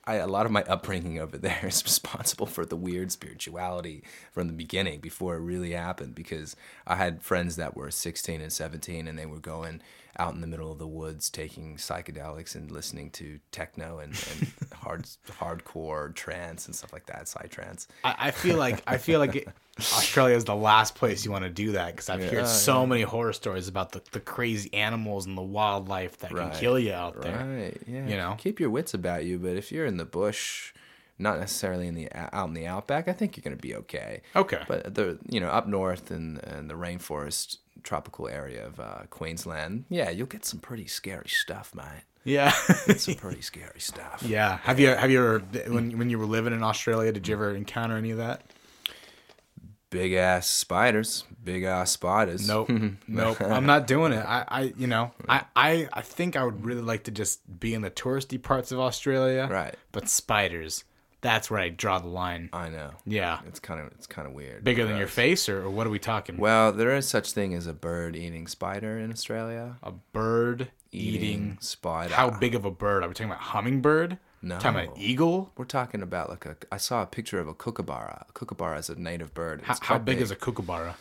I, 0.05 0.15
a 0.15 0.27
lot 0.27 0.45
of 0.45 0.51
my 0.51 0.63
upbringing 0.63 1.19
over 1.19 1.37
there 1.37 1.61
is 1.67 1.83
responsible 1.83 2.45
for 2.45 2.65
the 2.65 2.75
weird 2.75 3.11
spirituality 3.11 4.03
from 4.31 4.47
the 4.47 4.53
beginning 4.53 4.99
before 4.99 5.35
it 5.35 5.39
really 5.39 5.71
happened 5.71 6.15
because 6.15 6.55
I 6.85 6.95
had 6.95 7.21
friends 7.21 7.55
that 7.55 7.75
were 7.75 7.91
16 7.91 8.41
and 8.41 8.51
17 8.51 9.07
and 9.07 9.17
they 9.17 9.25
were 9.25 9.39
going 9.39 9.81
out 10.19 10.33
in 10.33 10.41
the 10.41 10.47
middle 10.47 10.71
of 10.71 10.77
the 10.77 10.87
woods 10.87 11.29
taking 11.29 11.77
psychedelics 11.77 12.53
and 12.53 12.69
listening 12.69 13.09
to 13.11 13.39
techno 13.51 13.99
and, 13.99 14.13
and 14.31 14.53
hard 14.73 15.07
hardcore 15.39 16.13
trance 16.13 16.67
and 16.67 16.75
stuff 16.75 16.93
like 16.93 17.07
that, 17.07 17.25
psytrance. 17.25 17.87
I, 18.03 18.15
I 18.19 18.31
feel 18.31 18.57
like 18.57 18.83
I 18.85 18.97
feel 18.97 19.19
like 19.19 19.35
it, 19.37 19.47
Australia 19.79 20.35
is 20.35 20.45
the 20.45 20.55
last 20.55 20.93
place 20.95 21.25
you 21.25 21.31
want 21.31 21.43
to 21.45 21.49
do 21.49 21.71
that 21.71 21.91
because 21.95 22.09
I've 22.09 22.21
heard 22.23 22.33
Yeah, 22.33 22.45
so 22.45 22.85
many 22.85 23.01
horror 23.01 23.33
stories 23.33 23.67
about 23.67 23.91
the, 23.91 24.01
the 24.11 24.19
crazy 24.19 24.71
animals 24.73 25.25
and 25.25 25.35
the 25.37 25.41
wildlife 25.41 26.17
that 26.19 26.31
Right. 26.31 26.51
can 26.51 26.59
kill 26.59 26.77
you 26.77 26.93
out 26.93 27.19
there. 27.21 27.37
Right. 27.43 27.81
Yeah. 27.87 28.07
You 28.07 28.17
know? 28.17 28.35
keep 28.37 28.59
your 28.59 28.69
wits 28.69 28.93
about 28.93 29.25
you. 29.25 29.39
But 29.39 29.55
if 29.57 29.71
you're 29.71 29.87
in 29.87 29.97
the 29.97 30.05
bush, 30.05 30.73
not 31.17 31.39
necessarily 31.39 31.87
in 31.87 31.95
the 31.95 32.07
out 32.13 32.47
in 32.47 32.53
the 32.53 32.67
outback, 32.67 33.07
I 33.07 33.13
think 33.13 33.35
you're 33.35 33.43
gonna 33.43 33.55
be 33.55 33.73
okay. 33.75 34.21
Okay. 34.35 34.61
But 34.67 34.93
the 34.93 35.17
you 35.27 35.39
know 35.39 35.47
up 35.49 35.67
north 35.67 36.11
in, 36.11 36.37
in 36.55 36.67
the 36.67 36.75
rainforest 36.75 37.57
tropical 37.81 38.27
area 38.27 38.65
of 38.67 38.79
uh, 38.79 38.99
Queensland, 39.09 39.85
yeah, 39.89 40.09
you'll 40.11 40.27
get 40.27 40.45
some 40.45 40.59
pretty 40.59 40.85
scary 40.87 41.27
stuff, 41.29 41.73
mate. 41.75 42.03
Yeah. 42.23 42.53
it's 42.87 43.03
Some 43.03 43.15
pretty 43.25 43.41
scary 43.41 43.79
stuff. 43.79 44.23
yeah. 44.25 44.57
Have 44.63 44.79
you 44.79 44.89
have 44.89 45.09
you 45.09 45.19
ever 45.19 45.39
when 45.73 45.97
when 45.97 46.09
you 46.11 46.19
were 46.19 46.25
living 46.27 46.53
in 46.53 46.61
Australia, 46.63 47.11
did 47.11 47.27
you 47.27 47.33
ever 47.33 47.55
encounter 47.55 47.97
any 47.97 48.11
of 48.11 48.17
that? 48.17 48.43
Big 49.93 50.13
ass 50.13 50.49
spiders. 50.49 51.23
Big 51.43 51.63
ass 51.63 51.91
spiders. 51.91 52.47
Nope. 52.47 52.69
nope. 53.07 53.41
I'm 53.41 53.65
not 53.65 53.87
doing 53.87 54.11
it. 54.11 54.25
I, 54.25 54.45
I 54.47 54.73
you 54.77 54.87
know, 54.87 55.11
I, 55.29 55.43
I 55.55 55.87
I 55.93 56.01
think 56.01 56.35
I 56.35 56.43
would 56.43 56.65
really 56.65 56.81
like 56.81 57.03
to 57.03 57.11
just 57.11 57.59
be 57.59 57.73
in 57.73 57.81
the 57.81 57.91
touristy 57.91 58.41
parts 58.41 58.71
of 58.71 58.79
Australia. 58.79 59.47
Right. 59.49 59.75
But 59.91 60.09
spiders, 60.09 60.83
that's 61.21 61.49
where 61.49 61.59
I 61.59 61.69
draw 61.69 61.99
the 61.99 62.07
line. 62.07 62.49
I 62.51 62.69
know. 62.69 62.91
Yeah. 63.05 63.39
It's 63.47 63.59
kind 63.59 63.79
of 63.79 63.87
it's 63.93 64.07
kind 64.07 64.27
of 64.27 64.33
weird. 64.33 64.63
Bigger 64.63 64.85
than 64.85 64.97
your 64.97 65.07
face 65.07 65.47
or, 65.47 65.63
or 65.63 65.69
what 65.69 65.87
are 65.87 65.91
we 65.91 65.99
talking? 65.99 66.37
Well, 66.37 66.71
there 66.71 66.95
is 66.95 67.07
such 67.07 67.31
thing 67.31 67.53
as 67.53 67.67
a 67.67 67.73
bird 67.73 68.15
eating 68.15 68.47
spider 68.47 68.97
in 68.97 69.11
Australia. 69.11 69.77
a 69.83 69.91
bird 69.91 70.69
eating 70.91 71.57
spider. 71.61 72.13
How 72.13 72.29
big 72.29 72.55
of 72.55 72.65
a 72.65 72.71
bird? 72.71 73.03
Are 73.03 73.07
we 73.07 73.13
talking 73.13 73.31
about 73.31 73.41
hummingbird? 73.41 74.17
No. 74.45 74.59
Talking 74.59 74.83
about 74.87 74.97
eagle? 74.99 75.51
We're 75.55 75.63
talking 75.65 76.01
about 76.01 76.29
like 76.29 76.45
a. 76.45 76.57
I 76.71 76.77
saw 76.77 77.01
a 77.01 77.05
picture 77.05 77.39
of 77.39 77.47
a 77.47 77.53
kookaburra. 77.53 78.25
A 78.29 78.31
kookaburra 78.33 78.77
is 78.77 78.89
a 78.89 78.95
native 78.99 79.33
bird. 79.33 79.61
How, 79.63 79.77
how 79.81 79.97
big, 79.97 80.19
is 80.19 80.31
a 80.31 80.35
kookaburra? 80.35 80.95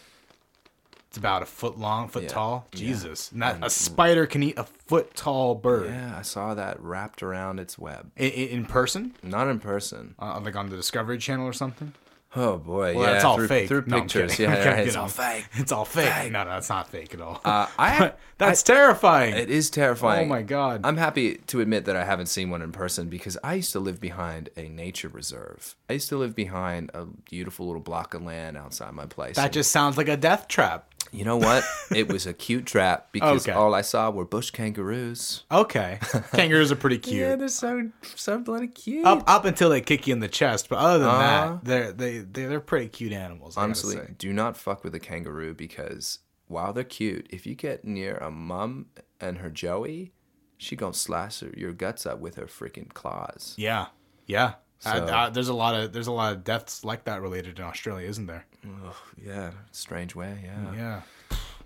It's 1.08 1.18
about 1.18 1.42
a 1.42 1.46
foot 1.46 1.76
long, 1.76 2.08
foot 2.08 2.22
Yeah. 2.22 2.28
tall. 2.30 2.66
Yeah. 2.72 2.78
Jesus, 2.78 3.32
and 3.32 3.62
a 3.64 3.68
spider 3.68 4.26
can 4.26 4.42
eat 4.44 4.56
a 4.56 4.64
foot 4.64 5.14
tall 5.14 5.54
bird 5.56 5.88
Yeah, 5.90 6.16
I 6.16 6.22
saw 6.22 6.54
that 6.54 6.80
wrapped 6.80 7.22
around 7.22 7.58
its 7.58 7.76
web. 7.78 8.12
in, 8.16 8.30
in 8.30 8.64
person, 8.64 9.12
Not 9.22 9.48
in 9.48 9.58
person. 9.60 10.14
uh, 10.18 10.40
like 10.40 10.56
on 10.56 10.70
the 10.70 10.76
Discovery 10.76 11.18
Channel 11.18 11.46
or 11.46 11.52
something. 11.52 11.92
Oh 12.34 12.56
boy, 12.56 12.94
Well, 12.96 13.08
yeah, 13.10 13.16
it's 13.16 13.24
all 13.24 13.36
through, 13.36 13.48
fake. 13.48 13.68
through 13.68 13.84
No, 13.86 14.00
pictures. 14.00 14.38
yeah, 14.38 14.54
yeah, 14.54 14.74
it's 14.76 14.96
all 14.96 15.08
fake. 15.08 15.44
It's 15.54 15.70
all 15.70 15.84
fake. 15.84 16.32
No, 16.32 16.44
no, 16.44 16.56
it's 16.56 16.68
not 16.70 16.88
fake 16.88 17.12
at 17.12 17.20
all. 17.20 17.40
Uh, 17.44 17.66
I 17.78 18.12
That's 18.38 18.62
terrifying. 18.62 19.34
It 19.34 19.50
is 19.50 19.68
terrifying. 19.68 20.26
Oh 20.26 20.28
my 20.28 20.42
God. 20.42 20.80
I'm 20.84 20.96
happy 20.96 21.36
to 21.48 21.60
admit 21.60 21.84
that 21.84 21.96
I 21.96 22.04
haven't 22.04 22.26
seen 22.26 22.48
one 22.48 22.62
in 22.62 22.72
person 22.72 23.08
because 23.08 23.36
I 23.44 23.54
used 23.54 23.72
to 23.72 23.80
live 23.80 24.00
behind 24.00 24.48
a 24.56 24.68
nature 24.68 25.08
reserve. 25.08 25.76
I 25.90 25.94
used 25.94 26.08
to 26.08 26.16
live 26.16 26.34
behind 26.34 26.90
a 26.94 27.04
beautiful 27.04 27.66
little 27.66 27.82
block 27.82 28.14
of 28.14 28.22
land 28.22 28.56
outside 28.56 28.92
my 28.94 29.06
place. 29.06 29.36
that 29.36 29.52
just 29.52 29.70
sounds 29.70 29.98
like 29.98 30.08
a 30.08 30.16
death 30.16 30.48
trap. 30.48 30.88
You 31.12 31.24
know 31.24 31.36
what? 31.36 31.62
it 31.94 32.08
was 32.12 32.26
a 32.26 32.32
cute 32.32 32.66
trap 32.66 33.08
because 33.12 33.46
Okay. 33.46 33.52
all 33.56 33.74
I 33.74 33.82
saw 33.82 34.10
were 34.10 34.24
bush 34.24 34.50
kangaroos. 34.50 35.44
Okay, 35.50 35.98
kangaroos 36.32 36.72
are 36.72 36.76
pretty 36.76 36.98
cute. 36.98 37.20
Yeah, 37.20 37.36
they're 37.36 37.48
so 37.48 37.90
so 38.16 38.38
bloody 38.38 38.68
cute. 38.68 39.04
up 39.06 39.22
up 39.28 39.44
until 39.44 39.70
they 39.70 39.80
kick 39.80 40.06
you 40.06 40.12
in 40.14 40.20
the 40.20 40.28
chest, 40.28 40.68
but 40.68 40.78
other 40.78 40.98
than 41.00 41.08
Uh-huh. 41.08 41.48
that, 41.52 41.64
they're 41.64 41.92
they 41.92 42.18
they 42.18 42.46
they're 42.46 42.60
pretty 42.60 42.88
cute 42.88 43.12
animals. 43.12 43.56
I 43.56 43.62
Honestly, 43.62 43.98
do 44.18 44.32
not 44.32 44.56
fuck 44.56 44.82
with 44.84 44.94
a 44.94 45.00
kangaroo 45.00 45.54
because 45.54 46.18
while 46.48 46.72
they're 46.72 46.84
cute, 46.84 47.26
if 47.30 47.46
you 47.46 47.54
get 47.54 47.84
near 47.84 48.16
a 48.16 48.30
mum 48.30 48.86
and 49.20 49.38
her 49.38 49.50
joey, 49.50 50.12
she 50.58 50.76
gonna 50.76 50.92
slice 50.94 51.40
her, 51.40 51.50
your 51.56 51.72
guts 51.72 52.04
up 52.06 52.18
with 52.20 52.34
her 52.36 52.46
freaking 52.46 52.92
claws. 52.92 53.54
yeah, 53.56 53.86
yeah. 54.26 54.54
I- 54.84 54.96
So- 54.98 55.06
I- 55.06 55.30
there's 55.30 55.48
a 55.48 55.54
lot 55.54 55.74
of 55.74 55.92
there's 55.92 56.08
a 56.08 56.12
lot 56.12 56.32
of 56.32 56.42
deaths 56.44 56.84
like 56.84 57.04
that 57.04 57.22
related 57.22 57.58
in 57.58 57.64
Australia, 57.64 58.08
isn't 58.08 58.26
there? 58.26 58.46
Ugh, 58.64 58.94
yeah, 59.24 59.50
strange 59.72 60.14
way. 60.14 60.38
Yeah. 60.44 60.74
Yeah. 60.74 61.00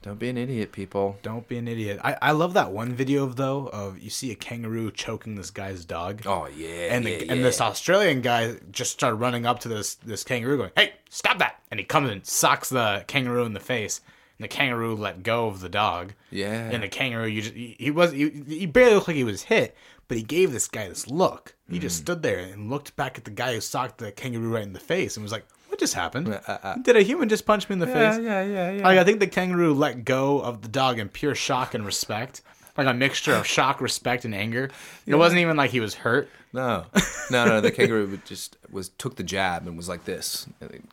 Don't 0.02 0.18
be 0.20 0.28
an 0.28 0.36
idiot, 0.38 0.70
people. 0.70 1.18
Don't 1.22 1.48
be 1.48 1.56
an 1.58 1.66
idiot. 1.66 1.98
I, 2.04 2.16
I 2.22 2.30
love 2.30 2.54
that 2.54 2.70
one 2.70 2.92
video 2.92 3.24
of 3.24 3.34
though 3.36 3.66
of 3.72 3.98
you 3.98 4.08
see 4.08 4.30
a 4.30 4.36
kangaroo 4.36 4.92
choking 4.92 5.34
this 5.34 5.50
guy's 5.50 5.84
dog. 5.84 6.22
Oh 6.26 6.46
yeah, 6.56 6.94
and 6.94 7.04
the, 7.04 7.10
yeah, 7.10 7.16
and 7.28 7.38
yeah. 7.38 7.42
this 7.42 7.60
Australian 7.60 8.20
guy 8.20 8.54
just 8.70 8.92
started 8.92 9.16
running 9.16 9.46
up 9.46 9.58
to 9.60 9.68
this 9.68 9.94
this 9.96 10.22
kangaroo, 10.22 10.58
going, 10.58 10.70
"Hey, 10.76 10.92
stop 11.10 11.38
that!" 11.38 11.60
And 11.70 11.80
he 11.80 11.84
comes 11.84 12.10
and 12.10 12.24
socks 12.24 12.68
the 12.68 13.04
kangaroo 13.08 13.44
in 13.46 13.52
the 13.54 13.58
face, 13.60 14.00
and 14.38 14.44
the 14.44 14.48
kangaroo 14.48 14.94
let 14.94 15.24
go 15.24 15.48
of 15.48 15.60
the 15.60 15.68
dog. 15.68 16.12
Yeah. 16.30 16.70
And 16.70 16.84
the 16.84 16.88
kangaroo, 16.88 17.26
you 17.26 17.42
just 17.42 17.54
he, 17.54 17.74
he 17.78 17.90
was 17.90 18.12
he, 18.12 18.30
he 18.46 18.66
barely 18.66 18.94
looked 18.94 19.08
like 19.08 19.16
he 19.16 19.24
was 19.24 19.42
hit, 19.42 19.74
but 20.06 20.16
he 20.16 20.22
gave 20.22 20.52
this 20.52 20.68
guy 20.68 20.88
this 20.88 21.08
look. 21.08 21.54
He 21.68 21.78
Mm. 21.78 21.82
just 21.82 21.96
stood 21.96 22.22
there 22.22 22.38
and 22.38 22.70
looked 22.70 22.94
back 22.94 23.18
at 23.18 23.24
the 23.24 23.30
guy 23.32 23.54
who 23.54 23.60
socked 23.60 23.98
the 23.98 24.12
kangaroo 24.12 24.54
right 24.54 24.62
in 24.62 24.72
the 24.72 24.78
face, 24.78 25.16
and 25.16 25.24
was 25.24 25.32
like, 25.32 25.46
"What 25.76 25.80
just 25.80 25.94
happened? 25.94 26.28
uh, 26.46 26.74
Did 26.82 26.96
a 26.96 27.02
human 27.02 27.28
just 27.28 27.44
punch 27.44 27.68
me 27.68 27.74
in 27.74 27.78
the 27.80 27.86
face?" 27.86 28.18
yeah, 28.22 28.42
yeah, 28.42 28.70
yeah. 28.70 28.82
Like 28.84 28.98
I 28.98 29.04
think 29.04 29.20
the 29.20 29.26
kangaroo 29.26 29.74
let 29.74 30.04
go 30.04 30.40
of 30.40 30.62
the 30.62 30.68
dog 30.68 30.98
in 30.98 31.08
pure 31.10 31.34
shock 31.34 31.74
and 31.74 31.84
respect, 31.84 32.40
like 32.78 32.86
a 32.86 32.94
mixture 32.94 33.34
of 33.34 33.46
shock, 33.46 33.80
respect, 33.82 34.24
and 34.24 34.34
anger. 34.34 34.70
It 35.06 35.14
wasn't 35.14 35.40
even 35.42 35.56
like 35.56 35.70
he 35.70 35.80
was 35.80 35.94
hurt. 35.94 36.28
No, 36.52 36.86
no, 37.30 37.44
no. 37.44 37.60
The 37.60 37.70
kangaroo 37.70 38.18
just 38.24 38.56
was 38.70 38.88
took 38.88 39.16
the 39.16 39.22
jab 39.22 39.66
and 39.66 39.76
was 39.76 39.90
like 39.90 40.04
this. 40.06 40.46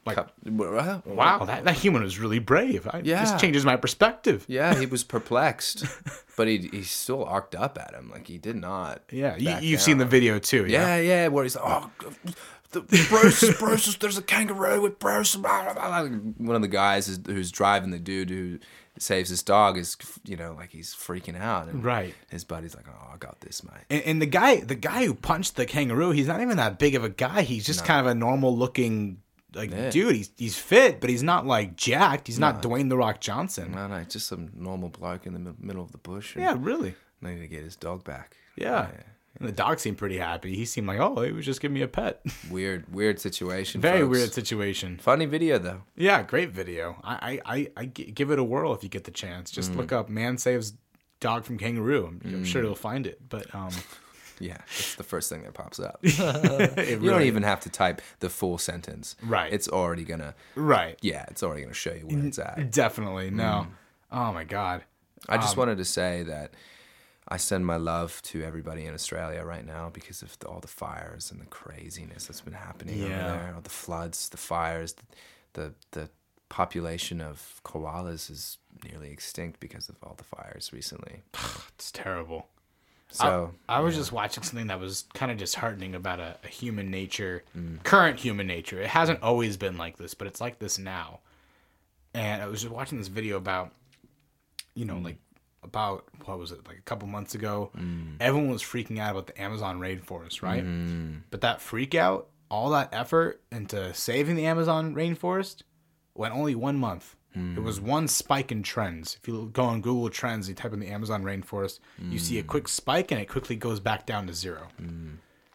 Like- 0.06 0.18
cup- 0.18 0.34
wow, 1.06 1.46
that, 1.46 1.64
that 1.64 1.76
human 1.76 2.04
was 2.04 2.20
really 2.20 2.40
brave. 2.40 2.86
I, 2.92 3.00
Yeah. 3.06 3.22
This 3.24 3.40
changes 3.40 3.64
my 3.64 3.78
perspective. 3.78 4.44
Yeah, 4.50 4.78
he 4.78 4.86
was 4.86 5.06
perplexed, 5.06 5.86
but 6.36 6.50
he 6.50 6.58
he 6.72 6.84
still 6.84 7.24
arced 7.24 7.56
up 7.56 7.78
at 7.80 7.94
him 7.94 8.12
like 8.12 8.28
he 8.28 8.38
did 8.38 8.58
not. 8.58 9.04
Yeah, 9.10 9.38
you, 9.38 9.56
you've 9.62 9.82
seen 9.82 10.00
the 10.00 10.06
video 10.06 10.38
too. 10.38 10.66
Yeah. 10.66 10.98
Yeah, 10.98 11.02
yeah, 11.02 11.28
where 11.30 11.44
he's 11.46 11.56
like, 11.56 11.64
oh, 11.66 11.90
the 12.74 12.82
Bruce, 13.10 13.58
Bruce, 13.58 13.96
there's 13.98 14.18
a 14.18 14.22
kangaroo 14.22 14.82
with 14.82 15.00
Bruce. 15.00 15.36
blah, 15.36 15.64
blah, 15.64 15.74
blah. 15.74 16.04
One 16.38 16.56
of 16.56 16.62
the 16.62 16.68
guys 16.68 17.08
is, 17.08 17.20
who's 17.26 17.52
driving 17.52 17.92
the 17.92 18.00
dude 18.00 18.30
who 18.30 18.60
saves 19.00 19.30
his 19.30 19.42
dog 19.42 19.78
is, 19.78 19.98
you 20.26 20.36
know, 20.38 20.54
like 20.54 20.72
he's 20.72 20.94
freaking 20.94 21.40
out. 21.40 21.68
And 21.68 21.84
Right. 21.84 22.14
His 22.30 22.44
buddy's 22.44 22.76
like, 22.76 22.86
oh, 22.88 23.12
I 23.14 23.18
got 23.18 23.40
this, 23.42 23.64
mate. 23.64 23.84
And, 23.90 24.04
and 24.04 24.22
the 24.22 24.26
guy, 24.28 24.58
the 24.58 24.76
guy 24.76 25.06
who 25.06 25.14
punched 25.14 25.56
the 25.56 25.66
kangaroo, 25.66 26.12
he's 26.12 26.28
not 26.28 26.42
even 26.42 26.58
that 26.58 26.78
big 26.80 26.96
of 26.96 27.04
a 27.04 27.10
guy. 27.10 27.42
He's 27.44 27.66
just 27.66 27.86
kind 27.86 28.00
of 28.00 28.06
a 28.08 28.16
normal 28.16 28.56
looking 28.56 29.18
like 29.56 29.72
Yeah. 29.72 29.90
dude. 29.92 30.16
He's 30.16 30.32
he's 30.38 30.58
fit, 30.58 31.00
but 31.00 31.10
he's 31.10 31.24
not 31.24 31.46
like 31.46 31.76
jacked. 31.76 32.28
He's 32.28 32.40
not 32.40 32.62
Dwayne 32.64 32.90
the 32.90 32.98
Rock 32.98 33.20
Johnson. 33.22 33.72
No, 33.72 33.88
no, 33.88 34.04
just 34.04 34.28
some 34.28 34.50
normal 34.56 34.90
bloke 34.90 35.26
in 35.26 35.34
the 35.44 35.54
middle 35.60 35.84
of 35.84 35.92
the 35.92 35.98
bush. 36.00 36.36
Yeah, 36.36 36.56
really. 36.60 36.96
Needed 37.22 37.42
to 37.42 37.48
get 37.48 37.64
his 37.64 37.76
dog 37.76 38.04
back. 38.04 38.36
Yeah. 38.56 38.88
And 39.40 39.48
the 39.48 39.52
dog 39.52 39.80
seemed 39.80 39.98
pretty 39.98 40.18
happy. 40.20 40.56
He 40.56 40.64
seemed 40.66 40.88
like, 40.88 41.00
oh, 41.00 41.22
he 41.24 41.32
was 41.32 41.46
just 41.46 41.60
giving 41.60 41.74
me 41.74 41.82
a 41.82 41.88
pet. 41.88 42.22
Weird, 42.52 42.94
weird 42.94 43.20
situation. 43.20 43.82
Very 43.82 44.02
folks. 44.02 44.12
weird 44.18 44.34
situation. 44.34 44.98
Funny 45.00 45.26
video 45.26 45.58
though. 45.58 45.82
Yeah, 45.96 46.22
great 46.22 46.52
video. 46.52 46.98
I, 47.04 47.40
I, 47.46 47.56
I, 47.58 47.68
I 47.78 47.86
give 47.86 48.30
it 48.32 48.38
a 48.40 48.44
whirl 48.44 48.74
if 48.74 48.84
you 48.84 48.90
get 48.90 49.06
the 49.06 49.12
chance. 49.12 49.50
Just 49.50 49.72
Mm. 49.72 49.78
look 49.78 49.92
up 49.92 50.08
"man 50.10 50.38
saves 50.38 50.74
dog 51.20 51.46
from 51.46 51.58
kangaroo." 51.58 52.06
I'm, 52.08 52.22
I'm 52.26 52.46
sure 52.46 52.62
you'll 52.64 52.76
find 52.76 53.08
it. 53.08 53.28
But 53.28 53.54
um, 53.56 53.72
Yeah, 54.40 54.58
it's 54.68 54.96
the 54.96 55.04
first 55.04 55.30
thing 55.30 55.44
that 55.44 55.54
pops 55.54 55.80
up. 55.80 56.00
it 56.04 56.18
You 56.18 56.24
don't 56.26 57.02
really- 57.02 57.28
even 57.28 57.44
have 57.44 57.60
to 57.62 57.70
type 57.70 58.02
the 58.20 58.30
full 58.30 58.58
sentence. 58.58 59.16
Right. 59.24 59.52
It's 59.54 59.68
already 59.68 60.04
gonna. 60.04 60.36
right. 60.56 60.98
Yeah, 61.02 61.26
it's 61.30 61.42
already 61.44 61.62
gonna 61.64 61.74
show 61.74 61.94
you 61.94 62.08
where 62.08 62.26
it's 62.26 62.40
at. 62.40 62.72
Definitely 62.72 63.32
no. 63.32 63.68
Mm. 63.68 63.68
Oh 64.12 64.32
my 64.34 64.44
god. 64.44 64.84
I 65.30 65.38
just 65.38 65.54
Um, 65.56 65.60
wanted 65.60 65.78
to 65.78 65.86
say 65.86 66.24
that 66.24 66.54
I 67.28 67.38
send 67.38 67.66
my 67.66 67.78
love 67.78 68.22
to 68.24 68.44
everybody 68.44 68.86
in 68.86 68.94
Australia 68.94 69.44
right 69.44 69.66
now 69.66 69.90
because 69.94 70.22
of 70.22 70.38
the, 70.40 70.48
all 70.48 70.60
the 70.60 70.68
fires 70.68 71.32
and 71.32 71.40
the 71.40 71.46
craziness 71.46 72.26
that's 72.28 72.42
been 72.42 72.54
happening 72.54 73.02
over 73.02 73.10
there. 73.24 73.52
All 73.56 73.62
the 73.62 73.70
floods, 73.70 74.30
the 74.30 74.38
fires, 74.38 74.96
the, 75.54 75.74
the 75.92 76.10
population 76.50 77.22
of 77.22 77.62
koalas 77.64 78.30
is 78.30 78.58
nearly 78.84 79.10
extinct 79.12 79.60
because 79.60 79.88
of 79.90 79.96
all 80.04 80.16
the 80.18 80.24
fires 80.24 80.72
recently. 80.74 81.22
It's 81.76 81.92
terrible. 81.92 82.48
So 83.10 83.54
I 83.70 83.80
was 83.80 83.96
just 83.96 84.12
watching 84.12 84.44
something 84.44 84.68
that 84.68 84.80
was 84.80 85.06
kind 85.14 85.32
of 85.32 85.38
disheartening 85.38 85.94
about 85.96 86.20
a, 86.20 86.36
a 86.44 86.48
human 86.48 86.90
nature, 86.92 87.44
Mm. 87.58 87.84
current 87.84 88.20
human 88.20 88.48
nature. 88.48 88.82
It 88.82 88.88
hasn't 88.88 89.22
always 89.22 89.56
been 89.58 89.78
like 89.78 89.98
this, 89.98 90.14
but 90.14 90.28
it's 90.28 90.42
like 90.42 90.60
this 90.60 90.78
now. 90.80 91.20
And 92.16 92.42
I 92.42 92.48
was 92.48 92.62
just 92.62 92.74
watching 92.74 92.98
this 92.98 93.08
video 93.08 93.38
about, 93.38 93.72
you 94.76 94.84
Mm. 94.86 94.88
know, 94.88 94.98
like 95.00 95.18
about 95.64 96.06
what 96.26 96.38
was 96.40 96.52
it 96.52 96.68
like 96.68 96.78
a 96.78 96.82
couple 96.82 97.08
months 97.08 97.36
ago? 97.36 97.72
Mm. 97.78 98.18
Everyone 98.20 98.50
was 98.50 98.62
freaking 98.64 99.00
out 99.00 99.12
about 99.12 99.28
the 99.28 99.42
Amazon 99.42 99.80
rainforest, 99.80 100.42
right? 100.42 100.64
Mm-hmm. 100.64 101.18
But 101.32 101.42
that 101.42 101.62
freak 101.62 101.96
out, 101.96 102.30
all 102.50 102.70
that 102.72 102.90
effort 102.92 103.42
into 103.52 103.94
saving 103.94 104.36
the 104.36 104.46
Amazon 104.46 104.94
rainforest, 104.96 105.64
went 106.16 106.34
only 106.36 106.56
one 106.56 106.78
month. 106.78 107.16
It 107.36 107.64
was 107.64 107.82
one 107.82 108.08
spike 108.08 108.52
in 108.52 108.62
trends. 108.62 109.18
If 109.20 109.28
you 109.28 109.50
go 109.52 109.64
on 109.64 109.82
Google 109.82 110.08
Trends, 110.12 110.48
you 110.48 110.54
type 110.54 110.72
in 110.72 110.80
the 110.80 110.90
Amazon 110.90 111.24
rainforest, 111.24 111.80
you 111.98 112.20
see 112.20 112.38
a 112.38 112.44
quick 112.44 112.68
spike 112.68 113.10
and 113.12 113.20
it 113.20 113.28
quickly 113.28 113.56
goes 113.56 113.80
back 113.80 114.06
down 114.06 114.28
to 114.28 114.36
zero. 114.36 114.68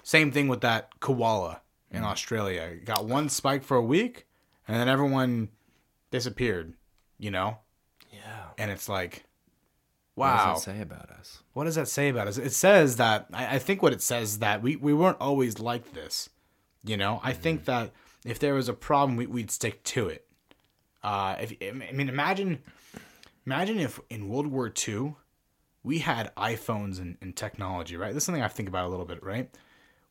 Same 0.02 0.32
thing 0.32 0.48
with 0.48 0.60
that 0.62 0.98
koala 0.98 1.60
in 1.92 2.02
Australia. 2.02 2.62
It 2.62 2.84
got 2.84 3.06
one 3.06 3.28
spike 3.28 3.62
for 3.62 3.76
a 3.76 3.82
week 3.82 4.26
and 4.66 4.76
then 4.76 4.88
everyone 4.88 5.50
disappeared, 6.10 6.74
you 7.16 7.30
know? 7.30 7.58
yeah, 8.12 8.46
And 8.58 8.72
it's 8.72 8.88
like, 8.88 9.22
what 10.18 10.36
does 10.54 10.64
that 10.64 10.72
say 10.72 10.80
about 10.80 11.10
us? 11.10 11.38
what 11.52 11.64
does 11.64 11.74
that 11.74 11.88
say 11.88 12.08
about 12.08 12.28
us? 12.28 12.38
It 12.38 12.52
says 12.52 12.96
that 12.96 13.26
I, 13.32 13.56
I 13.56 13.58
think 13.58 13.82
what 13.82 13.92
it 13.92 14.02
says 14.02 14.38
that 14.38 14.62
we, 14.62 14.76
we 14.76 14.94
weren't 14.94 15.16
always 15.20 15.58
like 15.58 15.92
this. 15.92 16.30
You 16.84 16.96
know, 16.96 17.20
I 17.24 17.32
think 17.32 17.64
that 17.64 17.90
if 18.24 18.38
there 18.38 18.54
was 18.54 18.68
a 18.68 18.72
problem, 18.72 19.16
we, 19.16 19.26
we'd 19.26 19.50
stick 19.50 19.82
to 19.84 20.08
it. 20.08 20.24
Uh, 21.02 21.36
if 21.40 21.52
I 21.60 21.92
mean, 21.92 22.08
imagine, 22.08 22.60
imagine 23.46 23.78
if 23.80 23.98
in 24.08 24.28
World 24.28 24.46
War 24.46 24.72
II, 24.88 25.14
we 25.82 25.98
had 25.98 26.34
iPhones 26.36 27.00
and, 27.00 27.16
and 27.20 27.34
technology, 27.34 27.96
right? 27.96 28.14
This 28.14 28.22
is 28.22 28.26
something 28.26 28.42
I 28.42 28.48
think 28.48 28.68
about 28.68 28.86
a 28.86 28.88
little 28.88 29.06
bit, 29.06 29.22
right? 29.22 29.50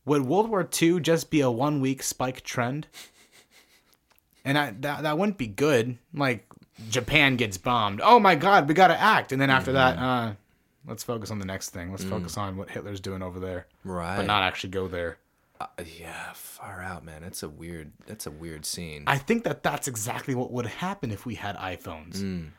Would 0.05 0.23
World 0.23 0.49
War 0.49 0.67
II 0.81 0.99
just 1.01 1.29
be 1.29 1.41
a 1.41 1.51
one 1.51 1.81
week 1.81 2.01
spike 2.01 2.41
trend? 2.41 2.87
And 4.43 4.57
I, 4.57 4.71
that 4.79 5.03
that 5.03 5.17
wouldn't 5.17 5.37
be 5.37 5.47
good. 5.47 5.97
Like 6.13 6.45
Japan 6.89 7.35
gets 7.35 7.57
bombed. 7.57 8.01
Oh 8.03 8.19
my 8.19 8.35
God, 8.35 8.67
we 8.67 8.73
got 8.73 8.87
to 8.89 8.99
act. 8.99 9.31
And 9.31 9.41
then 9.41 9.49
after 9.49 9.71
that, 9.73 9.97
uh, 9.97 10.33
let's 10.87 11.03
focus 11.03 11.31
on 11.31 11.39
the 11.39 11.45
next 11.45 11.69
thing. 11.71 11.91
Let's 11.91 12.03
focus 12.03 12.37
on 12.37 12.55
what 12.57 12.69
Hitler's 12.69 12.99
doing 12.99 13.21
over 13.21 13.39
there, 13.39 13.67
Right. 13.83 14.15
but 14.17 14.25
not 14.25 14.43
actually 14.43 14.69
go 14.71 14.87
there. 14.87 15.17
Uh, 15.59 15.65
yeah, 15.99 16.33
far 16.33 16.81
out, 16.83 17.03
man. 17.03 17.23
It's 17.23 17.41
a 17.41 17.49
weird. 17.49 17.91
That's 18.05 18.27
a 18.27 18.31
weird 18.31 18.63
scene. 18.65 19.03
I 19.07 19.17
think 19.17 19.43
that 19.45 19.63
that's 19.63 19.87
exactly 19.87 20.35
what 20.35 20.51
would 20.51 20.67
happen 20.67 21.09
if 21.11 21.25
we 21.25 21.33
had 21.33 21.55
iPhones. 21.57 22.49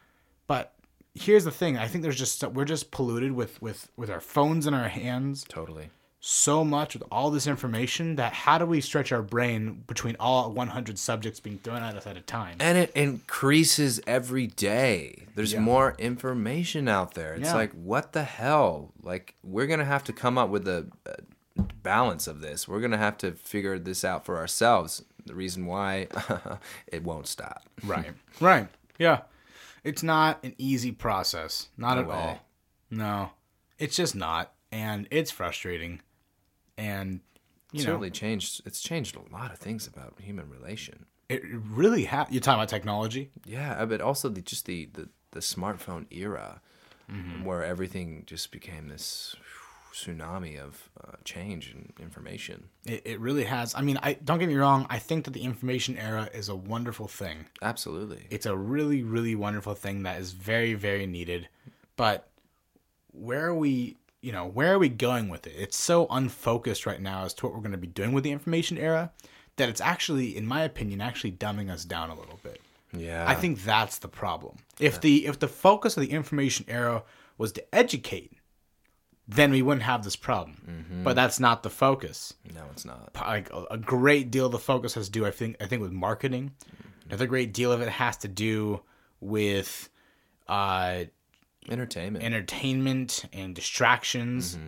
But 0.48 0.74
here's 1.14 1.44
the 1.44 1.52
thing: 1.52 1.76
I 1.78 1.86
think 1.86 2.02
there's 2.02 2.18
just 2.18 2.42
we're 2.42 2.64
just 2.64 2.90
polluted 2.90 3.32
with 3.32 3.62
with 3.62 3.88
with 3.96 4.10
our 4.10 4.20
phones 4.20 4.66
in 4.66 4.74
our 4.74 4.88
hands 4.88 5.44
totally. 5.48 5.90
So 6.20 6.64
much 6.64 6.94
with 6.94 7.04
all 7.12 7.30
this 7.30 7.46
information 7.46 8.16
that 8.16 8.32
how 8.32 8.58
do 8.58 8.66
we 8.66 8.80
stretch 8.80 9.12
our 9.12 9.22
brain 9.22 9.84
between 9.86 10.16
all 10.18 10.50
100 10.50 10.98
subjects 10.98 11.38
being 11.38 11.58
thrown 11.58 11.82
at 11.82 11.94
us 11.94 12.06
at 12.06 12.16
a 12.16 12.20
time? 12.20 12.56
And 12.60 12.76
it 12.76 12.90
increases 12.96 14.00
every 14.06 14.48
day. 14.48 15.26
There's 15.36 15.52
Yeah. 15.52 15.60
more 15.60 15.94
information 15.98 16.88
out 16.88 17.14
there. 17.14 17.34
It's 17.34 17.50
Yeah. 17.50 17.54
like, 17.54 17.72
what 17.72 18.12
the 18.12 18.24
hell? 18.24 18.92
Like, 19.00 19.36
we're 19.44 19.66
going 19.68 19.78
to 19.78 19.84
have 19.84 20.02
to 20.04 20.12
come 20.12 20.36
up 20.38 20.48
with 20.50 20.66
a, 20.66 20.90
a 21.06 21.62
balance 21.82 22.26
of 22.26 22.40
this. 22.40 22.66
We're 22.66 22.80
going 22.80 22.90
to 22.90 22.98
have 22.98 23.16
to 23.18 23.32
figure 23.32 23.78
this 23.78 24.04
out 24.04 24.24
for 24.24 24.36
ourselves. 24.38 25.04
The 25.24 25.34
reason 25.36 25.66
why 25.66 26.08
it 26.88 27.04
won't 27.04 27.28
stop. 27.28 27.62
Right. 27.84 28.12
Right. 28.40 28.66
Yeah. 28.98 29.20
It's 29.84 30.02
not 30.02 30.42
an 30.42 30.54
easy 30.58 30.90
process. 30.90 31.68
Not 31.76 31.94
No 31.94 32.00
at 32.02 32.08
way. 32.08 32.14
all. 32.14 32.46
No. 32.90 33.30
It's 33.78 33.94
just 33.94 34.16
not. 34.16 34.52
And 34.72 35.06
it's 35.10 35.30
frustrating. 35.30 36.00
And 36.78 37.20
you 37.72 37.78
It's 37.80 37.84
know, 37.84 37.90
certainly 37.90 38.10
changed. 38.10 38.62
It's 38.64 38.80
changed 38.80 39.16
a 39.16 39.34
lot 39.34 39.52
of 39.52 39.58
things 39.58 39.86
about 39.86 40.14
human 40.20 40.48
relation. 40.48 41.04
It 41.28 41.42
really 41.44 42.04
ha 42.06 42.26
You're 42.30 42.40
talking 42.40 42.60
about 42.60 42.70
technology? 42.70 43.30
Yeah, 43.44 43.84
but 43.84 44.00
also 44.00 44.30
the, 44.30 44.40
just 44.40 44.64
the, 44.64 44.88
the, 44.94 45.08
the 45.32 45.40
smartphone 45.40 46.06
era 46.10 46.60
Mm-hmm. 47.10 47.44
where 47.46 47.64
everything 47.64 48.24
just 48.26 48.50
became 48.50 48.88
this 48.88 49.34
tsunami 49.94 50.58
of 50.62 50.90
uh, 51.02 51.12
change 51.24 51.72
and 51.72 51.90
information. 51.98 52.68
It, 52.84 53.00
it 53.06 53.18
really 53.18 53.44
has. 53.44 53.74
I 53.74 53.80
mean, 53.80 53.98
I 54.02 54.12
don't 54.12 54.38
get 54.38 54.46
me 54.48 54.56
wrong. 54.56 54.86
I 54.90 54.98
think 54.98 55.24
that 55.24 55.30
the 55.32 55.40
information 55.40 55.96
era 55.96 56.28
is 56.34 56.50
a 56.50 56.54
wonderful 56.54 57.08
thing. 57.08 57.46
Absolutely. 57.62 58.26
It's 58.28 58.44
a 58.44 58.54
really, 58.54 59.02
really 59.02 59.34
wonderful 59.34 59.74
thing 59.74 60.02
that 60.02 60.20
is 60.20 60.32
very, 60.32 60.74
very 60.74 61.06
needed. 61.06 61.48
But 61.96 62.28
where 63.12 63.46
are 63.46 63.54
we? 63.54 63.96
You 64.20 64.32
know, 64.32 64.46
where 64.46 64.74
are 64.74 64.78
we 64.78 64.88
going 64.88 65.28
with 65.28 65.46
it? 65.46 65.54
It's 65.56 65.78
so 65.78 66.06
unfocused 66.10 66.86
right 66.86 67.00
now 67.00 67.24
as 67.24 67.34
to 67.34 67.46
what 67.46 67.54
we're 67.54 67.60
going 67.60 67.72
to 67.72 67.78
be 67.78 67.86
doing 67.86 68.12
with 68.12 68.24
the 68.24 68.32
information 68.32 68.76
era 68.76 69.12
that 69.56 69.68
it's 69.68 69.80
actually, 69.80 70.36
in 70.36 70.46
my 70.46 70.62
opinion, 70.62 71.00
actually 71.00 71.32
dumbing 71.32 71.70
us 71.70 71.84
down 71.84 72.10
a 72.10 72.14
little 72.14 72.38
bit. 72.42 72.60
Yeah. 72.92 73.24
I 73.28 73.34
think 73.34 73.62
that's 73.62 73.98
the 73.98 74.08
problem. 74.08 74.56
If 74.80 75.00
the 75.00 75.26
if 75.26 75.38
the 75.38 75.48
focus 75.48 75.96
of 75.96 76.02
the 76.02 76.10
information 76.10 76.64
era 76.68 77.04
was 77.36 77.52
to 77.52 77.74
educate, 77.74 78.32
then 79.28 79.50
we 79.50 79.60
wouldn't 79.60 79.82
have 79.82 80.02
this 80.02 80.16
problem. 80.16 81.02
But 81.04 81.14
that's 81.14 81.38
not 81.38 81.62
the 81.62 81.70
focus. 81.70 82.34
No, 82.54 82.64
it's 82.72 82.84
not. 82.84 83.10
Like 83.14 83.52
a, 83.52 83.64
a 83.72 83.78
great 83.78 84.30
deal 84.30 84.46
of 84.46 84.52
the 84.52 84.58
focus 84.58 84.94
has 84.94 85.06
to 85.06 85.12
do, 85.12 85.26
I 85.26 85.30
think, 85.30 85.56
I 85.60 85.66
think 85.66 85.82
with 85.82 85.92
marketing. 85.92 86.52
Another 87.06 87.26
great 87.26 87.52
deal 87.52 87.70
of 87.70 87.80
it 87.82 87.88
has 87.88 88.16
to 88.18 88.28
do 88.28 88.80
with 89.20 89.90
uh, 90.48 91.04
Entertainment. 91.70 92.24
entertainment 92.24 93.24
and 93.32 93.54
distractions. 93.54 94.58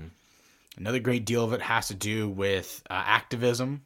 Another 0.76 0.98
great 1.00 1.24
deal 1.24 1.44
of 1.44 1.52
it 1.52 1.62
has 1.62 1.88
to 1.88 1.94
do 1.94 2.28
with 2.28 2.82
uh, 2.88 2.94
activism. 3.06 3.82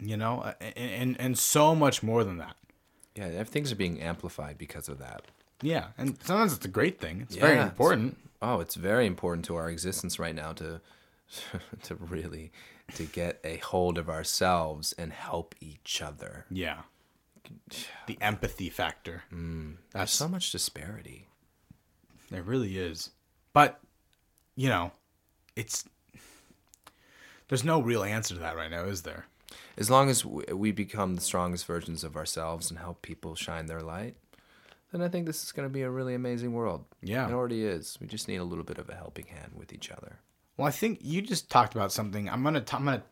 You 0.00 0.16
know, 0.16 0.40
uh, 0.42 0.52
and, 0.60 0.90
and 0.90 1.20
and 1.20 1.38
so 1.38 1.74
much 1.74 2.02
more 2.02 2.22
than 2.24 2.38
that. 2.38 2.56
yeah, 3.16 3.42
things 3.44 3.72
are 3.72 3.76
being 3.76 4.00
amplified 4.00 4.56
because 4.58 4.88
of 4.88 4.98
that. 5.00 5.22
Yeah, 5.60 5.88
and 5.98 6.16
sometimes 6.22 6.52
it's 6.52 6.64
a 6.64 6.68
great 6.68 7.00
thing. 7.00 7.20
It's 7.22 7.34
very 7.34 7.54
Yeah, 7.54 7.60
it's- 7.62 7.70
important. 7.72 8.16
Oh, 8.40 8.60
it's 8.60 8.76
very 8.76 9.06
important 9.06 9.44
to 9.46 9.56
our 9.56 9.68
existence 9.68 10.18
right 10.20 10.34
now 10.36 10.52
to 10.52 10.80
to 11.82 11.94
really 11.96 12.52
to 12.94 13.04
get 13.04 13.40
a 13.44 13.56
hold 13.58 13.98
of 13.98 14.08
ourselves 14.08 14.92
and 14.96 15.12
help 15.12 15.54
each 15.60 16.00
other. 16.02 16.46
Yeah. 16.50 16.82
The 18.06 18.18
empathy 18.20 18.70
factor. 18.70 19.24
There's 19.30 19.76
That's 19.92 20.12
so 20.12 20.28
much 20.28 20.50
disparity. 20.52 21.27
It 22.36 22.44
really 22.44 22.78
is. 22.78 23.10
But 23.52 23.80
you 24.56 24.68
know, 24.68 24.92
it's 25.56 25.84
there's 27.48 27.64
no 27.64 27.80
real 27.80 28.04
answer 28.04 28.34
to 28.34 28.40
that 28.40 28.56
right 28.56 28.70
now, 28.70 28.84
is 28.84 29.02
there? 29.02 29.26
As 29.76 29.90
long 29.90 30.10
as 30.10 30.24
we 30.24 30.72
become 30.72 31.14
the 31.14 31.20
strongest 31.20 31.66
versions 31.66 32.04
of 32.04 32.16
ourselves 32.16 32.70
and 32.70 32.78
help 32.78 33.00
people 33.00 33.34
shine 33.34 33.66
their 33.66 33.80
light, 33.80 34.16
then 34.92 35.02
I 35.02 35.08
think 35.08 35.26
this 35.26 35.42
is 35.42 35.52
going 35.52 35.68
to 35.68 35.72
be 35.72 35.82
a 35.82 35.90
really 35.90 36.14
amazing 36.14 36.52
world. 36.52 36.84
Yeah. 37.02 37.28
It 37.28 37.32
already 37.32 37.64
is. 37.64 37.96
We 38.00 38.06
just 38.06 38.28
need 38.28 38.36
a 38.36 38.44
little 38.44 38.64
bit 38.64 38.78
of 38.78 38.88
a 38.88 38.94
helping 38.94 39.26
hand 39.26 39.52
with 39.54 39.72
each 39.72 39.90
other. 39.90 40.18
Well, 40.56 40.66
I 40.66 40.72
think 40.72 40.98
you 41.02 41.22
just 41.22 41.50
talked 41.50 41.74
about 41.74 41.92
something. 41.92 42.28
I'm 42.28 42.42
gonna 42.42 42.60
t- 42.60 42.76
I'm 42.76 42.84
gonna 42.84 43.04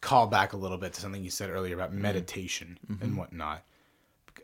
call 0.00 0.26
back 0.26 0.54
a 0.54 0.56
little 0.56 0.78
bit 0.78 0.94
to 0.94 1.00
something 1.00 1.22
you 1.22 1.30
said 1.30 1.50
earlier 1.50 1.74
about 1.74 1.90
mm-hmm. 1.90 2.02
meditation 2.02 2.78
and 2.88 2.98
mm-hmm. 2.98 3.16
whatnot. 3.16 3.62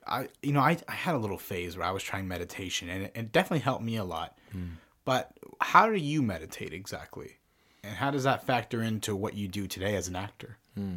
I 0.07 0.28
you 0.42 0.52
know 0.52 0.61
I, 0.61 0.78
I 0.88 0.92
had 0.92 1.14
a 1.14 1.18
little 1.18 1.38
phase 1.38 1.76
where 1.76 1.86
I 1.86 1.90
was 1.90 2.02
trying 2.02 2.28
meditation 2.28 2.88
and 2.88 3.04
it, 3.04 3.12
it 3.14 3.32
definitely 3.32 3.61
helped 3.61 3.84
me 3.84 3.96
a 3.96 4.04
lot. 4.04 4.38
Hmm. 4.52 4.74
But 5.04 5.32
how 5.61 5.88
do 5.88 5.96
you 5.96 6.22
meditate 6.22 6.72
exactly, 6.72 7.36
and 7.84 7.94
how 7.94 8.11
does 8.11 8.24
that 8.24 8.44
factor 8.44 8.82
into 8.82 9.14
what 9.14 9.34
you 9.34 9.48
do 9.48 9.66
today 9.66 9.94
as 9.94 10.09
an 10.09 10.16
actor? 10.16 10.59
Hmm. 10.74 10.96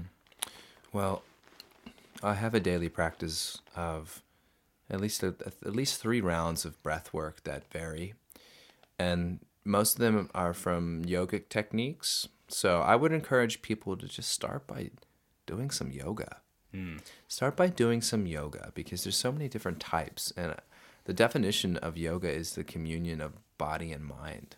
Well, 0.92 1.22
I 2.24 2.34
have 2.34 2.54
a 2.56 2.60
daily 2.60 2.90
practice 2.90 3.60
of 3.76 4.24
at 4.90 5.00
least 5.00 5.22
a, 5.24 5.36
at 5.46 5.76
least 5.76 6.02
three 6.02 6.22
rounds 6.22 6.66
of 6.66 6.82
breath 6.82 7.14
work 7.14 7.44
that 7.44 7.72
vary, 7.72 8.16
and 8.98 9.40
most 9.64 9.94
of 9.94 10.00
them 10.00 10.30
are 10.34 10.54
from 10.54 11.06
yogic 11.06 11.50
techniques. 11.50 12.28
So 12.48 12.82
I 12.82 12.96
would 12.96 13.12
encourage 13.12 13.62
people 13.62 13.96
to 13.96 14.08
just 14.08 14.32
start 14.32 14.66
by 14.66 14.90
doing 15.46 15.70
some 15.70 15.92
yoga. 15.92 16.38
Hmm. 16.72 16.98
Start 17.28 17.56
by 17.56 17.68
doing 17.68 18.02
some 18.02 18.28
yoga 18.28 18.72
because 18.76 19.04
there's 19.04 19.18
so 19.18 19.32
many 19.32 19.48
different 19.48 19.80
types, 19.80 20.32
and 20.38 20.56
the 21.06 21.14
definition 21.14 21.78
of 21.78 21.98
yoga 21.98 22.30
is 22.30 22.54
the 22.54 22.64
communion 22.64 23.22
of 23.22 23.34
body 23.58 23.92
and 23.92 24.06
mind. 24.06 24.56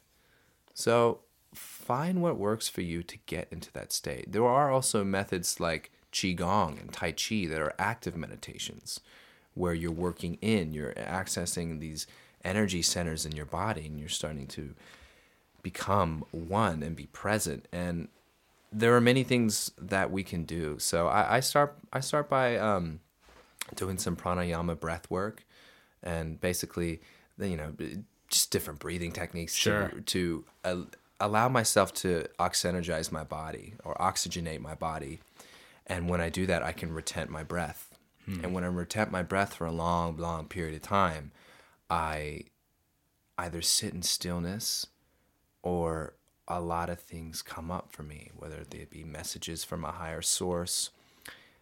So 0.73 1.19
find 1.53 2.21
what 2.21 2.37
works 2.37 2.67
for 2.67 2.81
you 2.81 3.03
to 3.03 3.17
get 3.25 3.47
into 3.51 3.71
that 3.73 3.91
state. 3.91 4.31
There 4.31 4.45
are 4.45 4.71
also 4.71 5.03
methods 5.03 5.59
like 5.59 5.91
Qigong 6.11 6.79
and 6.79 6.91
Tai 6.91 7.13
Chi 7.13 7.45
that 7.47 7.61
are 7.61 7.73
active 7.79 8.15
meditations 8.15 8.99
where 9.53 9.73
you're 9.73 9.91
working 9.91 10.37
in, 10.41 10.73
you're 10.73 10.93
accessing 10.93 11.79
these 11.79 12.07
energy 12.43 12.81
centers 12.81 13.25
in 13.25 13.33
your 13.33 13.45
body 13.45 13.85
and 13.85 13.99
you're 13.99 14.09
starting 14.09 14.47
to 14.47 14.73
become 15.61 16.23
one 16.31 16.81
and 16.83 16.95
be 16.95 17.07
present. 17.07 17.67
And 17.71 18.07
there 18.71 18.95
are 18.95 19.01
many 19.01 19.23
things 19.23 19.71
that 19.77 20.11
we 20.11 20.23
can 20.23 20.43
do. 20.43 20.79
So 20.79 21.07
I, 21.07 21.37
I 21.37 21.39
start 21.41 21.77
I 21.91 21.99
start 21.99 22.29
by 22.29 22.57
um, 22.57 22.99
doing 23.75 23.97
some 23.97 24.15
pranayama 24.15 24.79
breath 24.79 25.09
work 25.09 25.45
and 26.03 26.39
basically 26.41 26.99
you 27.39 27.57
know 27.57 27.73
just 28.29 28.49
different 28.51 28.79
breathing 28.79 29.11
techniques 29.11 29.53
Sure. 29.53 29.89
to, 29.89 30.01
to 30.01 30.45
uh, 30.63 30.81
allow 31.19 31.47
myself 31.49 31.93
to 31.93 32.25
oxygenergize 32.39 33.11
my 33.11 33.23
body 33.23 33.73
or 33.83 33.93
oxygenate 33.95 34.59
my 34.61 34.73
body 34.73 35.19
and 35.87 36.09
when 36.09 36.19
i 36.21 36.29
do 36.29 36.45
that 36.47 36.63
i 36.63 36.71
can 36.71 36.89
retent 36.91 37.29
my 37.29 37.43
breath 37.43 37.89
and 38.27 38.53
when 38.53 38.63
i 38.63 38.67
retent 38.67 39.11
my 39.11 39.21
breath 39.21 39.53
for 39.55 39.65
a 39.67 39.71
long 39.71 40.15
long 40.17 40.47
period 40.47 40.73
of 40.73 40.81
time 40.81 41.31
i 41.89 42.41
either 43.37 43.61
sit 43.61 43.93
in 43.93 44.01
stillness 44.01 44.87
or 45.61 46.13
a 46.47 46.59
lot 46.59 46.89
of 46.89 46.99
things 46.99 47.41
come 47.41 47.71
up 47.71 47.91
for 47.91 48.03
me 48.03 48.31
whether 48.35 48.63
they 48.69 48.85
be 48.89 49.03
messages 49.03 49.63
from 49.63 49.83
a 49.85 49.91
higher 49.91 50.21
source 50.21 50.89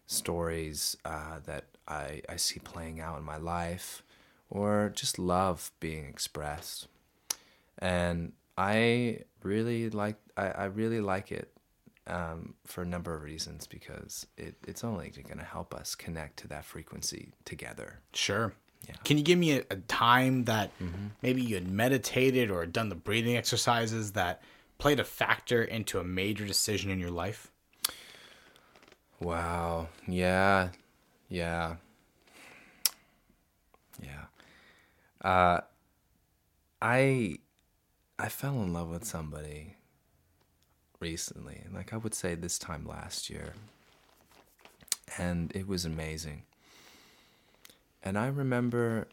stories 0.08 0.98
uh, 1.06 1.40
that 1.46 1.66
I, 1.88 2.22
I 2.28 2.38
see 2.38 2.60
playing 2.60 3.00
out 3.00 3.20
in 3.20 3.24
my 3.24 3.38
life 3.38 4.04
or 4.50 4.92
just 4.96 5.20
love 5.20 5.72
being 5.80 6.06
expressed 6.06 6.88
and 7.78 8.34
i 8.58 9.20
really 9.44 9.90
like 9.90 10.18
i, 10.36 10.48
I 10.48 10.66
really 10.66 11.02
like 11.02 11.32
it 11.32 11.52
um, 12.08 12.56
for 12.66 12.82
a 12.82 12.86
number 12.86 13.14
of 13.14 13.22
reasons 13.22 13.68
because 13.68 14.26
it, 14.36 14.56
it's 14.68 14.84
only 14.84 15.10
going 15.10 15.38
to 15.38 15.46
help 15.46 15.76
us 15.76 15.94
connect 15.94 16.38
to 16.38 16.48
that 16.48 16.66
frequency 16.66 17.34
together 17.46 18.00
Sure. 18.14 18.54
Yeah. 18.88 18.96
Can 19.04 19.18
you 19.18 19.24
give 19.24 19.38
me 19.38 19.58
a, 19.58 19.64
a 19.70 19.76
time 19.76 20.46
that 20.46 20.72
maybe 21.22 21.42
you 21.42 21.56
had 21.56 21.70
meditated 21.70 22.50
or 22.50 22.66
done 22.66 22.90
the 22.90 22.96
breathing 22.96 23.36
exercises 23.36 24.14
that 24.14 24.42
played 24.80 25.00
a 25.00 25.04
factor 25.04 25.64
into 25.64 26.00
a 26.00 26.04
major 26.04 26.46
decision 26.46 26.90
in 26.90 27.00
your 27.00 27.12
life? 27.12 27.52
Wow. 29.20 29.90
Yeah. 30.08 30.70
Yeah. 31.28 31.76
Yeah. 34.02 34.26
Uh 35.22 35.62
I 36.82 37.38
I 38.18 38.30
fell 38.30 38.62
in 38.64 38.74
love 38.74 38.90
with 38.90 39.04
somebody 39.04 39.76
recently. 41.00 41.64
Like 41.74 41.94
I 41.94 41.98
would 41.98 42.16
say 42.16 42.36
this 42.36 42.58
time 42.58 42.88
last 42.88 43.30
year. 43.30 43.54
And 45.18 45.52
it 45.54 45.68
was 45.68 45.86
amazing. 45.86 46.44
And 48.02 48.18
I 48.18 48.28
remember 48.28 49.08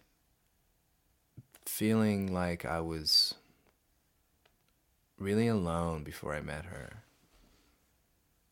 feeling 1.65 2.33
like 2.33 2.65
I 2.65 2.81
was 2.81 3.35
really 5.19 5.49
alone 5.49 6.05
before 6.05 6.35
I 6.35 6.41
met 6.41 6.67
her. 6.67 7.03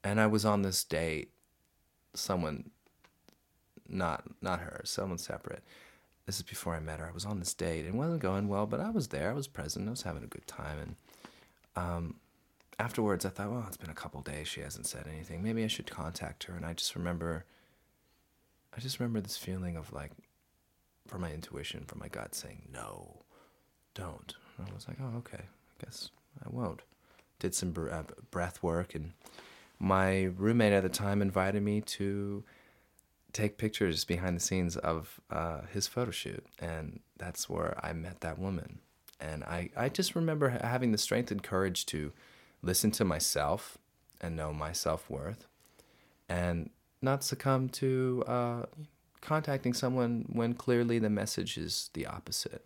And 0.03 0.21
I 0.21 0.27
was 0.27 0.45
on 0.45 0.62
this 0.62 0.85
date 0.85 1.31
someone 2.15 2.71
not 3.89 4.25
not 4.41 4.61
her 4.61 4.81
someone 4.85 5.19
separate. 5.19 5.62
This 6.27 6.37
is 6.37 6.43
before 6.43 6.75
i 6.75 6.81
met 6.81 7.01
her. 7.01 7.07
I 7.07 7.12
was 7.12 7.27
on 7.27 7.39
this 7.39 7.53
date. 7.53 7.85
And 7.85 7.95
it 7.95 7.99
wasn't 7.99 8.23
going 8.23 8.49
well 8.49 8.67
but 8.67 8.81
i 8.81 8.91
was 8.91 9.09
there. 9.09 9.31
I 9.31 9.35
was 9.35 9.49
present. 9.49 9.89
I 9.89 9.91
was 9.91 10.03
having 10.03 10.25
a 10.25 10.29
good 10.29 10.47
time. 10.47 10.79
And 10.79 10.97
um, 11.77 12.15
afterwards 12.79 13.25
i 13.25 13.29
thought 13.29 13.51
well 13.51 13.65
it's 13.67 13.77
been 13.77 13.91
a 13.91 13.95
couple 13.95 14.21
days. 14.23 14.49
She 14.49 14.61
hasn't 14.61 14.87
said 14.87 15.07
anything. 15.11 15.43
Maybe 15.43 15.65
i 15.65 15.69
should 15.69 15.91
contact 15.91 16.45
her. 16.45 16.55
And 16.55 16.65
i 16.65 16.73
just 16.73 16.95
remember 16.97 17.45
i 18.77 18.81
just 18.81 19.01
remember 19.01 19.21
this 19.21 19.37
feeling 19.37 19.77
of 19.77 19.93
like 19.93 20.12
from 21.07 21.21
my 21.21 21.33
intuition 21.33 21.85
from 21.87 21.99
my 21.99 22.09
gut 22.09 22.35
saying 22.35 22.62
no 22.73 23.23
don't. 23.95 24.35
And 24.59 24.69
i 24.71 24.75
was 24.75 24.89
like 24.89 24.99
oh 25.03 25.19
okay. 25.19 25.43
I 25.43 25.85
guess 25.85 26.11
i 26.45 26.49
won't 26.49 26.82
did 27.39 27.55
some 27.55 27.72
br- 27.72 27.91
uh, 27.91 28.03
breath 28.30 28.62
work 28.62 28.95
and 28.95 29.12
my 29.78 30.24
roommate 30.37 30.72
at 30.72 30.82
the 30.82 30.89
time 30.89 31.20
invited 31.20 31.62
me 31.62 31.80
to 31.80 32.45
take 33.32 33.59
pictures 33.59 34.05
behind 34.05 34.37
the 34.37 34.41
scenes 34.41 34.76
of 34.76 35.20
uh, 35.30 35.62
his 35.72 35.89
photo 35.89 36.11
shoot 36.11 36.45
and 36.59 37.01
that's 37.18 37.49
where 37.49 37.78
i 37.82 37.93
met 37.93 38.20
that 38.20 38.39
woman 38.39 38.78
and 39.20 39.45
I, 39.45 39.70
I 39.76 39.89
just 39.89 40.14
remember 40.14 40.49
having 40.49 40.93
the 40.93 40.99
strength 40.99 41.30
and 41.30 41.43
courage 41.43 41.87
to 41.87 42.12
listen 42.62 42.91
to 42.93 43.05
myself 43.05 43.78
and 44.20 44.37
know 44.37 44.53
my 44.53 44.72
self-worth 44.72 45.47
and 46.28 46.70
not 47.01 47.22
succumb 47.22 47.68
to 47.68 48.24
uh, 48.26 48.62
contacting 49.20 49.72
someone 49.72 50.26
when 50.32 50.55
clearly 50.55 50.99
the 50.99 51.11
message 51.11 51.57
is 51.57 51.91
the 51.95 52.07
opposite. 52.07 52.64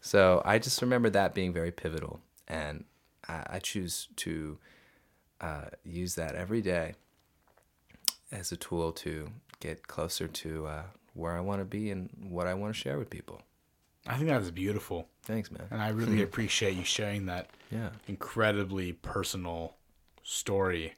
So 0.00 0.42
I 0.44 0.58
just 0.58 0.80
remember 0.82 1.10
that 1.10 1.34
being 1.34 1.52
very 1.52 1.70
pivotal, 1.70 2.20
and 2.48 2.84
I, 3.30 3.56
I 3.56 3.58
choose 3.58 4.08
to 4.16 4.58
uh, 5.40 5.66
use 5.84 6.14
that 6.16 6.34
every 6.34 6.60
day 6.62 6.94
as 8.32 8.52
a 8.52 8.56
tool 8.56 8.92
to 8.92 9.28
get 9.60 9.86
closer 9.88 10.28
to 10.28 10.66
uh, 10.66 10.82
where 11.14 11.36
I 11.36 11.40
want 11.40 11.60
to 11.60 11.64
be 11.64 11.90
and 11.90 12.10
what 12.28 12.46
I 12.46 12.54
want 12.54 12.74
to 12.74 12.80
share 12.80 12.98
with 12.98 13.10
people. 13.10 13.42
I 14.06 14.16
think 14.16 14.28
that 14.28 14.40
is 14.40 14.50
beautiful, 14.50 15.08
Thanks, 15.22 15.50
man. 15.50 15.66
and 15.70 15.80
I 15.82 15.88
really 15.90 16.22
appreciate 16.28 16.74
you 16.76 16.84
sharing 16.84 17.26
that 17.26 17.50
Yeah. 17.70 17.90
incredibly 18.08 18.92
personal 18.92 19.74
story. 20.22 20.94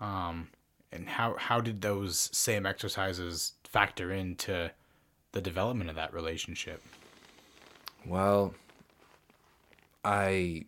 Um, 0.00 0.48
and 0.92 1.08
how 1.08 1.36
how 1.38 1.60
did 1.60 1.80
those 1.80 2.28
same 2.32 2.66
exercises 2.66 3.52
factor 3.64 4.12
into 4.12 4.70
the 5.32 5.40
development 5.40 5.88
of 5.90 5.96
that 5.96 6.12
relationship? 6.12 6.82
Well, 8.06 8.54
I 10.04 10.66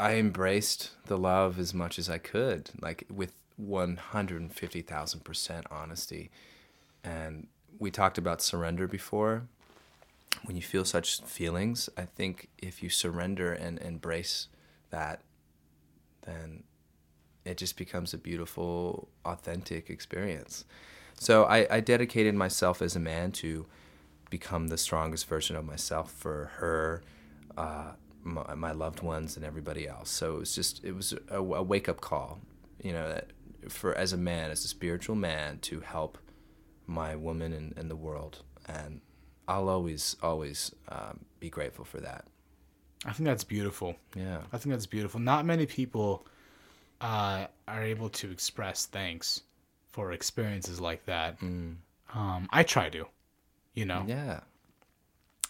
I 0.00 0.14
embraced 0.14 0.92
the 1.06 1.18
love 1.18 1.58
as 1.58 1.74
much 1.74 1.98
as 1.98 2.08
I 2.08 2.18
could, 2.18 2.70
like 2.80 3.04
with 3.10 3.34
one 3.56 3.96
hundred 3.98 4.40
and 4.40 4.52
fifty 4.52 4.80
thousand 4.80 5.24
percent 5.24 5.66
honesty. 5.70 6.30
And 7.04 7.46
we 7.78 7.90
talked 7.90 8.16
about 8.16 8.40
surrender 8.40 8.88
before. 8.88 9.42
When 10.44 10.56
you 10.56 10.62
feel 10.62 10.86
such 10.86 11.20
feelings, 11.20 11.90
I 11.98 12.06
think 12.06 12.48
if 12.56 12.82
you 12.82 12.88
surrender 12.88 13.52
and 13.52 13.78
embrace 13.78 14.48
that, 14.88 15.20
then 16.22 16.62
it 17.44 17.58
just 17.58 17.76
becomes 17.76 18.14
a 18.14 18.18
beautiful, 18.18 19.08
authentic 19.26 19.90
experience. 19.90 20.64
So 21.18 21.44
I, 21.44 21.66
I 21.70 21.80
dedicated 21.80 22.34
myself 22.34 22.80
as 22.80 22.96
a 22.96 23.00
man 23.00 23.32
to 23.32 23.66
become 24.30 24.68
the 24.68 24.78
strongest 24.78 25.26
version 25.26 25.56
of 25.56 25.66
myself 25.66 26.10
for 26.12 26.52
her, 26.56 27.02
uh, 27.58 27.92
my, 28.22 28.54
my 28.54 28.72
loved 28.72 29.02
ones, 29.02 29.36
and 29.36 29.44
everybody 29.44 29.88
else. 29.88 30.10
So 30.10 30.36
it 30.36 30.38
was 30.40 30.54
just 30.54 30.84
it 30.84 30.92
was 30.92 31.14
a, 31.28 31.38
a 31.38 31.62
wake 31.62 31.88
up 31.88 32.00
call, 32.00 32.40
you 32.82 32.92
know, 32.92 33.08
that 33.08 33.28
for 33.68 33.94
as 33.94 34.12
a 34.12 34.16
man, 34.16 34.50
as 34.50 34.64
a 34.64 34.68
spiritual 34.68 35.16
man, 35.16 35.58
to 35.60 35.80
help 35.80 36.18
my 36.86 37.14
woman 37.16 37.52
and, 37.52 37.76
and 37.76 37.90
the 37.90 37.96
world, 37.96 38.42
and 38.66 39.00
I'll 39.48 39.68
always 39.68 40.16
always 40.22 40.74
um, 40.88 41.20
be 41.38 41.50
grateful 41.50 41.84
for 41.84 42.00
that. 42.00 42.24
I 43.04 43.12
think 43.12 43.26
that's 43.26 43.44
beautiful. 43.44 43.96
Yeah, 44.14 44.42
I 44.52 44.58
think 44.58 44.72
that's 44.74 44.86
beautiful. 44.86 45.20
Not 45.20 45.46
many 45.46 45.66
people 45.66 46.26
uh, 47.00 47.46
are 47.66 47.82
able 47.82 48.10
to 48.10 48.30
express 48.30 48.86
thanks 48.86 49.42
for 49.90 50.12
experiences 50.12 50.80
like 50.80 51.04
that. 51.06 51.40
Um, 51.42 52.48
I 52.50 52.62
try 52.62 52.90
to, 52.90 53.06
you 53.74 53.84
know. 53.86 54.04
yeah, 54.06 54.40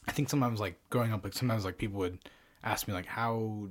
I 0.07 0.13
think 0.13 0.29
sometimes 0.29 0.61
like 0.61 0.79
growing 0.91 1.13
up, 1.13 1.25
like 1.25 1.33
sometimes 1.33 1.65
like 1.65 1.79
people 1.79 1.99
would 1.99 2.19
ask 2.63 2.89
me 2.89 2.95
like 2.95 3.07
how. 3.07 3.69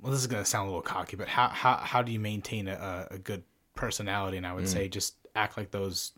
Well, 0.00 0.12
this 0.12 0.20
is 0.20 0.26
gonna 0.26 0.44
sound 0.44 0.66
a 0.66 0.70
little 0.70 0.82
cocky, 0.82 1.16
but 1.16 1.28
how 1.28 1.48
how 1.48 1.76
how 1.76 2.02
do 2.02 2.12
you 2.12 2.20
maintain 2.20 2.68
a, 2.68 3.08
a 3.10 3.18
good 3.18 3.44
personality? 3.74 4.36
And 4.36 4.46
I 4.46 4.52
would 4.52 4.64
mm. 4.64 4.68
say 4.68 4.88
just 4.88 5.16
act 5.34 5.56
like 5.56 5.70
those. 5.70 6.12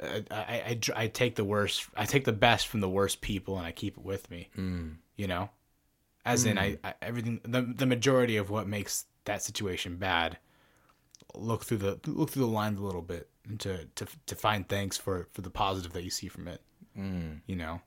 Uh, 0.00 0.20
I, 0.30 0.78
I 0.96 1.02
I 1.04 1.06
take 1.08 1.34
the 1.34 1.44
worst. 1.44 1.86
I 1.96 2.04
take 2.06 2.24
the 2.24 2.32
best 2.32 2.68
from 2.68 2.80
the 2.80 2.88
worst 2.88 3.20
people, 3.20 3.58
and 3.58 3.66
I 3.66 3.72
keep 3.72 3.98
it 3.98 4.04
with 4.04 4.30
me. 4.30 4.48
Mm. 4.56 4.96
You 5.16 5.26
know, 5.26 5.50
as 6.24 6.44
in 6.44 6.56
I, 6.56 6.72
mm. 6.72 6.78
I 6.84 6.94
everything 7.02 7.40
the 7.44 7.62
the 7.62 7.86
majority 7.86 8.36
of 8.36 8.48
what 8.48 8.66
makes 8.66 9.06
that 9.24 9.42
situation 9.42 9.96
bad. 9.96 10.38
Look 11.34 11.64
through 11.64 11.78
the 11.78 12.00
look 12.06 12.30
through 12.30 12.46
the 12.46 12.50
lines 12.50 12.80
a 12.80 12.82
little 12.82 13.02
bit 13.02 13.28
and 13.50 13.60
to 13.60 13.86
to 13.96 14.06
to 14.26 14.34
find 14.36 14.68
thanks 14.68 14.96
for 14.96 15.28
for 15.32 15.42
the 15.42 15.50
positive 15.50 15.92
that 15.92 16.04
you 16.04 16.10
see 16.10 16.28
from 16.28 16.48
it. 16.48 16.62
You 17.46 17.56
know, 17.56 17.80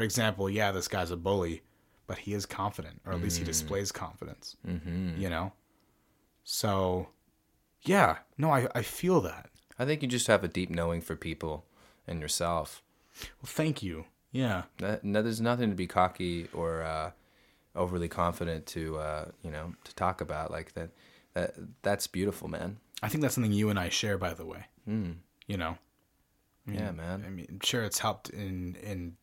for 0.00 0.04
example, 0.04 0.48
yeah, 0.48 0.72
this 0.72 0.88
guy's 0.88 1.10
a 1.10 1.16
bully, 1.16 1.60
but 2.06 2.16
he 2.16 2.32
is 2.32 2.46
confident, 2.46 3.02
or 3.04 3.12
at 3.12 3.20
least 3.20 3.36
he 3.36 3.44
displays 3.44 3.92
confidence. 3.92 4.56
Mm-hmm. 4.66 5.20
You 5.20 5.28
know, 5.28 5.52
so 6.42 7.08
yeah, 7.82 8.16
no, 8.38 8.50
I 8.50 8.66
I 8.74 8.80
feel 8.80 9.20
that. 9.20 9.50
I 9.78 9.84
think 9.84 10.00
you 10.00 10.08
just 10.08 10.26
have 10.26 10.42
a 10.42 10.48
deep 10.48 10.70
knowing 10.70 11.02
for 11.02 11.16
people 11.16 11.66
and 12.06 12.18
yourself. 12.18 12.82
Well, 13.42 13.44
thank 13.44 13.82
you. 13.82 14.06
Yeah, 14.32 14.62
That, 14.78 15.04
no, 15.04 15.20
there's 15.20 15.40
nothing 15.42 15.68
to 15.68 15.76
be 15.76 15.86
cocky 15.86 16.48
or 16.54 16.82
uh, 16.82 17.10
overly 17.76 18.08
confident 18.08 18.64
to 18.68 18.96
uh, 18.96 19.24
you 19.42 19.50
know 19.50 19.74
to 19.84 19.94
talk 19.96 20.22
about 20.22 20.50
like 20.50 20.72
that. 20.72 20.92
That 21.34 21.56
that's 21.82 22.06
beautiful, 22.06 22.48
man. 22.48 22.78
I 23.02 23.08
think 23.10 23.20
that's 23.20 23.34
something 23.34 23.52
you 23.52 23.68
and 23.68 23.78
I 23.78 23.90
share, 23.90 24.16
by 24.16 24.32
the 24.32 24.46
way. 24.46 24.64
Mm. 24.88 25.16
You 25.46 25.58
know, 25.58 25.76
Yeah, 26.66 26.90
man. 26.92 27.24
I 27.26 27.28
mean, 27.28 27.60
sure 27.62 27.82
it's 27.82 27.98
helped 27.98 28.30
in 28.30 28.76
in 28.76 29.16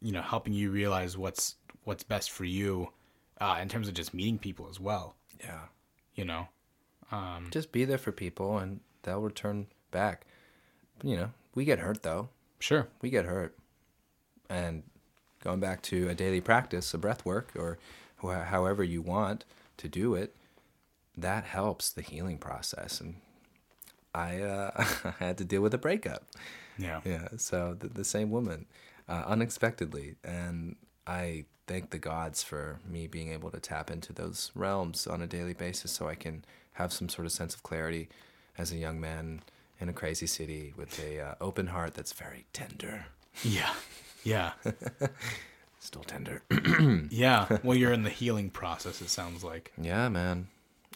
you 0.00 0.12
know 0.12 0.22
helping 0.22 0.52
you 0.52 0.70
realize 0.70 1.16
what's 1.16 1.56
what's 1.84 2.02
best 2.04 2.30
for 2.30 2.44
you 2.44 2.90
uh, 3.40 3.58
in 3.60 3.68
terms 3.68 3.88
of 3.88 3.94
just 3.94 4.12
meeting 4.14 4.38
people 4.38 4.68
as 4.70 4.78
well. 4.80 5.14
Yeah. 5.40 5.60
You 6.14 6.24
know, 6.24 6.48
um, 7.12 7.46
Just 7.50 7.70
be 7.72 7.84
there 7.84 7.98
for 7.98 8.10
people, 8.12 8.58
and 8.58 8.80
they'll 9.02 9.20
return 9.20 9.66
back. 9.90 10.26
You 11.02 11.16
know, 11.16 11.30
we 11.54 11.64
get 11.64 11.78
hurt 11.78 12.02
though. 12.02 12.28
sure. 12.58 12.88
We 13.00 13.10
get 13.10 13.24
hurt, 13.24 13.56
and 14.50 14.82
going 15.44 15.60
back 15.60 15.80
to 15.82 16.08
a 16.08 16.14
daily 16.14 16.40
practice, 16.40 16.92
a 16.92 16.98
breath 16.98 17.24
work, 17.24 17.52
or 17.56 17.78
wh- 18.22 18.44
however 18.46 18.82
you 18.82 19.00
want 19.00 19.44
to 19.76 19.88
do 19.88 20.14
it, 20.14 20.34
that 21.16 21.44
helps 21.44 21.90
the 21.90 22.02
healing 22.02 22.38
process. 22.38 23.00
And 23.00 23.14
I 24.14 24.40
uh, 24.40 24.84
had 25.20 25.38
to 25.38 25.44
deal 25.44 25.62
with 25.62 25.72
a 25.74 25.78
breakup. 25.78 26.24
Yeah. 26.76 27.00
Yeah, 27.04 27.28
so 27.36 27.76
the, 27.78 27.88
the 27.88 28.04
same 28.04 28.30
woman, 28.30 28.66
uh, 29.08 29.24
unexpectedly, 29.26 30.16
and 30.24 30.76
I 31.06 31.44
thank 31.66 31.90
the 31.90 31.98
gods 31.98 32.42
for 32.42 32.78
me 32.88 33.06
being 33.06 33.32
able 33.32 33.50
to 33.50 33.60
tap 33.60 33.90
into 33.90 34.12
those 34.12 34.50
realms 34.54 35.06
on 35.06 35.22
a 35.22 35.26
daily 35.26 35.54
basis, 35.54 35.90
so 35.92 36.08
I 36.08 36.14
can 36.14 36.44
have 36.74 36.92
some 36.92 37.08
sort 37.08 37.26
of 37.26 37.32
sense 37.32 37.54
of 37.54 37.62
clarity 37.62 38.08
as 38.56 38.72
a 38.72 38.76
young 38.76 39.00
man 39.00 39.40
in 39.80 39.88
a 39.88 39.92
crazy 39.92 40.26
city 40.26 40.72
with 40.76 40.98
a 41.04 41.20
uh, 41.20 41.34
open 41.40 41.68
heart 41.68 41.94
that's 41.94 42.12
very 42.12 42.46
tender, 42.52 43.06
Yeah. 43.44 43.72
Yeah. 44.24 44.52
still 45.80 46.02
tender. 46.02 46.42
yeah. 47.10 47.58
Well, 47.62 47.76
you're 47.76 47.92
in 47.92 48.02
the 48.02 48.10
healing 48.10 48.50
process. 48.50 49.00
It 49.00 49.10
sounds 49.10 49.44
like. 49.44 49.72
yeah, 49.80 50.08
man. 50.08 50.48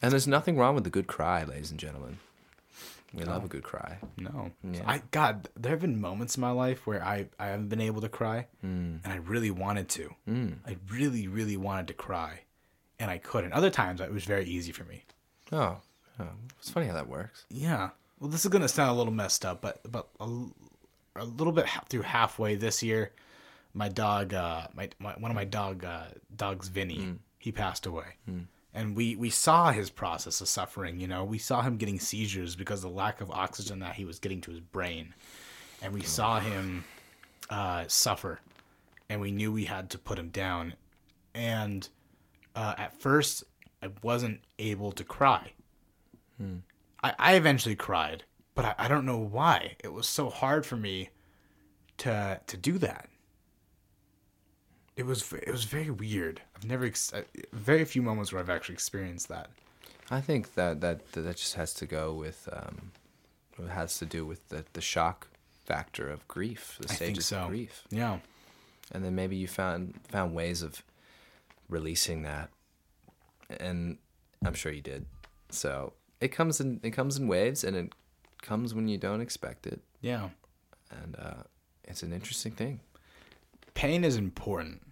And 0.02 0.10
there's 0.10 0.26
nothing 0.26 0.56
wrong 0.58 0.74
with 0.74 0.86
a 0.86 0.90
good 0.90 1.06
cry, 1.06 1.44
ladies 1.44 1.70
and 1.70 1.78
gentlemen. 1.78 2.18
We 3.14 3.24
love 3.24 3.44
a 3.44 3.48
good 3.48 3.62
cry. 3.62 3.98
No. 4.16 4.50
Yeah. 4.62 4.82
I 4.86 5.02
God, 5.10 5.48
there 5.56 5.70
have 5.70 5.80
been 5.80 6.00
moments 6.00 6.36
in 6.36 6.40
my 6.40 6.50
life 6.50 6.86
where 6.86 7.04
I 7.04 7.26
I 7.38 7.46
haven't 7.48 7.68
been 7.68 7.80
able 7.80 8.00
to 8.00 8.08
cry, 8.08 8.46
Hmm. 8.60 8.96
and 9.04 9.12
I 9.12 9.16
really 9.16 9.50
wanted 9.50 9.88
to. 9.90 10.14
I 10.66 10.76
really 10.90 11.28
really 11.28 11.56
wanted 11.56 11.88
to 11.88 11.94
cry, 11.94 12.40
and 12.98 13.10
I 13.10 13.18
couldn't. 13.18 13.52
Other 13.52 13.70
times 13.70 14.00
it 14.00 14.10
was 14.12 14.24
very 14.24 14.44
easy 14.46 14.72
for 14.72 14.84
me. 14.84 15.04
Oh, 15.52 15.78
oh, 16.20 16.28
it's 16.58 16.70
funny 16.70 16.86
how 16.86 16.94
that 16.94 17.08
works. 17.08 17.44
Yeah. 17.50 17.90
Well, 18.18 18.30
this 18.30 18.44
is 18.44 18.50
gonna 18.50 18.68
sound 18.68 18.90
a 18.90 18.94
little 18.94 19.12
messed 19.12 19.44
up, 19.44 19.60
but 19.60 19.80
but 19.90 20.08
a, 20.20 20.46
a 21.16 21.24
little 21.24 21.52
bit 21.52 21.66
ha- 21.66 21.84
through 21.88 22.02
halfway 22.02 22.54
this 22.54 22.82
year, 22.82 23.10
my 23.74 23.88
dog, 23.88 24.32
uh, 24.32 24.68
my, 24.74 24.88
my 24.98 25.12
one 25.14 25.30
of 25.30 25.34
my 25.34 25.44
dog 25.44 25.84
uh, 25.84 26.04
dogs, 26.34 26.68
Vinny, 26.68 27.16
he 27.38 27.52
passed 27.52 27.84
away, 27.86 28.06
and 28.74 28.96
we 28.96 29.16
we 29.16 29.30
saw 29.30 29.70
his 29.70 29.90
process 29.90 30.40
of 30.40 30.48
suffering. 30.48 31.00
You 31.00 31.06
know, 31.06 31.24
we 31.24 31.38
saw 31.38 31.62
him 31.62 31.76
getting 31.76 32.00
seizures 32.00 32.56
because 32.56 32.84
of 32.84 32.90
the 32.90 32.96
lack 32.96 33.20
of 33.20 33.30
oxygen 33.30 33.80
that 33.80 33.94
he 33.94 34.04
was 34.04 34.18
getting 34.18 34.40
to 34.42 34.50
his 34.50 34.60
brain, 34.60 35.14
and 35.82 35.92
we 35.92 36.02
saw 36.02 36.40
him 36.40 36.84
uh, 37.50 37.84
suffer, 37.88 38.40
and 39.08 39.20
we 39.20 39.30
knew 39.30 39.52
we 39.52 39.64
had 39.64 39.90
to 39.90 39.98
put 39.98 40.18
him 40.18 40.28
down, 40.28 40.74
and 41.34 41.88
uh, 42.54 42.74
at 42.78 42.98
first 43.00 43.44
I 43.82 43.88
wasn't 44.02 44.40
able 44.58 44.92
to 44.92 45.04
cry. 45.04 45.52
I, 47.02 47.14
I 47.18 47.34
eventually 47.34 47.76
cried, 47.76 48.24
but 48.54 48.64
I, 48.64 48.74
I 48.78 48.88
don't 48.88 49.06
know 49.06 49.18
why. 49.18 49.76
It 49.84 49.92
was 49.92 50.08
so 50.08 50.30
hard 50.30 50.64
for 50.64 50.76
me 50.76 51.10
to 51.98 52.40
to 52.46 52.56
do 52.56 52.78
that. 52.78 53.08
It 54.96 55.04
was 55.04 55.30
it 55.32 55.50
was 55.50 55.64
very 55.64 55.90
weird. 55.90 56.40
I've 56.62 56.68
never 56.68 56.84
ex- 56.84 57.12
uh, 57.12 57.22
very 57.52 57.84
few 57.84 58.02
moments 58.02 58.32
where 58.32 58.40
I've 58.40 58.48
actually 58.50 58.74
experienced 58.74 59.28
that. 59.28 59.50
I 60.10 60.20
think 60.20 60.54
that 60.54 60.80
that 60.80 61.10
that 61.12 61.36
just 61.36 61.54
has 61.54 61.74
to 61.74 61.86
go 61.86 62.12
with 62.14 62.48
um, 62.52 62.92
it 63.58 63.68
has 63.70 63.98
to 63.98 64.06
do 64.06 64.24
with 64.24 64.48
the 64.48 64.64
the 64.72 64.80
shock 64.80 65.26
factor 65.64 66.08
of 66.08 66.26
grief, 66.28 66.78
the 66.80 66.88
stages 66.88 67.26
so. 67.26 67.38
of 67.38 67.48
grief, 67.48 67.82
Yeah. 67.90 68.18
and 68.92 69.04
then 69.04 69.14
maybe 69.16 69.34
you 69.36 69.48
found 69.48 69.94
found 70.08 70.34
ways 70.34 70.62
of 70.62 70.82
releasing 71.68 72.22
that, 72.22 72.50
and 73.58 73.98
I'm 74.44 74.54
sure 74.54 74.70
you 74.70 74.82
did. 74.82 75.06
So 75.50 75.94
it 76.20 76.28
comes 76.28 76.60
in 76.60 76.78
it 76.84 76.90
comes 76.90 77.16
in 77.18 77.26
waves, 77.26 77.64
and 77.64 77.74
it 77.76 77.92
comes 78.40 78.72
when 78.72 78.86
you 78.86 78.98
don't 78.98 79.20
expect 79.20 79.66
it, 79.66 79.80
Yeah. 80.00 80.28
and 80.90 81.16
uh, 81.18 81.42
it's 81.84 82.04
an 82.04 82.12
interesting 82.12 82.52
thing. 82.52 82.78
Pain 83.74 84.04
is 84.04 84.16
important. 84.16 84.82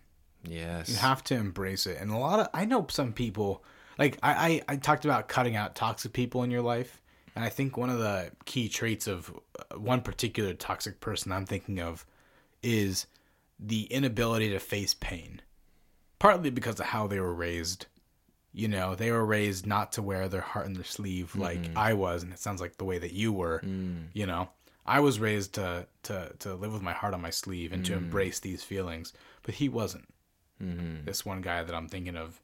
Yes. 0.44 0.88
You 0.88 0.96
have 0.96 1.22
to 1.24 1.34
embrace 1.34 1.86
it. 1.86 1.98
And 2.00 2.10
a 2.10 2.16
lot 2.16 2.40
of 2.40 2.48
I 2.54 2.64
know 2.64 2.86
some 2.90 3.12
people 3.12 3.62
like 3.98 4.18
I, 4.22 4.62
I 4.68 4.74
I 4.74 4.76
talked 4.76 5.04
about 5.04 5.28
cutting 5.28 5.56
out 5.56 5.74
toxic 5.74 6.12
people 6.12 6.42
in 6.42 6.50
your 6.50 6.62
life, 6.62 7.00
and 7.34 7.44
I 7.44 7.48
think 7.48 7.76
one 7.76 7.90
of 7.90 7.98
the 7.98 8.32
key 8.46 8.68
traits 8.68 9.06
of 9.06 9.30
uh, 9.58 9.78
one 9.78 10.00
particular 10.00 10.54
toxic 10.54 11.00
person 11.00 11.32
I'm 11.32 11.46
thinking 11.46 11.80
of 11.80 12.06
is 12.62 13.06
the 13.58 13.84
inability 13.84 14.50
to 14.50 14.58
face 14.58 14.94
pain. 14.94 15.42
Partly 16.18 16.50
because 16.50 16.80
of 16.80 16.86
how 16.86 17.06
they 17.06 17.20
were 17.20 17.34
raised. 17.34 17.86
You 18.52 18.66
know, 18.66 18.96
they 18.96 19.12
were 19.12 19.24
raised 19.24 19.64
not 19.64 19.92
to 19.92 20.02
wear 20.02 20.28
their 20.28 20.40
heart 20.40 20.66
in 20.66 20.72
their 20.72 20.82
sleeve 20.82 21.36
like 21.36 21.62
mm-hmm. 21.62 21.78
I 21.78 21.92
was, 21.92 22.24
and 22.24 22.32
it 22.32 22.40
sounds 22.40 22.60
like 22.60 22.78
the 22.78 22.84
way 22.84 22.98
that 22.98 23.12
you 23.12 23.32
were. 23.32 23.60
Mm. 23.64 24.06
You 24.12 24.26
know, 24.26 24.48
I 24.84 24.98
was 24.98 25.20
raised 25.20 25.54
to 25.54 25.86
to 26.04 26.32
to 26.40 26.54
live 26.54 26.72
with 26.72 26.82
my 26.82 26.92
heart 26.92 27.14
on 27.14 27.22
my 27.22 27.30
sleeve 27.30 27.72
and 27.72 27.86
to 27.86 27.92
mm. 27.92 27.98
embrace 27.98 28.40
these 28.40 28.64
feelings, 28.64 29.12
but 29.44 29.54
he 29.54 29.68
wasn't. 29.68 30.08
Mm-hmm. 30.62 31.04
This 31.04 31.24
one 31.24 31.40
guy 31.40 31.62
that 31.62 31.74
I'm 31.74 31.88
thinking 31.88 32.16
of, 32.16 32.40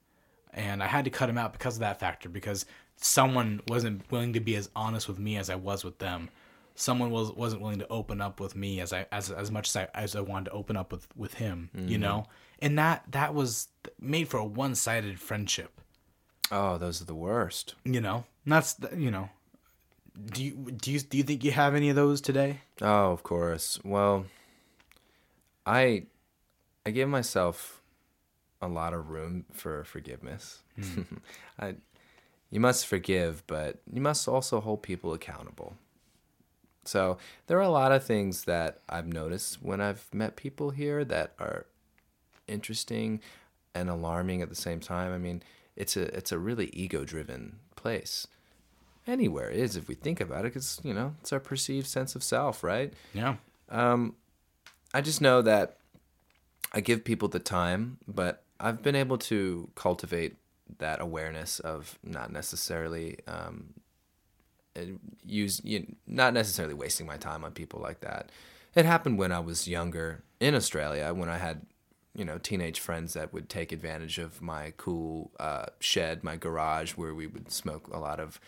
and 0.53 0.83
I 0.83 0.87
had 0.87 1.05
to 1.05 1.11
cut 1.11 1.29
him 1.29 1.39
out 1.39 1.53
because 1.53 1.75
of 1.77 1.81
that 1.81 2.01
factor 2.01 2.29
because 2.29 2.65
someone 2.97 3.61
wasn't 3.69 4.11
willing 4.11 4.33
to 4.33 4.41
be 4.41 4.57
as 4.57 4.71
honest 4.75 5.07
with 5.09 5.19
me 5.19 5.37
as 5.37 5.51
I 5.51 5.55
was 5.57 5.85
with 5.85 5.99
them. 5.99 6.31
Someone 6.75 7.11
was 7.11 7.33
wasn't 7.33 7.63
willing 7.63 7.79
to 7.79 7.89
open 7.89 8.21
up 8.21 8.39
with 8.41 8.55
me 8.57 8.81
as 8.81 8.93
I 8.93 9.07
as 9.13 9.31
as 9.31 9.51
much 9.51 9.69
as 9.69 9.77
I 9.77 9.89
as 9.95 10.15
I 10.17 10.21
wanted 10.21 10.47
to 10.47 10.53
open 10.53 10.77
up 10.77 10.93
with 10.93 11.07
with 11.17 11.35
him, 11.35 11.71
you 11.75 11.99
know. 11.99 12.21
Mm-hmm. 12.21 12.33
And 12.67 12.79
that 12.79 13.05
that 13.13 13.35
was 13.35 13.69
made 14.01 14.29
for 14.29 14.39
a 14.39 14.45
one 14.45 14.75
sided 14.75 15.19
friendship, 15.21 15.81
Oh, 16.51 16.79
those 16.79 17.01
are 17.03 17.07
the 17.07 17.15
worst. 17.15 17.75
you 17.85 18.01
know. 18.01 18.25
And 18.45 18.53
that's 18.53 18.75
the- 18.75 18.97
you 18.99 19.11
know. 19.11 19.31
Do 20.33 20.43
you 20.45 20.53
do 20.71 20.91
you 20.93 21.01
do 21.01 21.17
you 21.19 21.23
think 21.23 21.45
you 21.45 21.53
have 21.53 21.75
any 21.75 21.91
of 21.91 21.97
those 21.97 22.21
today? 22.23 22.61
Oh, 22.81 23.11
of 23.13 23.23
course. 23.23 23.79
Well, 23.85 24.25
I 25.67 26.05
I 26.85 26.91
give 26.91 27.09
myself 27.09 27.83
a 28.67 28.73
lot 28.73 28.93
of 28.93 29.11
room 29.11 29.45
for 29.53 29.85
forgiveness. 29.85 30.63
Hmm. 30.81 31.03
I 31.59 31.75
you 32.51 32.61
must 32.61 32.87
forgive, 32.87 33.43
but 33.47 33.81
you 33.93 34.01
must 34.01 34.29
also 34.29 34.61
hold 34.61 34.83
people 34.83 35.13
accountable. 35.13 35.77
So, 36.85 37.19
there 37.49 37.59
are 37.59 37.63
a 37.63 37.69
lot 37.69 37.91
of 37.91 38.05
things 38.05 38.45
that 38.45 38.81
I've 38.89 39.09
noticed 39.09 39.61
when 39.61 39.81
I've 39.81 40.09
met 40.15 40.37
people 40.37 40.71
here 40.71 41.05
that 41.05 41.33
are 41.41 41.67
interesting 42.47 43.21
and 43.75 43.91
alarming 43.91 44.41
at 44.41 44.49
the 44.49 44.55
same 44.55 44.79
time. 44.79 45.13
I 45.13 45.19
mean, 45.19 45.43
it's 45.75 45.97
a 45.97 46.03
it's 46.17 46.33
a 46.33 46.39
really 46.39 46.67
ego-driven 46.73 47.59
place. 47.75 48.27
Anywhere 49.07 49.51
is 49.51 49.77
if 49.77 49.89
we 49.89 49.95
think 49.95 50.21
about 50.21 50.45
it 50.45 50.51
cuz 50.51 50.81
you 50.85 50.95
know, 50.95 51.15
it's 51.21 51.33
our 51.33 51.41
perceived 51.41 51.89
sense 51.89 52.15
of 52.15 52.23
self, 52.23 52.63
right? 52.63 52.95
Yeah. 53.13 53.37
Um, 53.69 54.15
I 54.95 55.01
just 55.01 55.21
know 55.21 55.43
that 55.43 55.79
I 56.73 56.81
give 56.81 57.05
people 57.05 57.29
the 57.29 57.41
time, 57.41 57.99
but 58.07 58.45
I've 58.61 58.83
been 58.83 58.97
able 58.97 59.19
to 59.19 59.69
cultivate 59.75 60.37
that 60.79 61.01
awareness 61.01 61.61
of 61.61 61.99
not 62.03 62.33
necessarily 62.33 63.19
um, 63.29 63.75
use 65.25 65.61
you 65.65 65.95
not 66.07 66.35
necessarily 66.35 66.75
wasting 66.75 67.07
my 67.07 67.17
time 67.17 67.45
on 67.45 67.53
people 67.53 67.81
like 67.81 68.01
that. 68.01 68.31
It 68.75 68.85
happened 68.85 69.19
when 69.19 69.33
I 69.33 69.39
was 69.41 69.67
younger 69.67 70.23
in 70.41 70.55
Australia 70.55 71.13
when 71.15 71.29
I 71.29 71.39
had 71.39 71.63
you 72.15 72.25
know 72.25 72.39
teenage 72.39 72.81
friends 72.81 73.15
that 73.15 73.33
would 73.33 73.49
take 73.49 73.73
advantage 73.73 74.19
of 74.19 74.43
my 74.43 74.73
cool 74.77 75.31
uh, 75.41 75.67
shed, 75.81 76.25
my 76.25 76.37
garage 76.37 76.93
where 76.93 77.15
we 77.15 77.27
would 77.27 77.51
smoke 77.51 77.89
a 77.89 77.99
lot 77.99 78.21
of 78.21 78.41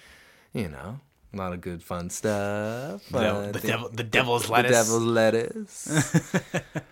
you 0.53 0.69
know 0.69 1.01
a 1.33 1.37
lot 1.37 1.53
of 1.53 1.61
good 1.61 1.83
fun 1.83 2.09
stuff. 2.11 3.07
The, 3.11 3.21
devil, 3.21 3.41
Uh, 3.43 3.53
the, 3.53 3.61
devil, 3.61 3.89
the 3.91 4.03
devil's 4.03 4.47
the 4.47 4.53
lettuce. 4.53 4.73
devil's 4.73 5.03
lettuce. 5.05 6.35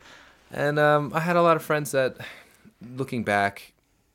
and 0.51 0.79
um, 0.79 1.11
I 1.15 1.21
had 1.21 1.37
a 1.37 1.43
lot 1.43 1.57
of 1.57 1.63
friends 1.63 1.93
that, 1.93 2.19
looking 2.81 3.25
back, 3.25 3.73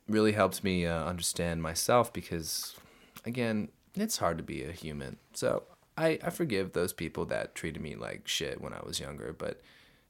really 0.07 0.31
helped 0.33 0.63
me 0.63 0.85
uh, 0.85 1.05
understand 1.05 1.61
myself 1.61 2.11
because, 2.11 2.75
again, 3.25 3.69
it's 3.95 4.17
hard 4.17 4.37
to 4.37 4.43
be 4.43 4.63
a 4.63 4.71
human. 4.71 5.17
So 5.33 5.63
I, 5.97 6.19
I 6.23 6.29
forgive 6.29 6.73
those 6.73 6.93
people 6.93 7.25
that 7.25 7.55
treated 7.55 7.81
me 7.81 7.95
like 7.95 8.27
shit 8.27 8.61
when 8.61 8.73
I 8.73 8.81
was 8.83 8.99
younger. 8.99 9.33
But 9.33 9.61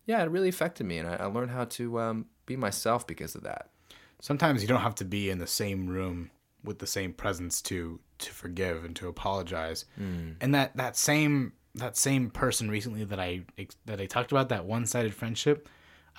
yeah, 0.06 0.22
it 0.24 0.32
really 0.32 0.49
affected 0.49 0.86
me, 0.86 0.97
and 0.97 1.08
I, 1.08 1.16
I 1.16 1.26
learned 1.26 1.52
how 1.52 1.66
to 1.66 1.99
um, 1.99 2.26
be 2.45 2.56
myself 2.56 3.06
because 3.06 3.36
of 3.36 3.43
that. 3.43 3.70
Sometimes 4.20 4.62
you 4.62 4.68
don't 4.68 4.82
have 4.82 4.95
to 4.95 5.06
be 5.06 5.30
in 5.30 5.39
the 5.39 5.47
same 5.47 5.88
room 5.88 6.32
with 6.64 6.80
the 6.80 6.88
same 6.88 7.14
presence 7.14 7.62
to 7.64 7.99
to 8.20 8.32
forgive 8.32 8.86
and 8.86 8.95
to 8.95 9.08
apologize. 9.08 9.86
And 10.39 10.54
that 10.54 10.78
that 10.78 10.95
same 10.95 11.54
that 11.76 11.97
same 11.97 12.30
person 12.30 12.70
recently 12.70 13.04
that 13.04 13.20
I 13.20 13.41
that 13.86 13.99
I 13.99 14.06
talked 14.06 14.32
about 14.32 14.49
that 14.49 14.66
one 14.66 14.86
sided 14.86 15.14
friendship, 15.14 15.68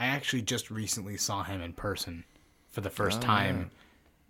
I 0.03 0.07
actually 0.07 0.42
just 0.42 0.68
recently 0.68 1.16
saw 1.16 1.44
him 1.44 1.61
in 1.61 1.74
person 1.74 2.24
for 2.70 2.80
the 2.80 2.90
first 2.90 3.22
time 3.22 3.70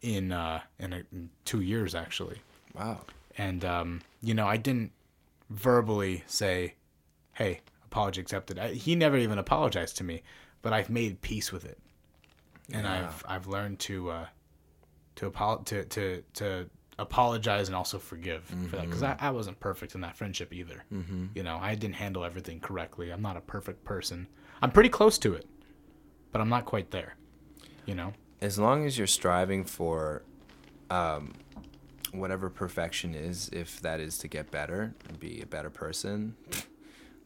in 0.02 0.30
uh 0.32 0.60
in, 0.78 0.92
a, 0.92 1.02
in 1.12 1.30
two 1.46 1.62
years 1.62 1.94
actually. 1.94 2.38
Wow. 2.74 3.00
and 3.38 3.64
um, 3.64 4.02
you 4.22 4.34
know, 4.34 4.46
I 4.46 4.58
didn't 4.58 4.92
verbally 5.48 6.24
say, 6.26 6.74
"Hey, 7.32 7.60
apology 7.86 8.20
accepted." 8.20 8.58
I, 8.58 8.74
he 8.74 8.94
never 8.94 9.16
even 9.16 9.38
apologized 9.38 9.96
to 9.98 10.04
me, 10.04 10.22
but 10.60 10.74
I've 10.74 10.90
made 10.90 11.22
peace 11.22 11.52
with 11.52 11.64
it, 11.64 11.78
and 12.70 12.86
I've 12.86 13.24
I've 13.26 13.46
learned 13.46 13.78
to 13.80 14.10
uh, 14.10 14.26
to, 15.16 15.26
apo- 15.28 15.62
to 15.64 15.84
to 15.84 16.22
to 16.34 16.70
apologize 16.98 17.68
and 17.68 17.76
also 17.76 17.98
forgive 17.98 18.44
for 18.44 18.76
that 18.76 18.86
because 18.86 19.02
I, 19.02 19.16
I 19.18 19.30
wasn't 19.30 19.58
perfect 19.58 19.94
in 19.94 20.02
that 20.02 20.16
friendship 20.16 20.52
either. 20.52 20.84
Mm-hmm. 20.92 21.26
You 21.34 21.42
know, 21.42 21.58
I 21.60 21.74
didn't 21.74 21.96
handle 21.96 22.24
everything 22.24 22.60
correctly. 22.60 23.10
I'm 23.10 23.22
not 23.22 23.38
a 23.38 23.40
perfect 23.40 23.84
person. 23.84 24.28
I'm 24.60 24.70
pretty 24.70 24.90
close 24.90 25.18
to 25.18 25.34
it, 25.34 25.46
but 26.32 26.40
I'm 26.40 26.48
not 26.48 26.64
quite 26.64 26.90
there. 26.90 27.14
You 27.86 27.94
know. 27.94 28.12
as 28.40 28.58
long 28.58 28.86
as 28.86 28.96
you're 28.98 29.06
striving 29.06 29.64
for 29.64 30.22
um, 30.90 31.32
whatever 32.12 32.48
perfection 32.50 33.14
is, 33.14 33.48
if 33.52 33.80
that 33.82 34.00
is 34.00 34.18
to 34.18 34.28
get 34.28 34.50
better 34.50 34.94
and 35.08 35.18
be 35.20 35.40
a 35.42 35.46
better 35.46 35.70
person, 35.70 36.36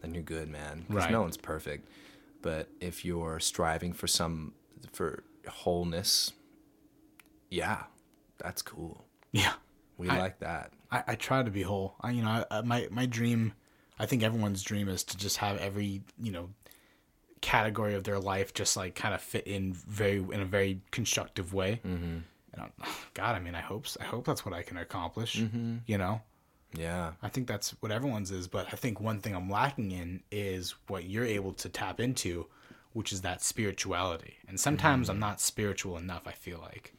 then 0.02 0.12
you're 0.14 0.22
good, 0.22 0.48
man. 0.48 0.84
Because 0.88 1.04
Right. 1.04 1.12
no 1.12 1.22
one's 1.22 1.36
perfect. 1.36 1.88
But 2.42 2.68
if 2.80 3.04
you're 3.04 3.40
striving 3.40 3.92
for 3.92 4.07
some 4.07 4.52
for 4.92 5.24
wholeness, 5.48 6.32
yeah, 7.50 7.84
that's 8.38 8.62
cool. 8.62 9.04
Yeah. 9.32 9.54
We 9.98 10.09
I- 10.09 10.18
like 10.18 10.38
that. 10.40 10.72
I, 10.90 11.02
I 11.09 11.14
try 11.16 11.42
to 11.42 11.50
be 11.50 11.62
whole. 11.62 11.96
I, 12.00 12.11
you 12.12 12.22
know, 12.22 12.44
I, 12.50 12.61
my 12.62 12.86
my 12.92 13.07
dream, 13.07 13.52
I 13.98 14.07
think 14.07 14.22
everyone's 14.22 14.62
dream 14.62 14.88
is 14.88 15.02
to 15.04 15.16
just 15.16 15.38
have 15.38 15.59
every 15.59 16.02
you 16.22 16.30
know 16.30 16.50
category 17.47 17.94
of 17.94 18.03
their 18.03 18.18
life 18.18 18.53
just 18.55 18.76
like 18.76 18.97
kind 18.97 19.14
of 19.14 19.20
fit 19.22 19.47
in 19.47 19.72
very 19.72 20.18
in 20.18 20.40
a 20.40 20.44
very 20.44 20.80
constructive 20.90 21.55
way. 21.55 21.80
Mm-hmm. 21.86 22.18
And 22.55 22.70
God, 23.14 23.36
I 23.36 23.38
mean, 23.38 23.55
I 23.55 23.61
hope 23.61 23.86
I 24.01 24.05
hope 24.05 24.24
that's 24.26 24.44
what 24.44 24.53
I 24.55 24.62
can 24.62 24.76
accomplish. 24.76 25.36
Mm-hmm. 25.36 25.76
You 25.86 25.99
know, 25.99 26.20
Yeah. 26.76 27.12
I 27.22 27.28
think 27.28 27.47
that's 27.47 27.70
what 27.80 27.92
everyone's 27.92 28.32
is. 28.32 28.49
But 28.49 28.66
I 28.72 28.76
think 28.76 29.01
one 29.01 29.20
thing 29.20 29.34
I'm 29.36 29.49
lacking 29.49 29.92
in 29.92 30.22
is 30.32 30.74
what 30.88 31.05
you're 31.05 31.24
able 31.38 31.53
to 31.62 31.68
tap 31.68 32.01
into, 32.01 32.47
which 32.94 33.12
is 33.12 33.20
that 33.20 33.42
spirituality. 33.42 34.34
And 34.49 34.59
sometimes 34.59 35.09
I'm 35.09 35.20
not 35.20 35.40
spiritual 35.40 35.97
enough. 35.97 36.22
I 36.26 36.32
feel 36.32 36.59
like. 36.61 36.92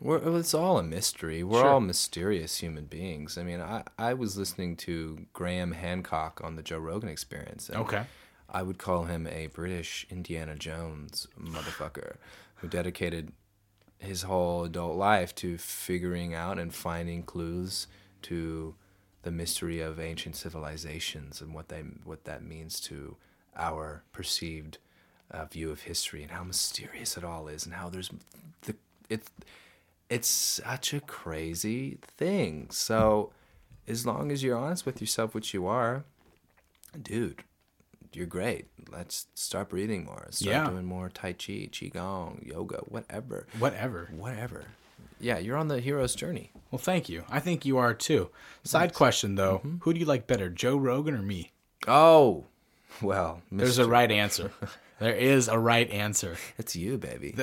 Well, 0.00 0.36
it's 0.36 0.54
all 0.54 0.78
a 0.78 0.82
mystery. 0.82 1.44
We're 1.44 1.60
Sure. 1.60 1.70
all 1.74 1.80
mysterious 1.80 2.58
human 2.58 2.86
beings. 2.86 3.38
I 3.38 3.44
mean, 3.44 3.60
I, 3.60 3.84
I 3.98 4.14
was 4.14 4.36
listening 4.36 4.74
to 4.78 5.26
Graham 5.32 5.72
Hancock 5.72 6.40
on 6.42 6.56
the 6.56 6.62
Joe 6.62 6.78
Rogan 6.80 7.08
Experience. 7.08 7.70
Okay. 7.70 8.04
I 8.52 8.62
would 8.62 8.78
call 8.78 9.04
him 9.04 9.26
a 9.26 9.46
British 9.46 10.06
Indiana 10.10 10.54
Jones 10.54 11.26
motherfucker 11.40 12.16
who 12.56 12.68
dedicated 12.68 13.32
his 13.98 14.22
whole 14.22 14.64
adult 14.64 14.96
life 14.96 15.34
to 15.36 15.56
figuring 15.56 16.34
out 16.34 16.58
and 16.58 16.74
finding 16.74 17.22
clues 17.22 17.86
to 18.22 18.74
the 19.22 19.30
mystery 19.30 19.80
of 19.80 19.98
ancient 19.98 20.36
civilizations 20.36 21.40
and 21.40 21.54
what 21.54 21.68
they 21.68 21.80
what 22.04 22.24
that 22.24 22.42
means 22.44 22.78
to 22.80 23.16
our 23.56 24.02
perceived 24.12 24.78
uh, 25.30 25.46
view 25.46 25.70
of 25.70 25.82
history 25.82 26.22
and 26.22 26.32
how 26.32 26.44
mysterious 26.44 27.16
it 27.16 27.24
all 27.24 27.48
is 27.48 27.64
and 27.64 27.74
how 27.74 27.88
there's 27.88 28.10
the 28.62 28.74
it's 29.08 29.30
it's 30.10 30.28
such 30.28 30.92
a 30.92 31.00
crazy 31.00 31.96
thing. 32.02 32.68
So 32.70 33.32
as 33.88 34.04
long 34.04 34.30
as 34.30 34.42
you're 34.42 34.58
honest 34.58 34.84
with 34.84 35.00
yourself, 35.00 35.34
which 35.34 35.54
you 35.54 35.66
are, 35.66 36.04
dude, 37.00 37.44
you're 38.12 38.26
great. 38.26 38.66
Let's 38.90 39.26
start 39.34 39.70
breathing 39.70 40.04
more. 40.04 40.26
Start 40.30 40.50
Yeah. 40.54 40.68
doing 40.70 40.84
more 40.84 41.08
tai 41.08 41.32
chi, 41.32 41.68
qigong, 41.72 42.46
yoga, 42.46 42.78
whatever, 42.88 43.46
Whatever. 43.58 44.08
whatever. 44.12 44.64
Yeah, 45.20 45.38
you're 45.38 45.56
on 45.56 45.68
the 45.68 45.80
hero's 45.80 46.14
journey. 46.14 46.50
Well, 46.70 46.78
thank 46.80 47.08
you. 47.08 47.24
I 47.30 47.38
think 47.40 47.64
you 47.64 47.78
are 47.78 47.94
too. 47.94 48.30
Side 48.64 48.92
question 48.94 49.36
though, 49.36 49.58
Mm-hmm. 49.58 49.76
who 49.80 49.92
do 49.94 50.00
you 50.00 50.06
like 50.06 50.26
better, 50.26 50.48
Joe 50.48 50.76
Rogan 50.76 51.14
or 51.14 51.22
me? 51.22 51.52
Oh, 51.86 52.44
well, 53.00 53.42
There's 53.50 53.78
a 53.78 53.88
right 53.88 54.10
answer. 54.10 54.50
there 55.02 55.14
is 55.16 55.48
a 55.48 55.58
right 55.58 55.90
answer. 55.90 56.36
It's 56.58 56.76
you, 56.76 56.96
baby. 56.96 57.34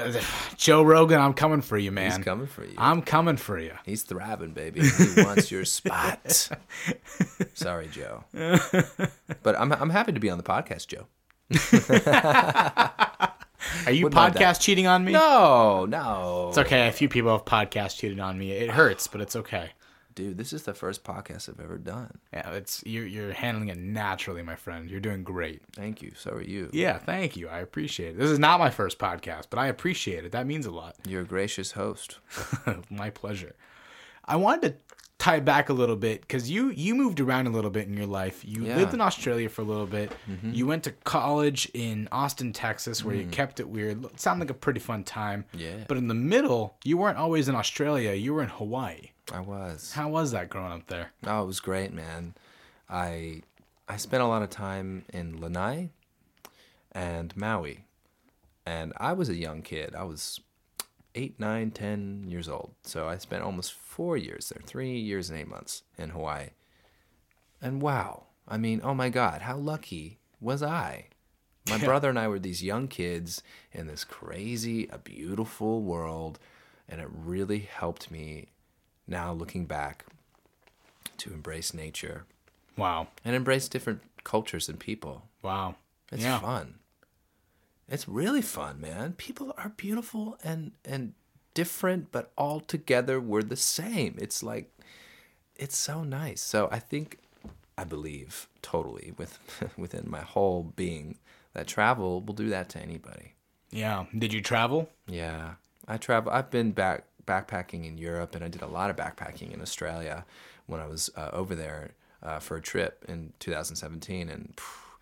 Joe 0.56 0.82
Rogan, 0.82 1.20
I'm 1.20 1.34
coming 1.34 1.62
for 1.62 1.78
you, 1.78 1.92
man. 1.92 2.12
He's 2.12 2.24
coming 2.24 2.48
for 2.48 2.64
you. 2.64 2.76
I'm 2.78 3.02
coming 3.02 3.36
for 3.36 3.60
you. 3.60 3.74
He's 3.86 4.04
thriving, 4.04 4.52
baby. 4.52 4.82
He 4.82 5.22
wants 5.22 5.52
your 5.52 5.66
spot. 5.66 6.50
Sorry, 7.54 7.88
Joe. 7.88 8.24
But 8.32 9.60
I'm 9.60 9.74
I'm 9.74 9.90
happy 9.90 10.14
to 10.14 10.20
be 10.22 10.30
on 10.30 10.38
the 10.38 10.44
podcast, 10.44 10.88
Joe. 10.88 11.08
Are 13.86 13.92
you 13.92 14.06
Wouldn't 14.06 14.36
podcast 14.36 14.62
cheating 14.62 14.88
on 14.88 15.04
me? 15.04 15.12
No, 15.12 15.86
no. 15.86 16.48
It's 16.50 16.58
okay. 16.60 16.88
A 16.88 16.94
few 16.94 17.10
people 17.10 17.32
have 17.32 17.44
podcast 17.44 17.98
cheated 17.98 18.22
on 18.22 18.40
me. 18.40 18.52
It 18.52 18.70
hurts, 18.70 19.08
but 19.08 19.20
it's 19.20 19.36
okay. 19.36 19.72
Dude, 20.20 20.38
this 20.38 20.52
is 20.52 20.64
the 20.64 20.74
first 20.74 21.06
podcast 21.06 21.48
I've 21.48 21.62
ever 21.62 21.78
done. 21.78 22.18
Yeah, 22.34 22.52
it's 22.52 22.84
you're 22.86 23.06
you're 23.06 23.32
handling 23.32 23.70
it 23.70 23.78
naturally, 23.78 24.42
my 24.42 24.58
friend. 24.58 24.90
You're 24.92 25.00
doing 25.00 25.24
great. 25.24 25.62
Thank 25.74 26.02
you. 26.02 26.12
So 26.18 26.32
are 26.32 26.42
you. 26.42 26.70
Yeah, 26.74 26.98
thank 26.98 27.38
you. 27.38 27.48
I 27.48 27.60
appreciate 27.60 28.10
it. 28.10 28.18
This 28.18 28.30
is 28.30 28.38
not 28.38 28.60
my 28.60 28.70
first 28.70 29.00
podcast, 29.00 29.46
but 29.50 29.60
I 29.60 29.68
appreciate 29.68 30.26
it. 30.26 30.34
That 30.34 30.46
means 30.46 30.66
a 30.66 30.72
lot. 30.72 30.98
You're 31.08 31.22
a 31.22 31.26
gracious 31.26 31.72
host. 31.72 32.20
my 32.90 33.10
pleasure. 33.12 33.56
I 34.26 34.36
wanted 34.36 34.68
to 34.68 34.96
tie 35.20 35.40
back 35.40 35.70
a 35.70 35.74
little 35.74 35.96
bit 35.96 36.20
because 36.20 36.52
you 36.52 36.70
you 36.72 36.96
moved 36.96 37.22
around 37.22 37.48
a 37.48 37.52
little 37.52 37.72
bit 37.72 37.88
in 37.88 37.94
your 37.94 38.06
life. 38.06 38.44
You 38.44 38.66
Yeah. 38.66 38.76
lived 38.76 38.94
in 38.94 39.00
Australia 39.00 39.48
for 39.48 39.62
a 39.62 39.66
little 39.66 39.86
bit. 39.86 40.12
Mm-hmm. 40.30 40.52
You 40.52 40.68
went 40.68 40.84
to 40.84 40.92
college 40.92 41.72
in 41.74 42.10
Austin, 42.12 42.52
Texas, 42.52 43.06
where 43.06 43.16
you 43.16 43.26
mm. 43.26 43.32
kept 43.32 43.62
it 43.62 43.70
weird. 43.70 44.04
It 44.04 44.20
sounded 44.20 44.48
like 44.48 44.52
a 44.52 44.60
pretty 44.60 44.82
fun 44.82 45.06
time. 45.06 45.46
Yeah. 45.54 45.86
But 45.88 45.96
in 45.96 46.10
the 46.10 46.14
middle, 46.14 46.76
you 46.84 46.98
weren't 46.98 47.18
always 47.18 47.48
in 47.48 47.56
Australia. 47.56 48.12
You 48.12 48.34
were 48.34 48.44
in 48.44 48.50
Hawaii. 48.50 49.12
I 49.32 49.42
was. 49.42 49.94
How 49.94 50.10
was 50.10 50.32
that 50.32 50.50
growing 50.50 50.72
up 50.72 50.88
there? 50.88 51.12
Oh, 51.26 51.44
it 51.44 51.48
was 51.48 51.60
great, 51.60 51.94
man. 51.94 52.34
I 52.90 53.42
I 53.88 53.98
spent 53.98 54.24
a 54.24 54.28
lot 54.28 54.42
of 54.42 54.50
time 54.50 55.06
in 55.14 55.40
Lanai 55.40 55.90
and 56.92 57.36
Maui. 57.36 57.86
And 58.66 58.94
I 58.98 59.14
was 59.14 59.30
a 59.30 59.36
young 59.36 59.62
kid. 59.62 59.96
I 59.96 60.04
was 60.04 60.40
eight, 61.16 61.40
nine, 61.40 61.72
ten 61.72 62.26
years 62.28 62.48
old. 62.48 62.74
So 62.84 63.08
I 63.08 63.18
spent 63.18 63.44
almost 63.44 63.74
four 63.74 64.16
years 64.16 64.50
there, 64.50 64.62
three 64.64 65.00
years 65.00 65.30
and 65.30 65.40
eight 65.40 65.48
months 65.48 65.84
in 65.98 66.10
Hawaii. 66.10 66.50
And 67.62 67.82
wow, 67.82 68.26
I 68.48 68.58
mean, 68.58 68.82
oh 68.84 68.94
my 68.94 69.10
God, 69.10 69.42
how 69.42 69.58
lucky 69.58 70.20
was 70.40 70.62
I? 70.62 71.08
My 71.68 71.78
brother 71.78 72.10
and 72.10 72.18
I 72.18 72.28
were 72.28 72.40
these 72.40 72.64
young 72.64 72.88
kids 72.88 73.44
in 73.72 73.88
this 73.88 74.04
crazy, 74.04 74.88
a 74.88 74.98
beautiful 74.98 75.82
world. 75.82 76.40
And 76.88 77.02
it 77.02 77.08
really 77.12 77.60
helped 77.60 78.10
me 78.10 78.50
now 79.10 79.34
looking 79.34 79.66
back 79.66 80.06
to 81.18 81.34
embrace 81.34 81.74
nature 81.74 82.26
Wow. 82.78 83.08
and 83.26 83.36
embrace 83.36 83.68
different 83.68 84.02
cultures 84.24 84.70
and 84.70 84.80
people. 84.80 85.24
Wow. 85.42 85.76
It's 86.12 86.24
yeah. 86.24 86.40
fun. 86.40 86.76
It's 87.88 88.08
really 88.08 88.42
fun, 88.42 88.80
man. 88.80 89.14
People 89.14 89.54
are 89.58 89.70
beautiful 89.70 90.38
and 90.44 90.72
and 90.86 91.14
different, 91.54 92.12
but 92.12 92.32
all 92.38 92.60
together 92.60 93.20
we're 93.20 93.44
the 93.44 93.56
same. 93.56 94.16
It's 94.20 94.44
like 94.44 94.72
it's 95.56 95.76
so 95.78 96.04
nice. 96.04 96.42
So 96.42 96.70
I 96.72 96.80
think 96.80 97.18
I 97.78 97.84
believe 97.84 98.48
totally 98.62 99.14
with 99.18 99.40
within 99.78 100.10
my 100.10 100.22
whole 100.22 100.64
being 100.76 101.18
that 101.54 101.68
travel 101.68 102.22
will 102.22 102.36
do 102.36 102.50
that 102.50 102.70
to 102.70 102.80
anybody. 102.80 103.34
Yeah. 103.72 104.06
Did 104.18 104.34
you 104.34 104.42
travel? 104.42 104.90
Yeah, 105.08 105.56
I 105.88 105.98
travel. 105.98 106.32
I've 106.32 106.52
been 106.52 106.72
back 106.72 107.06
backpacking 107.30 107.88
in 107.88 107.98
Europe, 107.98 108.36
and 108.36 108.44
I 108.44 108.48
did 108.48 108.64
a 108.64 108.68
lot 108.68 108.90
of 108.90 108.96
backpacking 108.96 109.54
in 109.54 109.62
Australia 109.62 110.26
when 110.66 110.82
I 110.82 110.88
was 110.88 111.10
uh, 111.16 111.30
over 111.32 111.56
there 111.56 111.92
uh, 112.24 112.40
for 112.40 112.58
a 112.58 112.62
trip 112.62 113.06
in 113.08 113.34
2017, 113.40 114.30
and 114.30 114.54
phew, 114.58 114.98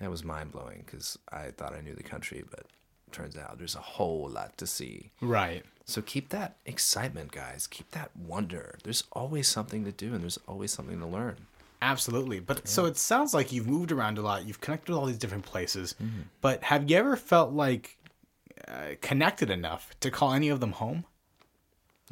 that 0.00 0.10
was 0.10 0.24
mind 0.24 0.52
blowing 0.52 0.82
because 0.86 1.18
I 1.32 1.50
thought 1.50 1.74
I 1.74 1.80
knew 1.80 1.94
the 1.94 2.02
country, 2.02 2.44
but 2.50 2.66
turns 3.12 3.36
out 3.36 3.58
there's 3.58 3.74
a 3.76 3.80
whole 3.80 4.28
lot 4.28 4.56
to 4.58 4.66
see. 4.66 5.10
Right. 5.20 5.64
So 5.84 6.02
keep 6.02 6.30
that 6.30 6.56
excitement, 6.66 7.32
guys. 7.32 7.66
Keep 7.66 7.92
that 7.92 8.10
wonder. 8.16 8.78
There's 8.82 9.04
always 9.12 9.48
something 9.48 9.84
to 9.84 9.92
do, 9.92 10.14
and 10.14 10.22
there's 10.22 10.38
always 10.48 10.72
something 10.72 10.98
to 10.98 11.06
learn. 11.06 11.36
Absolutely. 11.82 12.40
But 12.40 12.66
so 12.66 12.86
it 12.86 12.96
sounds 12.96 13.34
like 13.34 13.52
you've 13.52 13.68
moved 13.68 13.92
around 13.92 14.18
a 14.18 14.22
lot. 14.22 14.46
You've 14.46 14.60
connected 14.60 14.92
with 14.92 14.98
all 14.98 15.06
these 15.06 15.18
different 15.18 15.44
places. 15.44 15.94
Mm-hmm. 16.02 16.22
But 16.40 16.64
have 16.64 16.90
you 16.90 16.96
ever 16.96 17.16
felt 17.16 17.52
like 17.52 17.98
uh, 18.66 18.94
connected 19.00 19.50
enough 19.50 19.94
to 20.00 20.10
call 20.10 20.32
any 20.32 20.48
of 20.48 20.60
them 20.60 20.72
home? 20.72 21.04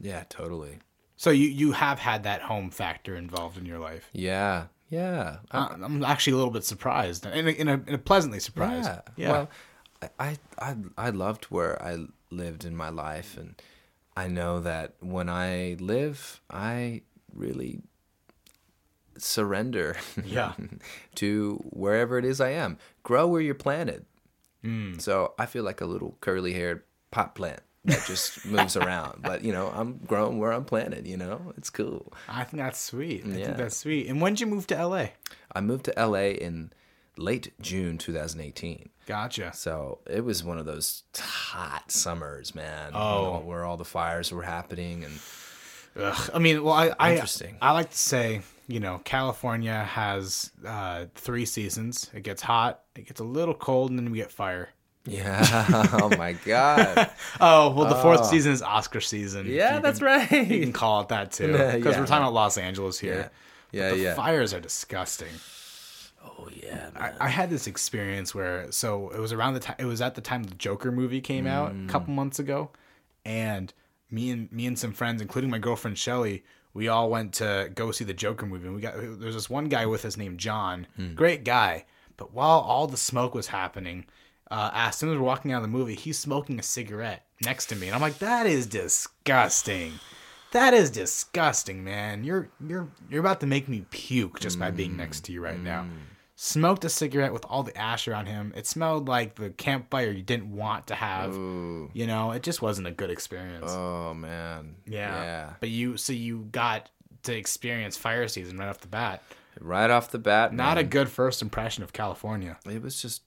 Yeah, 0.01 0.25
totally. 0.29 0.79
So 1.17 1.31
you 1.31 1.49
you 1.49 1.73
have 1.73 1.99
had 1.99 2.25
that 2.25 2.43
home 2.43 2.71
factor 2.71 3.15
involved 3.17 3.57
in 3.59 3.65
your 3.67 3.79
life. 3.79 4.09
Yeah, 4.13 4.67
yeah. 4.91 5.39
I- 5.51 5.59
Uh, 5.59 5.77
I'm 5.83 6.05
actually 6.05 6.33
a 6.35 6.37
little 6.37 6.51
bit 6.53 6.65
surprised, 6.65 7.25
in 7.27 7.47
a, 7.49 7.51
in 7.51 7.69
a, 7.69 7.75
in 7.87 7.95
a 7.95 7.99
pleasantly 7.99 8.41
surprised. 8.41 8.89
Yeah. 8.89 9.01
Yeah. 9.17 9.31
Well, 9.33 9.51
I, 10.19 10.37
I 10.59 10.77
I 10.99 11.11
loved 11.11 11.45
where 11.47 11.81
I 11.83 12.07
lived 12.31 12.65
in 12.65 12.77
my 12.77 12.89
life, 12.91 13.37
and 13.39 13.55
I 14.17 14.27
know 14.29 14.61
that 14.61 14.95
when 15.01 15.29
I 15.29 15.77
live, 15.81 16.41
I 16.51 17.03
really 17.33 17.81
surrender. 19.19 19.97
Yeah. 20.25 20.55
to 21.17 21.57
wherever 21.71 22.19
it 22.19 22.25
is 22.25 22.41
I 22.41 22.51
am. 22.51 22.79
Grow 23.03 23.27
where 23.29 23.41
you're 23.41 23.55
planted. 23.55 24.05
Hmm. 24.63 24.99
So 24.99 25.35
I 25.39 25.47
feel 25.47 25.63
like 25.65 25.81
a 25.81 25.87
little 25.87 26.17
curly-haired 26.21 26.83
pot 27.11 27.35
plant 27.35 27.61
that 27.85 28.05
just 28.07 28.45
moves 28.47 28.77
around. 28.77 29.23
But 29.23 29.43
you 29.45 29.53
know, 29.53 29.71
I'm 29.75 29.99
growing 30.07 30.39
where 30.39 30.53
I'm 30.53 30.65
planted. 30.65 31.07
You 31.07 31.17
know, 31.17 31.53
it's 31.57 31.71
cool. 31.71 32.13
I 32.29 32.45
think 32.45 32.63
that's 32.63 32.81
sweet. 32.81 33.25
I 33.25 33.29
Yeah. 33.29 33.45
think 33.47 33.57
that's 33.59 33.77
sweet. 33.77 34.09
And 34.09 34.21
when 34.21 34.33
did 34.35 34.41
you 34.41 34.47
move 34.47 34.67
to 34.69 34.75
LA? 34.87 35.09
I 35.55 35.61
moved 35.61 35.85
to 35.87 35.93
LA 35.97 36.31
in 36.33 36.73
late 37.17 37.53
June 37.61 37.97
2018. 37.99 38.89
Gotcha. 39.07 39.53
So 39.55 39.99
it 40.07 40.25
was 40.25 40.43
one 40.43 40.59
of 40.59 40.67
those 40.67 41.05
hot 41.17 41.91
summers, 41.91 42.55
man. 42.55 42.93
you 42.93 42.99
Oh. 42.99 43.35
know, 43.35 43.43
where 43.45 43.65
all 43.65 43.77
the 43.77 43.85
fires 43.85 44.33
were 44.33 44.43
happening, 44.43 45.05
and 45.05 45.21
Ugh. 45.97 46.31
I 46.35 46.39
mean, 46.41 46.65
well, 46.65 46.75
I, 46.75 46.93
I 46.99 47.13
Interesting. 47.13 47.57
I 47.63 47.71
like 47.71 47.91
to 47.91 47.97
say, 47.99 48.41
you 48.67 48.81
know, 48.81 49.01
California 49.05 49.85
has 49.85 50.51
uh, 50.67 51.05
three 51.15 51.45
seasons. 51.47 52.11
It 52.13 52.25
gets 52.25 52.43
hot, 52.43 52.81
it 52.97 53.07
gets 53.07 53.21
a 53.21 53.25
little 53.25 53.55
cold, 53.55 53.91
and 53.91 53.99
then 53.99 54.11
we 54.11 54.19
get 54.19 54.33
fire. 54.33 54.71
Yeah, 55.07 55.89
oh 56.01 56.09
my 56.17 56.33
god, 56.33 57.11
Oh 57.41 57.71
well, 57.71 57.89
the 57.89 57.97
fourth 57.97 58.21
oh. 58.23 58.25
season 58.25 58.53
is 58.53 58.63
Oscar 58.63 59.01
season. 59.01 59.47
yeah, 59.47 59.79
that's 59.79 59.99
can- 59.99 60.07
right. 60.07 60.49
You 60.49 60.61
can 60.61 60.73
call 60.73 61.03
it 61.03 61.09
that 61.09 61.33
too, 61.33 61.51
Yeah. 61.53 61.77
because 61.77 61.97
we're 61.97 62.07
talking 62.07 62.23
about 62.23 62.33
Los 62.33 62.57
Angeles 62.57 62.99
here. 62.99 63.31
Yeah, 63.71 63.81
yeah. 63.81 63.91
the 63.91 63.99
yeah. 63.99 64.15
fires 64.15 64.55
are 64.55 64.61
disgusting. 64.61 65.33
Oh 66.25 66.49
yeah, 66.55 66.91
I. 66.97 67.13
I 67.21 67.29
had 67.29 67.51
this 67.51 67.67
experience 67.67 68.35
where 68.35 68.73
so 68.73 69.11
it 69.11 69.19
was 69.19 69.33
around 69.33 69.55
the 69.55 69.61
time 69.61 69.77
it 69.79 69.85
was 69.85 70.01
at 70.01 70.15
the 70.15 70.23
time 70.23 70.45
the 70.45 70.55
Joker 70.55 70.91
movie 70.91 71.21
came 71.21 71.47
out 71.47 71.73
a 71.73 71.87
couple 71.87 72.13
mm. 72.13 72.17
months 72.17 72.39
ago, 72.39 72.71
and 73.27 73.73
me 74.11 74.31
and 74.31 74.51
me 74.51 74.67
and 74.67 74.79
some 74.79 74.93
friends, 74.93 75.21
including 75.21 75.51
my 75.51 75.59
girlfriend 75.59 75.99
Shelly, 75.99 76.45
we 76.73 76.89
all 76.89 77.11
went 77.11 77.35
to 77.35 77.71
go 77.75 77.91
see 77.91 78.05
the 78.05 78.15
Joker 78.15 78.47
movie. 78.47 78.67
And 78.67 78.75
we 78.75 78.81
got 78.81 78.95
there's 78.97 79.35
this 79.35 79.51
one 79.51 79.67
guy 79.67 79.85
with 79.85 80.05
us 80.05 80.17
named 80.17 80.39
John, 80.39 80.87
hmm. 80.97 81.15
great 81.15 81.45
guy, 81.45 81.85
but 82.17 82.33
while 82.33 82.61
all 82.61 82.87
the 82.87 82.97
smoke 82.97 83.35
was 83.35 83.49
happening, 83.49 84.07
uh, 84.51 84.71
as 84.75 84.97
soon 84.97 85.11
as 85.11 85.17
we're 85.17 85.23
walking 85.25 85.53
out 85.53 85.57
of 85.59 85.63
the 85.63 85.69
movie, 85.69 85.95
he's 85.95 86.19
smoking 86.19 86.59
a 86.59 86.63
cigarette 86.63 87.25
next 87.45 87.67
to 87.67 87.77
me, 87.77 87.87
and 87.89 87.95
I'm 87.95 88.01
like, 88.03 88.19
that 88.19 88.47
is 88.47 88.67
disgusting. 88.67 89.93
That 90.53 90.73
is 90.75 90.91
disgusting, 90.91 91.83
man. 91.83 92.23
You're 92.25 92.49
you're 92.65 92.89
you're 93.11 93.21
about 93.21 93.41
to 93.41 93.47
make 93.47 93.69
me 93.69 93.85
puke 93.91 94.39
just 94.41 94.59
by 94.59 94.71
being 94.71 94.97
next 94.97 95.25
to 95.25 95.33
you 95.33 95.41
right 95.41 95.61
now. 95.61 95.87
Smoked 96.37 96.85
a 96.85 96.89
cigarette 96.89 97.33
with 97.33 97.45
all 97.49 97.63
the 97.63 97.77
ash 97.77 98.07
around 98.09 98.27
him. 98.27 98.53
It 98.57 98.67
smelled 98.67 99.09
like 99.09 99.37
the 99.37 99.51
campfire 99.51 100.11
you 100.11 100.23
didn't 100.23 100.51
want 100.51 100.89
to 100.89 100.95
have. 100.97 101.35
Ooh. 101.35 101.91
You 101.93 102.07
know, 102.07 102.33
it 102.33 102.43
just 102.43 102.61
wasn't 102.61 102.87
a 102.89 102.91
good 102.91 103.11
experience. 103.11 103.71
Oh 103.71 104.15
man. 104.15 104.77
yeah. 104.87 105.23
Yeah. 105.23 105.51
But 105.61 105.71
you 105.71 105.97
so 105.97 106.13
you 106.13 106.49
got 106.53 106.91
to 107.25 107.37
experience 107.37 107.97
fire 107.97 108.29
season 108.29 108.59
right 108.59 108.69
off 108.69 108.81
the 108.81 108.89
bat. 108.89 109.23
Right 109.61 109.91
off 109.91 110.11
the 110.11 110.19
bat, 110.19 110.53
Not 110.53 110.79
a 110.79 110.83
good 110.85 111.09
first 111.09 111.41
impression 111.41 111.85
of 111.85 111.93
California. 111.93 112.59
it 112.69 112.83
was 112.83 113.01
just 113.01 113.23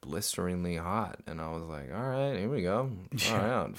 blisteringly 0.00 0.76
hot, 0.76 1.18
and 1.26 1.40
I 1.40 1.50
was 1.50 1.62
like, 1.64 1.90
"All 1.94 2.00
right, 2.08 2.36
here 2.38 2.48
we 2.48 2.62
go. 2.62 2.90
All 3.30 3.36
right, 3.38 3.74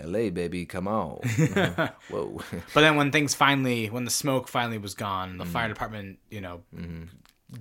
L.A. 0.00 0.30
baby, 0.30 0.66
come 0.66 0.86
on." 0.88 1.16
Whoa. 2.10 2.40
But 2.74 2.80
then 2.82 2.96
when 2.96 3.12
things 3.12 3.34
finally, 3.34 3.88
when 3.90 4.04
the 4.04 4.10
smoke 4.10 4.48
finally 4.48 4.78
was 4.78 4.94
gone, 4.94 5.38
the 5.38 5.44
Mm. 5.44 5.48
fire 5.48 5.68
department, 5.68 6.18
you 6.30 6.40
know, 6.40 6.62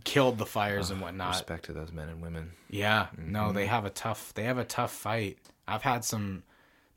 killed 0.04 0.38
the 0.38 0.46
fires 0.46 0.90
and 0.90 1.02
whatnot. 1.02 1.34
Respect 1.36 1.66
to 1.66 1.74
those 1.74 1.92
men 1.92 2.10
and 2.10 2.22
women. 2.22 2.52
Yeah, 2.70 3.08
no, 3.18 3.46
Mm-hmm. 3.46 3.56
they 3.56 3.66
have 3.68 3.86
a 3.86 3.90
tough. 3.90 4.34
They 4.34 4.44
have 4.44 4.58
a 4.58 4.64
tough 4.66 4.92
fight. 4.92 5.38
I've 5.68 5.82
had 5.84 6.04
some, 6.04 6.44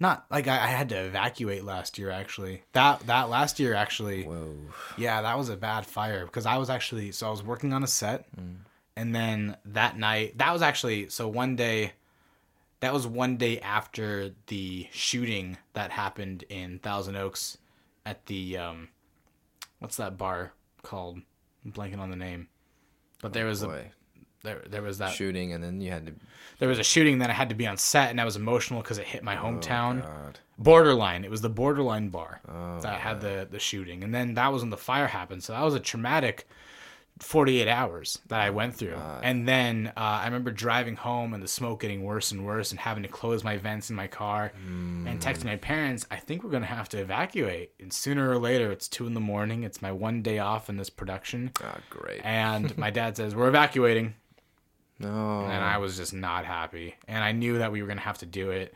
not 0.00 0.26
like 0.30 0.48
I, 0.48 0.54
I 0.54 0.66
had 0.68 0.88
to 0.90 0.96
evacuate 1.04 1.64
last 1.64 1.98
year. 1.98 2.10
Actually, 2.10 2.62
that 2.72 3.00
that 3.06 3.28
last 3.28 3.60
year 3.60 3.74
actually, 3.74 4.24
Whoa. 4.24 4.56
yeah, 4.96 5.22
that 5.22 5.36
was 5.38 5.48
a 5.48 5.56
bad 5.56 5.86
fire 5.86 6.24
because 6.24 6.46
I 6.46 6.56
was 6.58 6.70
actually 6.70 7.12
so 7.12 7.28
I 7.28 7.30
was 7.30 7.42
working 7.42 7.72
on 7.72 7.82
a 7.82 7.86
set, 7.86 8.26
and 8.98 9.14
then 9.14 9.56
that 9.64 9.96
night 9.96 10.36
that 10.38 10.52
was 10.52 10.60
actually 10.60 11.08
so 11.08 11.28
one 11.28 11.54
day, 11.54 11.92
that 12.80 12.92
was 12.92 13.06
one 13.06 13.36
day 13.36 13.60
after 13.60 14.32
the 14.48 14.88
shooting 14.92 15.56
that 15.74 15.92
happened 15.92 16.42
in 16.48 16.80
Thousand 16.80 17.14
Oaks, 17.14 17.58
at 18.04 18.26
the 18.26 18.58
um, 18.58 18.88
what's 19.78 19.96
that 19.96 20.18
bar 20.18 20.52
called? 20.82 21.20
I'm 21.64 21.72
blanking 21.72 22.00
on 22.00 22.10
the 22.10 22.16
name, 22.16 22.48
but 23.22 23.32
there 23.32 23.46
was 23.46 23.62
a 23.62 23.84
there 24.42 24.64
there 24.68 24.82
was 24.82 24.98
that 24.98 25.12
shooting, 25.12 25.52
and 25.52 25.62
then 25.62 25.80
you 25.80 25.92
had 25.92 26.06
to. 26.06 26.14
there 26.58 26.68
was 26.68 26.80
a 26.80 26.84
shooting 26.84 27.18
that 27.20 27.30
I 27.30 27.34
had 27.34 27.50
to 27.50 27.54
be 27.54 27.68
on 27.68 27.76
set, 27.76 28.10
and 28.10 28.20
I 28.20 28.24
was 28.24 28.34
emotional 28.34 28.82
because 28.82 28.98
it 28.98 29.06
hit 29.06 29.22
my 29.22 29.36
hometown. 29.36 30.02
God. 30.02 30.40
Borderline. 30.58 31.24
It 31.24 31.30
was 31.30 31.40
the 31.40 31.48
Borderline 31.48 32.08
bar 32.08 32.40
Oh, 32.48 32.80
that 32.80 32.98
had 32.98 33.20
the 33.20 33.46
the 33.48 33.60
shooting, 33.60 34.02
and 34.02 34.12
then 34.12 34.34
that 34.34 34.52
was 34.52 34.62
when 34.62 34.70
the 34.70 34.76
fire 34.76 35.06
happened. 35.06 35.44
So 35.44 35.52
that 35.52 35.62
was 35.62 35.74
a 35.74 35.80
traumatic 35.80 36.48
48 37.20 37.68
hours 37.68 38.18
that 38.28 38.40
I 38.40 38.50
went 38.50 38.74
through. 38.74 38.96
And 39.22 39.46
then 39.48 39.92
uh, 39.96 40.00
I 40.00 40.24
remember 40.26 40.50
driving 40.50 40.96
home 40.96 41.34
and 41.34 41.42
the 41.42 41.48
smoke 41.48 41.80
getting 41.80 42.04
worse 42.04 42.30
and 42.32 42.44
worse 42.46 42.70
and 42.70 42.78
having 42.80 43.02
to 43.02 43.08
close 43.08 43.42
my 43.42 43.56
vents 43.56 43.90
in 43.90 43.96
my 43.96 44.06
car 44.06 44.52
and 44.66 45.20
texting 45.20 45.46
my 45.46 45.56
parents, 45.56 46.06
I 46.10 46.16
think 46.16 46.44
we're 46.44 46.50
going 46.50 46.62
to 46.62 46.68
have 46.68 46.88
to 46.90 46.98
evacuate. 46.98 47.72
And 47.80 47.92
sooner 47.92 48.30
or 48.30 48.38
later, 48.38 48.70
it's 48.70 48.88
two 48.88 49.06
in 49.06 49.14
the 49.14 49.20
morning. 49.20 49.62
It's 49.64 49.82
my 49.82 49.90
one 49.92 50.22
day 50.22 50.38
off 50.38 50.68
in 50.68 50.76
this 50.76 50.90
production. 50.90 51.50
Ah, 51.62 51.78
great. 51.90 52.20
And 52.24 52.76
my 52.84 52.90
dad 52.90 53.16
says, 53.16 53.34
We're 53.34 53.48
evacuating. 53.48 54.14
no. 54.98 55.40
And 55.40 55.64
I 55.64 55.78
was 55.78 55.96
just 55.96 56.12
not 56.12 56.44
happy. 56.44 56.94
And 57.06 57.22
I 57.24 57.32
knew 57.32 57.58
that 57.58 57.72
we 57.72 57.80
were 57.82 57.88
going 57.88 57.98
to 57.98 58.04
have 58.04 58.18
to 58.18 58.26
do 58.26 58.50
it. 58.50 58.74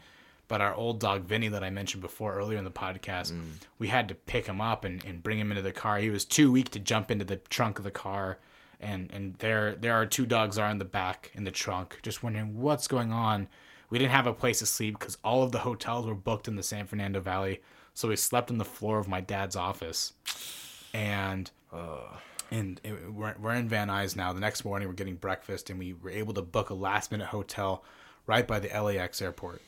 But 0.52 0.60
our 0.60 0.74
old 0.74 1.00
dog, 1.00 1.24
Vinny, 1.24 1.48
that 1.48 1.64
I 1.64 1.70
mentioned 1.70 2.02
before 2.02 2.34
earlier 2.34 2.58
in 2.58 2.64
the 2.64 2.70
podcast, 2.70 3.32
mm. 3.32 3.40
we 3.78 3.88
had 3.88 4.06
to 4.10 4.14
pick 4.14 4.44
him 4.44 4.60
up 4.60 4.84
and, 4.84 5.02
and 5.02 5.22
bring 5.22 5.38
him 5.38 5.50
into 5.50 5.62
the 5.62 5.72
car. 5.72 5.96
He 5.96 6.10
was 6.10 6.26
too 6.26 6.52
weak 6.52 6.68
to 6.72 6.78
jump 6.78 7.10
into 7.10 7.24
the 7.24 7.36
trunk 7.36 7.78
of 7.78 7.84
the 7.84 7.90
car. 7.90 8.38
And, 8.78 9.10
and 9.14 9.34
there 9.36 9.74
there 9.74 9.94
are 9.94 10.04
two 10.04 10.26
dogs 10.26 10.58
are 10.58 10.68
in 10.68 10.76
the 10.76 10.84
back 10.84 11.30
in 11.32 11.44
the 11.44 11.50
trunk, 11.50 12.00
just 12.02 12.22
wondering 12.22 12.60
what's 12.60 12.86
going 12.86 13.14
on. 13.14 13.48
We 13.88 13.98
didn't 13.98 14.10
have 14.10 14.26
a 14.26 14.34
place 14.34 14.58
to 14.58 14.66
sleep 14.66 14.98
because 14.98 15.16
all 15.24 15.42
of 15.42 15.52
the 15.52 15.60
hotels 15.60 16.04
were 16.04 16.14
booked 16.14 16.48
in 16.48 16.56
the 16.56 16.62
San 16.62 16.86
Fernando 16.86 17.20
Valley. 17.20 17.62
So 17.94 18.08
we 18.08 18.16
slept 18.16 18.50
on 18.50 18.58
the 18.58 18.66
floor 18.66 18.98
of 18.98 19.08
my 19.08 19.22
dad's 19.22 19.56
office. 19.56 20.12
And 20.92 21.50
and 22.50 22.78
it, 22.84 23.10
we're, 23.10 23.34
we're 23.40 23.54
in 23.54 23.70
Van 23.70 23.88
Nuys 23.88 24.16
now. 24.16 24.34
The 24.34 24.40
next 24.40 24.66
morning, 24.66 24.86
we're 24.86 24.92
getting 24.92 25.16
breakfast, 25.16 25.70
and 25.70 25.78
we 25.78 25.94
were 25.94 26.10
able 26.10 26.34
to 26.34 26.42
book 26.42 26.68
a 26.68 26.74
last 26.74 27.10
minute 27.10 27.28
hotel 27.28 27.84
right 28.26 28.46
by 28.46 28.60
the 28.60 28.68
LAX 28.68 29.22
airport. 29.22 29.62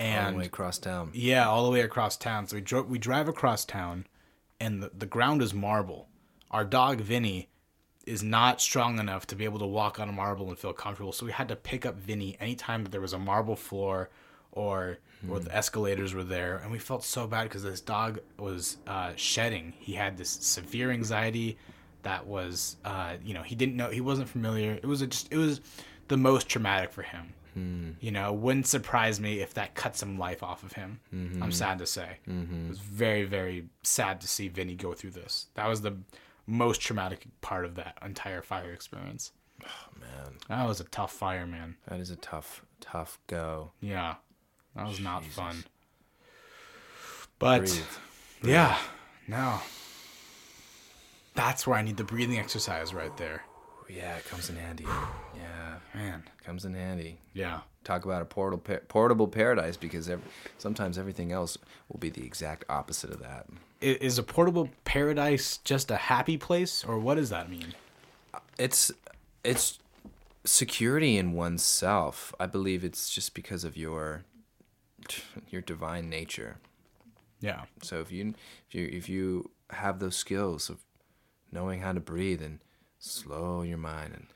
All 0.00 0.32
the 0.32 0.38
way 0.38 0.46
across 0.46 0.78
town. 0.78 1.10
yeah, 1.12 1.48
all 1.48 1.64
the 1.64 1.70
way 1.70 1.80
across 1.80 2.16
town. 2.16 2.46
So 2.46 2.56
we 2.56 2.62
drove. 2.62 2.88
We 2.88 2.98
drive 2.98 3.28
across 3.28 3.64
town, 3.64 4.06
and 4.58 4.82
the, 4.82 4.90
the 4.96 5.06
ground 5.06 5.42
is 5.42 5.52
marble. 5.54 6.08
Our 6.50 6.64
dog 6.64 7.00
Vinny 7.00 7.48
is 8.06 8.22
not 8.22 8.60
strong 8.60 8.98
enough 8.98 9.26
to 9.28 9.36
be 9.36 9.44
able 9.44 9.58
to 9.60 9.66
walk 9.66 10.00
on 10.00 10.08
a 10.08 10.12
marble 10.12 10.48
and 10.48 10.58
feel 10.58 10.72
comfortable. 10.72 11.12
So 11.12 11.26
we 11.26 11.32
had 11.32 11.48
to 11.48 11.56
pick 11.56 11.84
up 11.86 11.96
Vinny 11.96 12.36
anytime 12.40 12.82
that 12.82 12.90
there 12.90 13.00
was 13.00 13.12
a 13.12 13.18
marble 13.18 13.56
floor 13.56 14.10
or 14.52 14.98
or 15.28 15.38
the 15.38 15.54
escalators 15.54 16.14
were 16.14 16.24
there, 16.24 16.56
and 16.56 16.72
we 16.72 16.78
felt 16.78 17.04
so 17.04 17.26
bad 17.26 17.44
because 17.44 17.62
this 17.62 17.82
dog 17.82 18.20
was 18.38 18.78
uh, 18.86 19.12
shedding. 19.16 19.74
He 19.78 19.92
had 19.92 20.16
this 20.16 20.30
severe 20.30 20.90
anxiety 20.90 21.58
that 22.02 22.26
was, 22.26 22.78
uh, 22.86 23.16
you 23.22 23.34
know, 23.34 23.42
he 23.42 23.54
didn't 23.54 23.76
know 23.76 23.90
he 23.90 24.00
wasn't 24.00 24.30
familiar. 24.30 24.72
It 24.72 24.86
was 24.86 25.02
a, 25.02 25.06
just 25.06 25.30
it 25.30 25.36
was 25.36 25.60
the 26.08 26.16
most 26.16 26.48
traumatic 26.48 26.90
for 26.90 27.02
him. 27.02 27.34
Hmm. 27.54 27.90
You 28.00 28.10
know, 28.10 28.32
wouldn't 28.32 28.66
surprise 28.66 29.20
me 29.20 29.40
if 29.40 29.54
that 29.54 29.74
cut 29.74 29.96
some 29.96 30.18
life 30.18 30.42
off 30.42 30.62
of 30.62 30.72
him. 30.72 31.00
I'm 31.12 31.30
mm-hmm. 31.30 31.50
sad 31.50 31.78
to 31.78 31.86
say. 31.86 32.18
Mm-hmm. 32.28 32.66
It 32.66 32.68
was 32.68 32.78
very, 32.78 33.24
very 33.24 33.66
sad 33.82 34.20
to 34.20 34.28
see 34.28 34.48
Vinny 34.48 34.74
go 34.74 34.92
through 34.92 35.10
this. 35.12 35.46
That 35.54 35.68
was 35.68 35.82
the 35.82 35.96
most 36.46 36.80
traumatic 36.80 37.26
part 37.40 37.64
of 37.64 37.74
that 37.76 37.96
entire 38.04 38.42
fire 38.42 38.72
experience. 38.72 39.32
Oh, 39.64 40.00
man, 40.00 40.32
That 40.48 40.66
was 40.66 40.80
a 40.80 40.84
tough 40.84 41.12
fire, 41.12 41.46
man. 41.46 41.76
that 41.88 42.00
is 42.00 42.10
a 42.10 42.16
tough, 42.16 42.64
tough 42.80 43.18
go. 43.26 43.72
Yeah, 43.80 44.14
that 44.74 44.86
was 44.86 45.00
not 45.00 45.24
fun. 45.24 45.64
But 47.38 47.60
Breathe. 47.60 47.82
yeah, 48.42 48.78
no. 49.28 49.60
That's 51.34 51.66
where 51.66 51.78
I 51.78 51.82
need 51.82 51.96
the 51.96 52.04
breathing 52.04 52.38
exercise 52.38 52.92
right 52.92 53.16
there, 53.16 53.44
Yeah, 53.90 54.16
it 54.16 54.24
comes 54.26 54.48
in 54.50 54.56
handy. 54.56 54.84
Yeah, 55.36 55.76
man. 55.94 56.22
comes 56.44 56.64
in 56.64 56.74
handy. 56.74 57.18
Yeah, 57.34 57.60
Talk 57.82 58.04
about 58.04 58.22
a 58.22 58.26
portal, 58.26 58.58
portable 58.88 59.26
paradise 59.26 59.76
because 59.76 60.08
ev 60.08 60.20
sometimes 60.58 60.98
everything 60.98 61.32
else 61.32 61.56
will 61.88 61.98
be 61.98 62.10
the 62.10 62.24
exact 62.24 62.64
opposite 62.68 63.10
of 63.10 63.20
that. 63.20 63.46
Is 63.80 64.18
a 64.18 64.22
portable 64.22 64.68
paradise 64.84 65.58
just 65.64 65.90
a 65.90 65.96
happy 65.96 66.36
place, 66.36 66.84
or 66.84 66.98
what 66.98 67.14
does 67.14 67.30
that 67.30 67.48
mean? 67.50 67.74
It's 68.58 68.92
it's 69.42 69.78
security 70.44 71.16
in 71.16 71.32
oneself. 71.32 72.34
I 72.38 72.46
believe 72.46 72.84
it's 72.84 73.08
just 73.08 73.34
because 73.34 73.64
of 73.64 73.76
your 73.76 74.24
your 75.48 75.62
divine 75.62 76.10
nature. 76.10 76.58
Yeah, 77.40 77.62
So 77.82 78.00
if 78.00 78.12
you 78.12 78.34
if 78.68 78.74
you 78.74 78.88
if 78.92 79.08
you 79.08 79.50
have 79.70 79.98
those 79.98 80.16
skills 80.16 80.68
of 80.68 80.84
knowing 81.50 81.80
how 81.80 81.92
to 81.92 82.00
breathe 82.00 82.42
and 82.42 82.58
slow 83.00 83.62
your 83.62 83.78
mind 83.78 84.12
and 84.14 84.26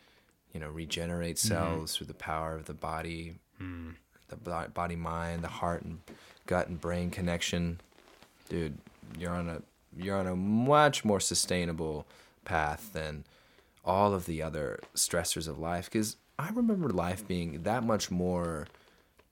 you 0.52 0.58
know 0.58 0.68
regenerate 0.68 1.36
mm-hmm. 1.36 1.48
cells 1.48 1.96
through 1.96 2.08
the 2.08 2.14
power 2.14 2.56
of 2.56 2.64
the 2.64 2.74
body, 2.74 3.34
mm. 3.62 3.94
the 4.28 4.36
bo- 4.36 4.68
body 4.74 4.96
mind, 4.96 5.44
the 5.44 5.48
heart 5.48 5.82
and 5.82 6.00
gut 6.46 6.66
and 6.68 6.80
brain 6.80 7.10
connection, 7.10 7.80
dude, 8.48 8.76
you're 9.16 9.30
on 9.30 9.48
a 9.48 9.62
you're 9.96 10.16
on 10.16 10.26
a 10.26 10.34
much 10.34 11.04
more 11.04 11.20
sustainable 11.20 12.06
path 12.44 12.90
than 12.92 13.24
all 13.84 14.14
of 14.14 14.26
the 14.26 14.42
other 14.42 14.80
stressors 14.94 15.46
of 15.46 15.58
life 15.58 15.90
because 15.90 16.16
I 16.38 16.48
remember 16.50 16.88
life 16.88 17.26
being 17.26 17.62
that 17.62 17.84
much 17.84 18.10
more 18.10 18.66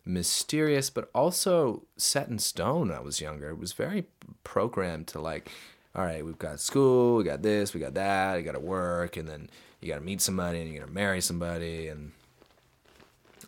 mysterious 0.04 0.90
but 0.90 1.08
also 1.14 1.82
set 1.96 2.28
in 2.28 2.38
stone 2.38 2.88
when 2.88 2.98
I 2.98 3.00
was 3.00 3.20
younger. 3.20 3.50
It 3.50 3.58
was 3.58 3.72
very 3.72 4.06
programmed 4.44 5.08
to 5.08 5.20
like, 5.20 5.50
all 5.94 6.04
right, 6.04 6.24
we've 6.24 6.38
got 6.38 6.60
school, 6.60 7.16
we 7.16 7.24
got 7.24 7.42
this, 7.42 7.74
we 7.74 7.80
got 7.80 7.94
that, 7.94 8.36
you 8.36 8.42
got 8.42 8.52
to 8.52 8.60
work, 8.60 9.16
and 9.16 9.28
then 9.28 9.50
you 9.80 9.88
got 9.88 9.96
to 9.96 10.00
meet 10.04 10.20
somebody 10.20 10.60
and 10.60 10.70
you 10.72 10.78
got 10.78 10.86
to 10.86 10.92
marry 10.92 11.20
somebody, 11.20 11.88
and 11.88 12.12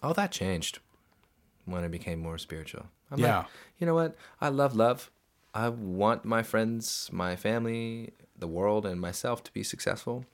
all 0.02 0.14
that 0.14 0.30
changed 0.32 0.78
when 1.64 1.84
I 1.84 1.88
became 1.88 2.20
more 2.20 2.38
spiritual. 2.38 2.86
I'm 3.10 3.18
Yeah. 3.20 3.38
like, 3.38 3.46
you 3.78 3.86
know 3.86 3.94
what? 3.94 4.16
I 4.40 4.48
love 4.48 4.74
love. 4.76 5.10
I 5.54 5.68
want 5.68 6.24
my 6.24 6.42
friends, 6.42 7.08
my 7.12 7.36
family, 7.36 8.12
the 8.36 8.48
world, 8.48 8.84
and 8.84 9.00
myself 9.00 9.42
to 9.44 9.52
be 9.52 9.62
successful. 9.62 10.24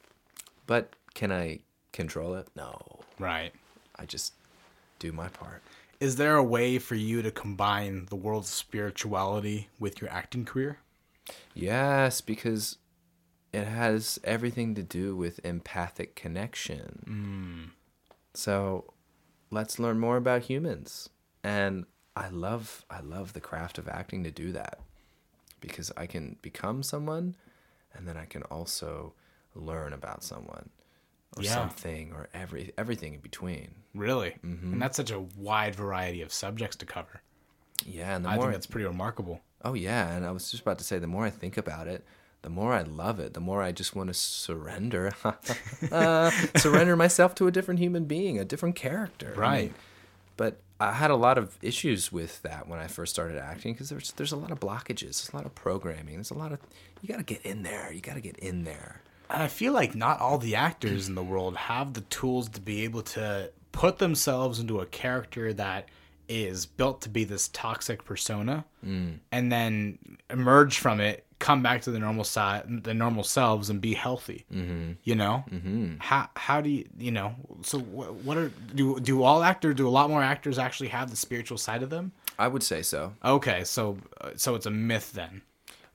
But 0.66 0.94
can 1.14 1.30
I 1.30 1.60
control 1.92 2.34
it? 2.34 2.48
No. 2.56 3.00
right. 3.18 3.52
I 3.96 4.06
just 4.06 4.32
do 4.98 5.12
my 5.12 5.28
part. 5.28 5.62
Is 6.00 6.16
there 6.16 6.36
a 6.36 6.42
way 6.42 6.78
for 6.78 6.94
you 6.94 7.20
to 7.20 7.30
combine 7.30 8.06
the 8.06 8.16
world's 8.16 8.48
spirituality 8.48 9.68
with 9.78 10.00
your 10.00 10.08
acting 10.10 10.46
career? 10.46 10.78
Yes, 11.54 12.20
because 12.20 12.78
it 13.52 13.64
has 13.64 14.18
everything 14.24 14.74
to 14.76 14.82
do 14.82 15.16
with 15.16 15.40
empathic 15.44 16.14
connection. 16.14 17.04
Mm. 17.08 17.70
So 18.34 18.92
let's 19.50 19.78
learn 19.78 19.98
more 19.98 20.16
about 20.16 20.42
humans. 20.42 21.08
And 21.42 21.86
I 22.16 22.28
love 22.28 22.84
I 22.90 23.00
love 23.00 23.32
the 23.32 23.40
craft 23.40 23.78
of 23.78 23.88
acting 23.88 24.24
to 24.24 24.30
do 24.30 24.52
that. 24.52 24.78
Because 25.60 25.92
I 25.96 26.06
can 26.06 26.36
become 26.40 26.82
someone 26.82 27.36
and 27.94 28.06
then 28.08 28.16
I 28.16 28.24
can 28.24 28.42
also 28.44 29.14
learn 29.54 29.92
about 29.92 30.22
someone 30.22 30.70
or 31.36 31.42
Yeah. 31.42 31.54
something 31.54 32.12
or 32.12 32.28
every 32.32 32.72
everything 32.78 33.14
in 33.14 33.20
between. 33.20 33.74
Really? 33.94 34.36
Mm-hmm. 34.44 34.72
And 34.74 34.82
that's 34.82 34.96
such 34.96 35.10
a 35.10 35.20
wide 35.20 35.74
variety 35.74 36.22
of 36.22 36.32
subjects 36.32 36.76
to 36.76 36.86
cover. 36.86 37.22
Yeah, 37.84 38.14
and 38.16 38.24
the 38.24 38.28
I 38.28 38.36
more 38.36 38.44
think 38.44 38.54
that's 38.54 38.66
pretty 38.66 38.86
remarkable. 38.86 39.40
Oh 39.64 39.74
yeah, 39.74 40.10
and 40.14 40.24
I 40.24 40.30
was 40.30 40.50
just 40.50 40.62
about 40.62 40.78
to 40.78 40.84
say 40.84 40.98
the 40.98 41.06
more 41.06 41.24
I 41.24 41.30
think 41.30 41.56
about 41.56 41.86
it, 41.88 42.04
the 42.42 42.50
more 42.50 42.72
I 42.72 42.82
love 42.82 43.20
it, 43.20 43.34
the 43.34 43.40
more 43.40 43.62
I 43.62 43.72
just 43.72 43.94
want 43.94 44.08
to 44.08 44.14
surrender, 44.14 45.12
uh, 45.92 46.30
surrender 46.56 46.96
myself 46.96 47.34
to 47.36 47.46
a 47.46 47.50
different 47.50 47.80
human 47.80 48.04
being, 48.04 48.38
a 48.38 48.44
different 48.44 48.76
character. 48.76 49.32
I 49.36 49.38
Right. 49.38 49.64
mean, 49.64 49.74
but 50.36 50.60
I 50.80 50.92
had 50.92 51.10
a 51.10 51.16
lot 51.16 51.36
of 51.36 51.58
issues 51.60 52.10
with 52.10 52.40
that 52.42 52.66
when 52.66 52.78
I 52.78 52.86
first 52.86 53.12
started 53.12 53.36
acting 53.38 53.74
because 53.74 53.90
there's 53.90 54.12
there's 54.12 54.32
a 54.32 54.36
lot 54.36 54.50
of 54.50 54.60
blockages, 54.60 55.00
there's 55.00 55.30
a 55.32 55.36
lot 55.36 55.44
of 55.46 55.54
programming, 55.54 56.14
there's 56.14 56.30
a 56.30 56.34
lot 56.38 56.52
of 56.52 56.58
you 57.02 57.08
got 57.08 57.18
to 57.18 57.22
get 57.22 57.42
in 57.42 57.62
there, 57.62 57.92
you 57.92 58.00
got 58.00 58.14
to 58.14 58.20
get 58.20 58.38
in 58.38 58.64
there. 58.64 59.02
And 59.28 59.42
I 59.42 59.48
feel 59.48 59.72
like 59.72 59.94
not 59.94 60.20
all 60.20 60.38
the 60.38 60.56
actors 60.56 61.06
in 61.08 61.14
the 61.14 61.22
world 61.22 61.56
have 61.56 61.92
the 61.92 62.00
tools 62.02 62.48
to 62.50 62.60
be 62.60 62.82
able 62.84 63.02
to 63.02 63.50
put 63.72 63.98
themselves 63.98 64.58
into 64.58 64.80
a 64.80 64.86
character 64.86 65.52
that 65.52 65.88
is 66.30 66.64
built 66.64 67.02
to 67.02 67.08
be 67.08 67.24
this 67.24 67.48
toxic 67.48 68.04
persona 68.04 68.64
and 69.32 69.50
then 69.50 69.98
emerge 70.30 70.78
from 70.78 71.00
it 71.00 71.26
come 71.40 71.60
back 71.60 71.82
to 71.82 71.90
the 71.90 71.98
normal 71.98 72.22
side 72.22 72.84
the 72.84 72.94
normal 72.94 73.24
selves 73.24 73.68
and 73.68 73.80
be 73.80 73.94
healthy 73.94 74.44
mm-hmm. 74.52 74.92
you 75.02 75.16
know 75.16 75.42
mm-hmm. 75.50 75.96
how 75.98 76.28
how 76.36 76.60
do 76.60 76.70
you 76.70 76.88
you 76.96 77.10
know 77.10 77.34
so 77.62 77.80
what, 77.80 78.14
what 78.14 78.36
are 78.36 78.52
do 78.74 79.00
do 79.00 79.24
all 79.24 79.42
actors 79.42 79.74
do 79.74 79.88
a 79.88 79.90
lot 79.90 80.08
more 80.08 80.22
actors 80.22 80.56
actually 80.56 80.88
have 80.88 81.10
the 81.10 81.16
spiritual 81.16 81.58
side 81.58 81.82
of 81.82 81.90
them 81.90 82.12
I 82.38 82.46
would 82.46 82.62
say 82.62 82.82
so. 82.82 83.12
okay 83.24 83.64
so 83.64 83.98
uh, 84.20 84.30
so 84.36 84.54
it's 84.54 84.66
a 84.66 84.70
myth 84.70 85.12
then 85.12 85.42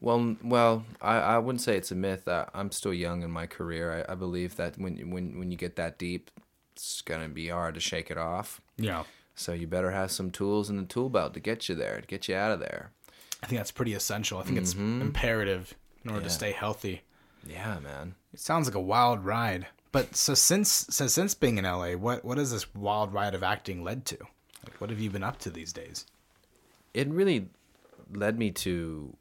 Well, 0.01 0.35
well, 0.43 0.83
I, 1.01 1.15
I 1.17 1.37
wouldn't 1.39 1.61
say 1.61 1.77
it's 1.77 1.91
a 1.91 1.95
myth. 1.95 2.27
I, 2.27 2.45
I'm 2.53 2.69
still 2.71 2.93
young 2.93 3.23
in 3.23 3.31
my 3.31 3.47
career. 3.47 3.85
I, 3.97 4.11
I 4.11 4.15
believe 4.15 4.57
that 4.57 4.77
when 4.77 4.97
when 5.09 5.39
when 5.39 5.49
you 5.51 5.57
get 5.57 5.77
that 5.77 5.97
deep, 5.97 6.29
it's 6.73 7.01
gonna 7.01 7.29
be 7.29 7.47
hard 7.47 7.75
to 7.75 7.79
shake 7.79 8.11
it 8.11 8.17
off. 8.17 8.61
yeah 8.77 9.03
So 9.35 9.53
you 9.53 9.67
better 9.67 9.91
have 9.91 10.11
some 10.11 10.31
tools 10.31 10.69
in 10.69 10.77
the 10.77 10.83
tool 10.83 11.09
belt 11.09 11.33
to 11.33 11.39
get 11.39 11.67
you 11.69 11.75
there, 11.75 11.99
to 11.99 12.07
get 12.07 12.27
you 12.27 12.35
out 12.35 12.51
of 12.51 12.59
there. 12.59 12.91
i 13.43 13.47
think 13.47 13.59
that's 13.59 13.71
pretty 13.71 13.93
essential 13.93 14.39
i 14.39 14.43
think 14.43 14.57
it's 14.57 14.73
mm-hmm. 14.73 15.01
imperative 15.01 15.75
in 16.03 16.11
order 16.11 16.23
to 16.23 16.29
stay 16.29 16.51
healthy 16.51 17.01
Yeah, 17.47 17.79
man. 17.79 18.15
It 18.33 18.39
sounds 18.39 18.67
like 18.67 18.75
a 18.75 18.79
wild 18.79 19.23
ride. 19.23 19.67
But 19.91 20.15
so 20.15 20.33
since 20.33 20.87
so 20.89 21.07
since 21.07 21.33
being 21.33 21.57
in 21.57 21.63
LA, 21.63 21.91
what 21.91 22.25
what 22.25 22.37
has 22.37 22.51
this 22.51 22.73
wild 22.73 23.13
ride 23.13 23.35
of 23.35 23.43
acting 23.43 23.83
led 23.83 24.05
to? 24.05 24.17
Like, 24.63 24.81
what 24.81 24.89
have 24.89 24.99
you 24.99 25.09
been 25.09 25.23
up 25.23 25.37
to 25.39 25.49
these 25.49 25.71
days? 25.71 26.05
It 26.93 27.07
really 27.07 27.49
led 28.11 28.37
me 28.37 28.51
to 28.51 29.15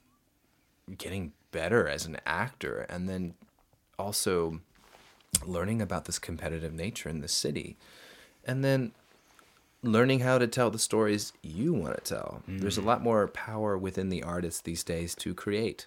getting 0.97 1.33
better 1.53 1.89
as 1.89 2.07
an 2.07 2.17
actor 2.27 2.87
and 2.89 3.09
then 3.09 3.35
also 3.99 4.61
learning 5.47 5.81
about 5.81 6.07
this 6.07 6.19
competitive 6.19 6.73
nature 6.73 7.09
in 7.09 7.21
the 7.21 7.29
city, 7.29 7.77
and 8.45 8.65
then 8.65 8.93
learning 9.85 10.21
how 10.21 10.39
to 10.39 10.47
tell 10.47 10.71
the 10.71 10.79
stories 10.79 11.33
you 11.43 11.73
want 11.73 11.97
to 11.97 12.15
tell. 12.15 12.43
There's 12.49 12.77
a 12.77 12.81
mm-hmm. 12.81 12.89
lot 12.89 13.03
more 13.03 13.29
power 13.29 13.77
within 13.77 14.09
the 14.09 14.23
artist 14.23 14.65
these 14.65 14.83
days 14.83 15.15
to 15.17 15.35
create, 15.35 15.87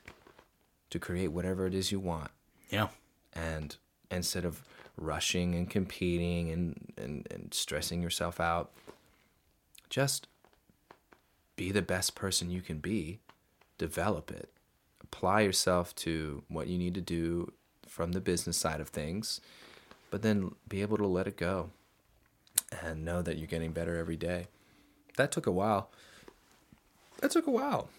to 0.90 1.00
create 1.00 1.30
whatever 1.30 1.66
it 1.68 1.74
is 1.74 1.92
you 1.92 2.00
want. 2.00 2.32
Yeah. 2.70 2.90
and 3.34 3.76
instead 4.12 4.46
of 4.46 4.64
rushing 4.98 5.56
and 5.56 5.70
competing 5.70 6.50
and, 6.50 6.94
and, 6.98 7.28
and 7.30 7.54
stressing 7.54 8.02
yourself 8.02 8.40
out 8.40 8.72
just 9.90 10.28
be 11.56 11.72
the 11.72 11.82
best 11.82 12.16
person 12.16 12.50
you 12.50 12.62
can 12.62 12.80
be. 12.80 13.20
Develop 13.78 14.32
it. 14.32 14.50
Apply 15.02 15.42
yourself 15.42 15.96
to 15.96 16.44
what 16.50 16.68
you 16.68 16.78
need 16.78 16.94
to 16.96 17.02
do 17.02 17.54
from 17.88 18.12
the 18.12 18.20
business 18.20 18.58
side 18.58 18.82
of 18.82 18.90
things 18.90 19.40
but 20.10 20.22
then 20.22 20.56
be 20.68 20.82
able 20.82 20.98
to 20.98 21.08
let 21.08 21.28
it 21.28 21.38
go 21.38 21.70
and 22.84 23.06
know 23.06 23.22
that 23.22 23.38
you're 23.38 23.48
getting 23.48 23.72
better 23.72 23.98
every 23.98 24.18
day 24.18 24.48
that 25.18 25.32
took 25.32 25.48
a 25.48 25.52
while 25.52 25.90
that 27.22 27.32
took 27.32 27.48
a 27.48 27.52
while 27.52 27.90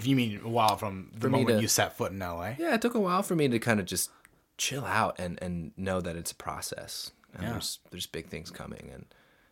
You 0.00 0.16
mean 0.16 0.40
a 0.44 0.48
while 0.48 0.76
from 0.76 1.10
the 1.14 1.20
For 1.20 1.30
moment 1.30 1.48
to- 1.56 1.60
you 1.62 1.68
set 1.68 1.96
foot 1.96 2.12
in 2.12 2.18
LA? 2.18 2.54
yeah, 2.58 2.74
it 2.74 2.80
took 2.82 2.94
a 2.94 3.00
while 3.00 3.22
for 3.22 3.36
me 3.36 3.48
to 3.48 3.58
kind 3.58 3.78
of 3.80 3.86
just 3.86 4.10
chill 4.58 4.84
out 4.86 5.16
and, 5.18 5.38
and 5.42 5.72
know 5.76 6.00
that 6.00 6.16
it's 6.16 6.32
a 6.32 6.34
process. 6.36 7.10
And 7.34 7.42
Yeah. 7.42 7.50
there's 7.52 7.78
there's 7.90 8.06
big 8.06 8.28
things 8.28 8.50
coming 8.50 8.90
and 8.92 9.06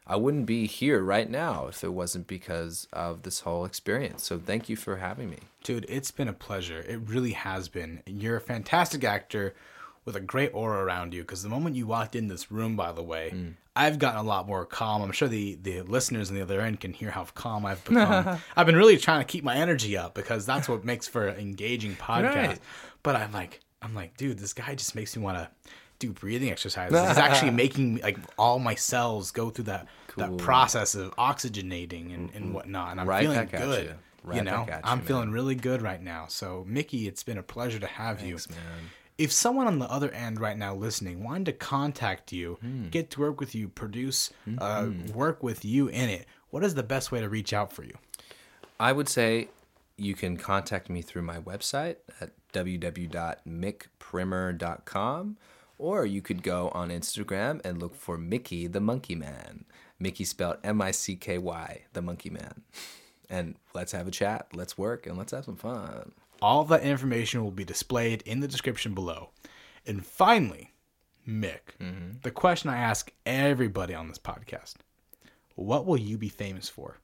I 0.07 0.16
wouldn't 0.16 0.47
be 0.47 0.66
here 0.66 1.01
right 1.03 1.30
now 1.30 1.68
if 1.68 1.84
it 1.84 1.93
wasn't 1.93 2.26
because 2.26 2.88
of 2.93 3.22
this 3.22 3.41
whole 3.41 3.64
experience. 3.64 4.24
So 4.24 4.38
thank 4.41 4.68
you 4.68 4.74
for 4.76 4.97
having 4.97 5.30
me. 5.30 5.38
Dude, 5.62 5.86
it's 5.88 6.11
been 6.11 6.26
a 6.26 6.32
pleasure. 6.32 6.80
It 6.80 7.01
really 7.01 7.32
has 7.32 7.68
been. 7.68 8.03
You're 8.07 8.36
a 8.36 8.41
fantastic 8.41 9.05
actor 9.05 9.55
with 10.05 10.16
a 10.16 10.20
great 10.20 10.51
aura 10.55 10.82
around 10.84 11.12
you. 11.14 11.22
Because 11.22 11.42
the 11.42 11.48
moment 11.48 11.76
you 11.76 11.86
walked 11.86 12.14
in 12.16 12.28
this 12.28 12.51
room, 12.51 12.76
by 12.76 12.92
the 12.92 13.03
way, 13.03 13.30
Mm. 13.34 13.55
I've 13.76 13.98
gotten 14.01 14.20
a 14.20 14.24
lot 14.24 14.46
more 14.48 14.66
calm. 14.66 15.01
I'm 15.01 15.12
sure 15.12 15.28
the 15.28 15.55
the 15.62 15.82
listeners 15.82 16.28
on 16.28 16.34
the 16.36 16.42
other 16.42 16.61
end 16.61 16.80
can 16.80 16.92
hear 16.92 17.11
how 17.11 17.24
calm 17.34 17.64
I've 17.64 17.82
become. 17.84 18.38
I've 18.57 18.66
been 18.66 18.76
really 18.76 18.98
trying 18.98 19.20
to 19.20 19.24
keep 19.24 19.44
my 19.44 19.55
energy 19.57 19.96
up 19.96 20.14
because 20.14 20.44
that's 20.44 20.68
what 20.68 20.84
makes 20.84 21.07
for 21.07 21.28
an 21.28 21.38
engaging 21.40 21.94
podcast. 21.96 22.34
Right. 22.34 22.59
But 23.03 23.16
I'm 23.16 23.32
like, 23.32 23.61
I'm 23.80 23.94
like, 23.94 24.16
dude, 24.16 24.38
this 24.38 24.53
guy 24.53 24.74
just 24.74 24.94
makes 24.94 25.16
me 25.16 25.22
want 25.22 25.38
to 25.38 25.48
do 26.01 26.12
breathing 26.12 26.51
exercises. 26.51 26.98
He's 27.09 27.16
actually 27.16 27.51
making 27.64 27.98
like 27.98 28.18
all 28.38 28.59
my 28.59 28.74
cells 28.74 29.30
go 29.30 29.51
through 29.51 29.64
that 29.66 29.86
that 30.16 30.36
process 30.38 30.94
of 30.96 31.14
oxygenating 31.16 32.12
and, 32.14 32.30
and 32.34 32.53
whatnot. 32.53 32.90
And 32.90 33.01
I'm 33.01 33.09
Right 33.09 33.22
feeling 33.22 33.46
good. 33.46 33.96
you. 34.24 34.34
you 34.34 34.42
know, 34.42 34.66
at 34.68 34.80
I'm 34.84 35.01
you, 35.01 35.05
feeling 35.07 35.30
really 35.30 35.55
good 35.55 35.80
right 35.80 36.03
now. 36.03 36.26
So, 36.28 36.64
Mickey, 36.68 37.07
it's 37.07 37.22
been 37.22 37.38
a 37.38 37.42
pleasure 37.42 37.78
to 37.78 37.86
have 37.86 38.18
Thanks, 38.20 38.48
you. 38.48 38.55
man. 38.57 38.90
If 39.20 39.30
someone 39.32 39.66
on 39.66 39.78
the 39.78 39.90
other 39.90 40.10
end 40.12 40.40
right 40.40 40.56
now 40.56 40.74
listening 40.74 41.22
wanted 41.22 41.44
to 41.46 41.52
contact 41.52 42.32
you, 42.32 42.56
Hmm. 42.62 42.88
get 42.88 43.10
to 43.10 43.20
work 43.20 43.38
with 43.38 43.54
you, 43.54 43.68
produce, 43.68 44.30
uh, 44.58 44.82
Mm-hmm. 44.84 45.12
work 45.12 45.42
with 45.42 45.62
you 45.64 45.88
in 45.88 46.08
it, 46.08 46.26
what 46.48 46.64
is 46.64 46.74
the 46.74 46.82
best 46.82 47.12
way 47.12 47.20
to 47.20 47.28
reach 47.28 47.52
out 47.52 47.70
for 47.72 47.84
you? 47.84 47.96
I 48.78 48.92
would 48.92 49.08
say 49.10 49.48
you 49.98 50.14
can 50.14 50.38
contact 50.38 50.88
me 50.88 51.02
through 51.02 51.22
my 51.22 51.38
website 51.38 51.96
at 52.20 52.30
www.mickprimmer.com 52.54 55.36
or 55.78 56.06
you 56.06 56.22
could 56.22 56.42
go 56.42 56.68
on 56.70 56.88
Instagram 56.90 57.60
and 57.64 57.78
look 57.80 57.94
for 57.94 58.16
Micky 58.18 58.66
the 58.66 58.80
Monkey 58.80 59.14
Man. 59.14 59.64
Micky 59.98 60.24
spelled 60.24 60.56
M 60.64 60.80
I 60.80 60.90
C 60.92 61.14
K 61.16 61.36
Y, 61.38 61.82
the 61.92 62.02
Monkey 62.02 62.30
Man. 62.30 62.62
And 63.28 63.56
let's 63.74 63.92
have 63.92 64.08
a 64.08 64.10
chat, 64.10 64.48
let's 64.54 64.76
work, 64.78 65.06
and 65.06 65.16
let's 65.16 65.32
have 65.32 65.44
some 65.44 65.56
fun. 65.56 66.12
All 66.43 66.64
that 66.64 66.82
information 66.82 67.43
will 67.45 67.51
be 67.51 67.64
displayed 67.64 68.22
in 68.22 68.41
the 68.41 68.49
description 68.49 68.95
below. 68.95 69.30
And 69.86 70.05
finally, 70.05 70.72
Mick, 71.28 71.76
Mm-hmm. 71.80 72.18
the 72.22 72.30
question 72.30 72.70
I 72.70 72.78
ask 72.78 73.12
everybody 73.26 73.95
on 73.95 74.09
this 74.09 74.18
podcast 74.18 74.74
what 75.55 75.84
will 75.86 75.99
you 75.99 76.16
be 76.16 76.28
famous 76.30 76.68
for? 76.68 76.97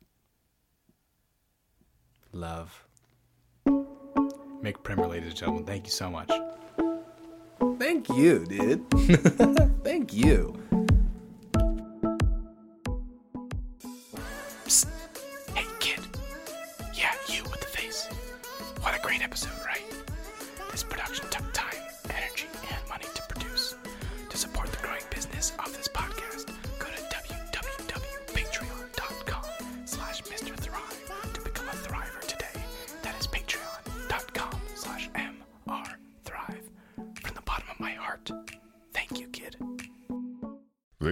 Love. 2.33 2.85
Mick 3.67 4.83
Primmer, 4.83 5.07
ladies 5.07 5.29
and 5.29 5.37
gentlemen, 5.37 5.65
thank 5.65 5.85
you 5.87 5.93
so 5.93 6.11
much. 6.11 6.31
Thank 7.79 8.09
you, 8.09 8.45
dude. 8.47 8.85
Thank 9.85 10.13
you. 10.15 10.59
Great 19.07 19.23
episode, 19.23 19.66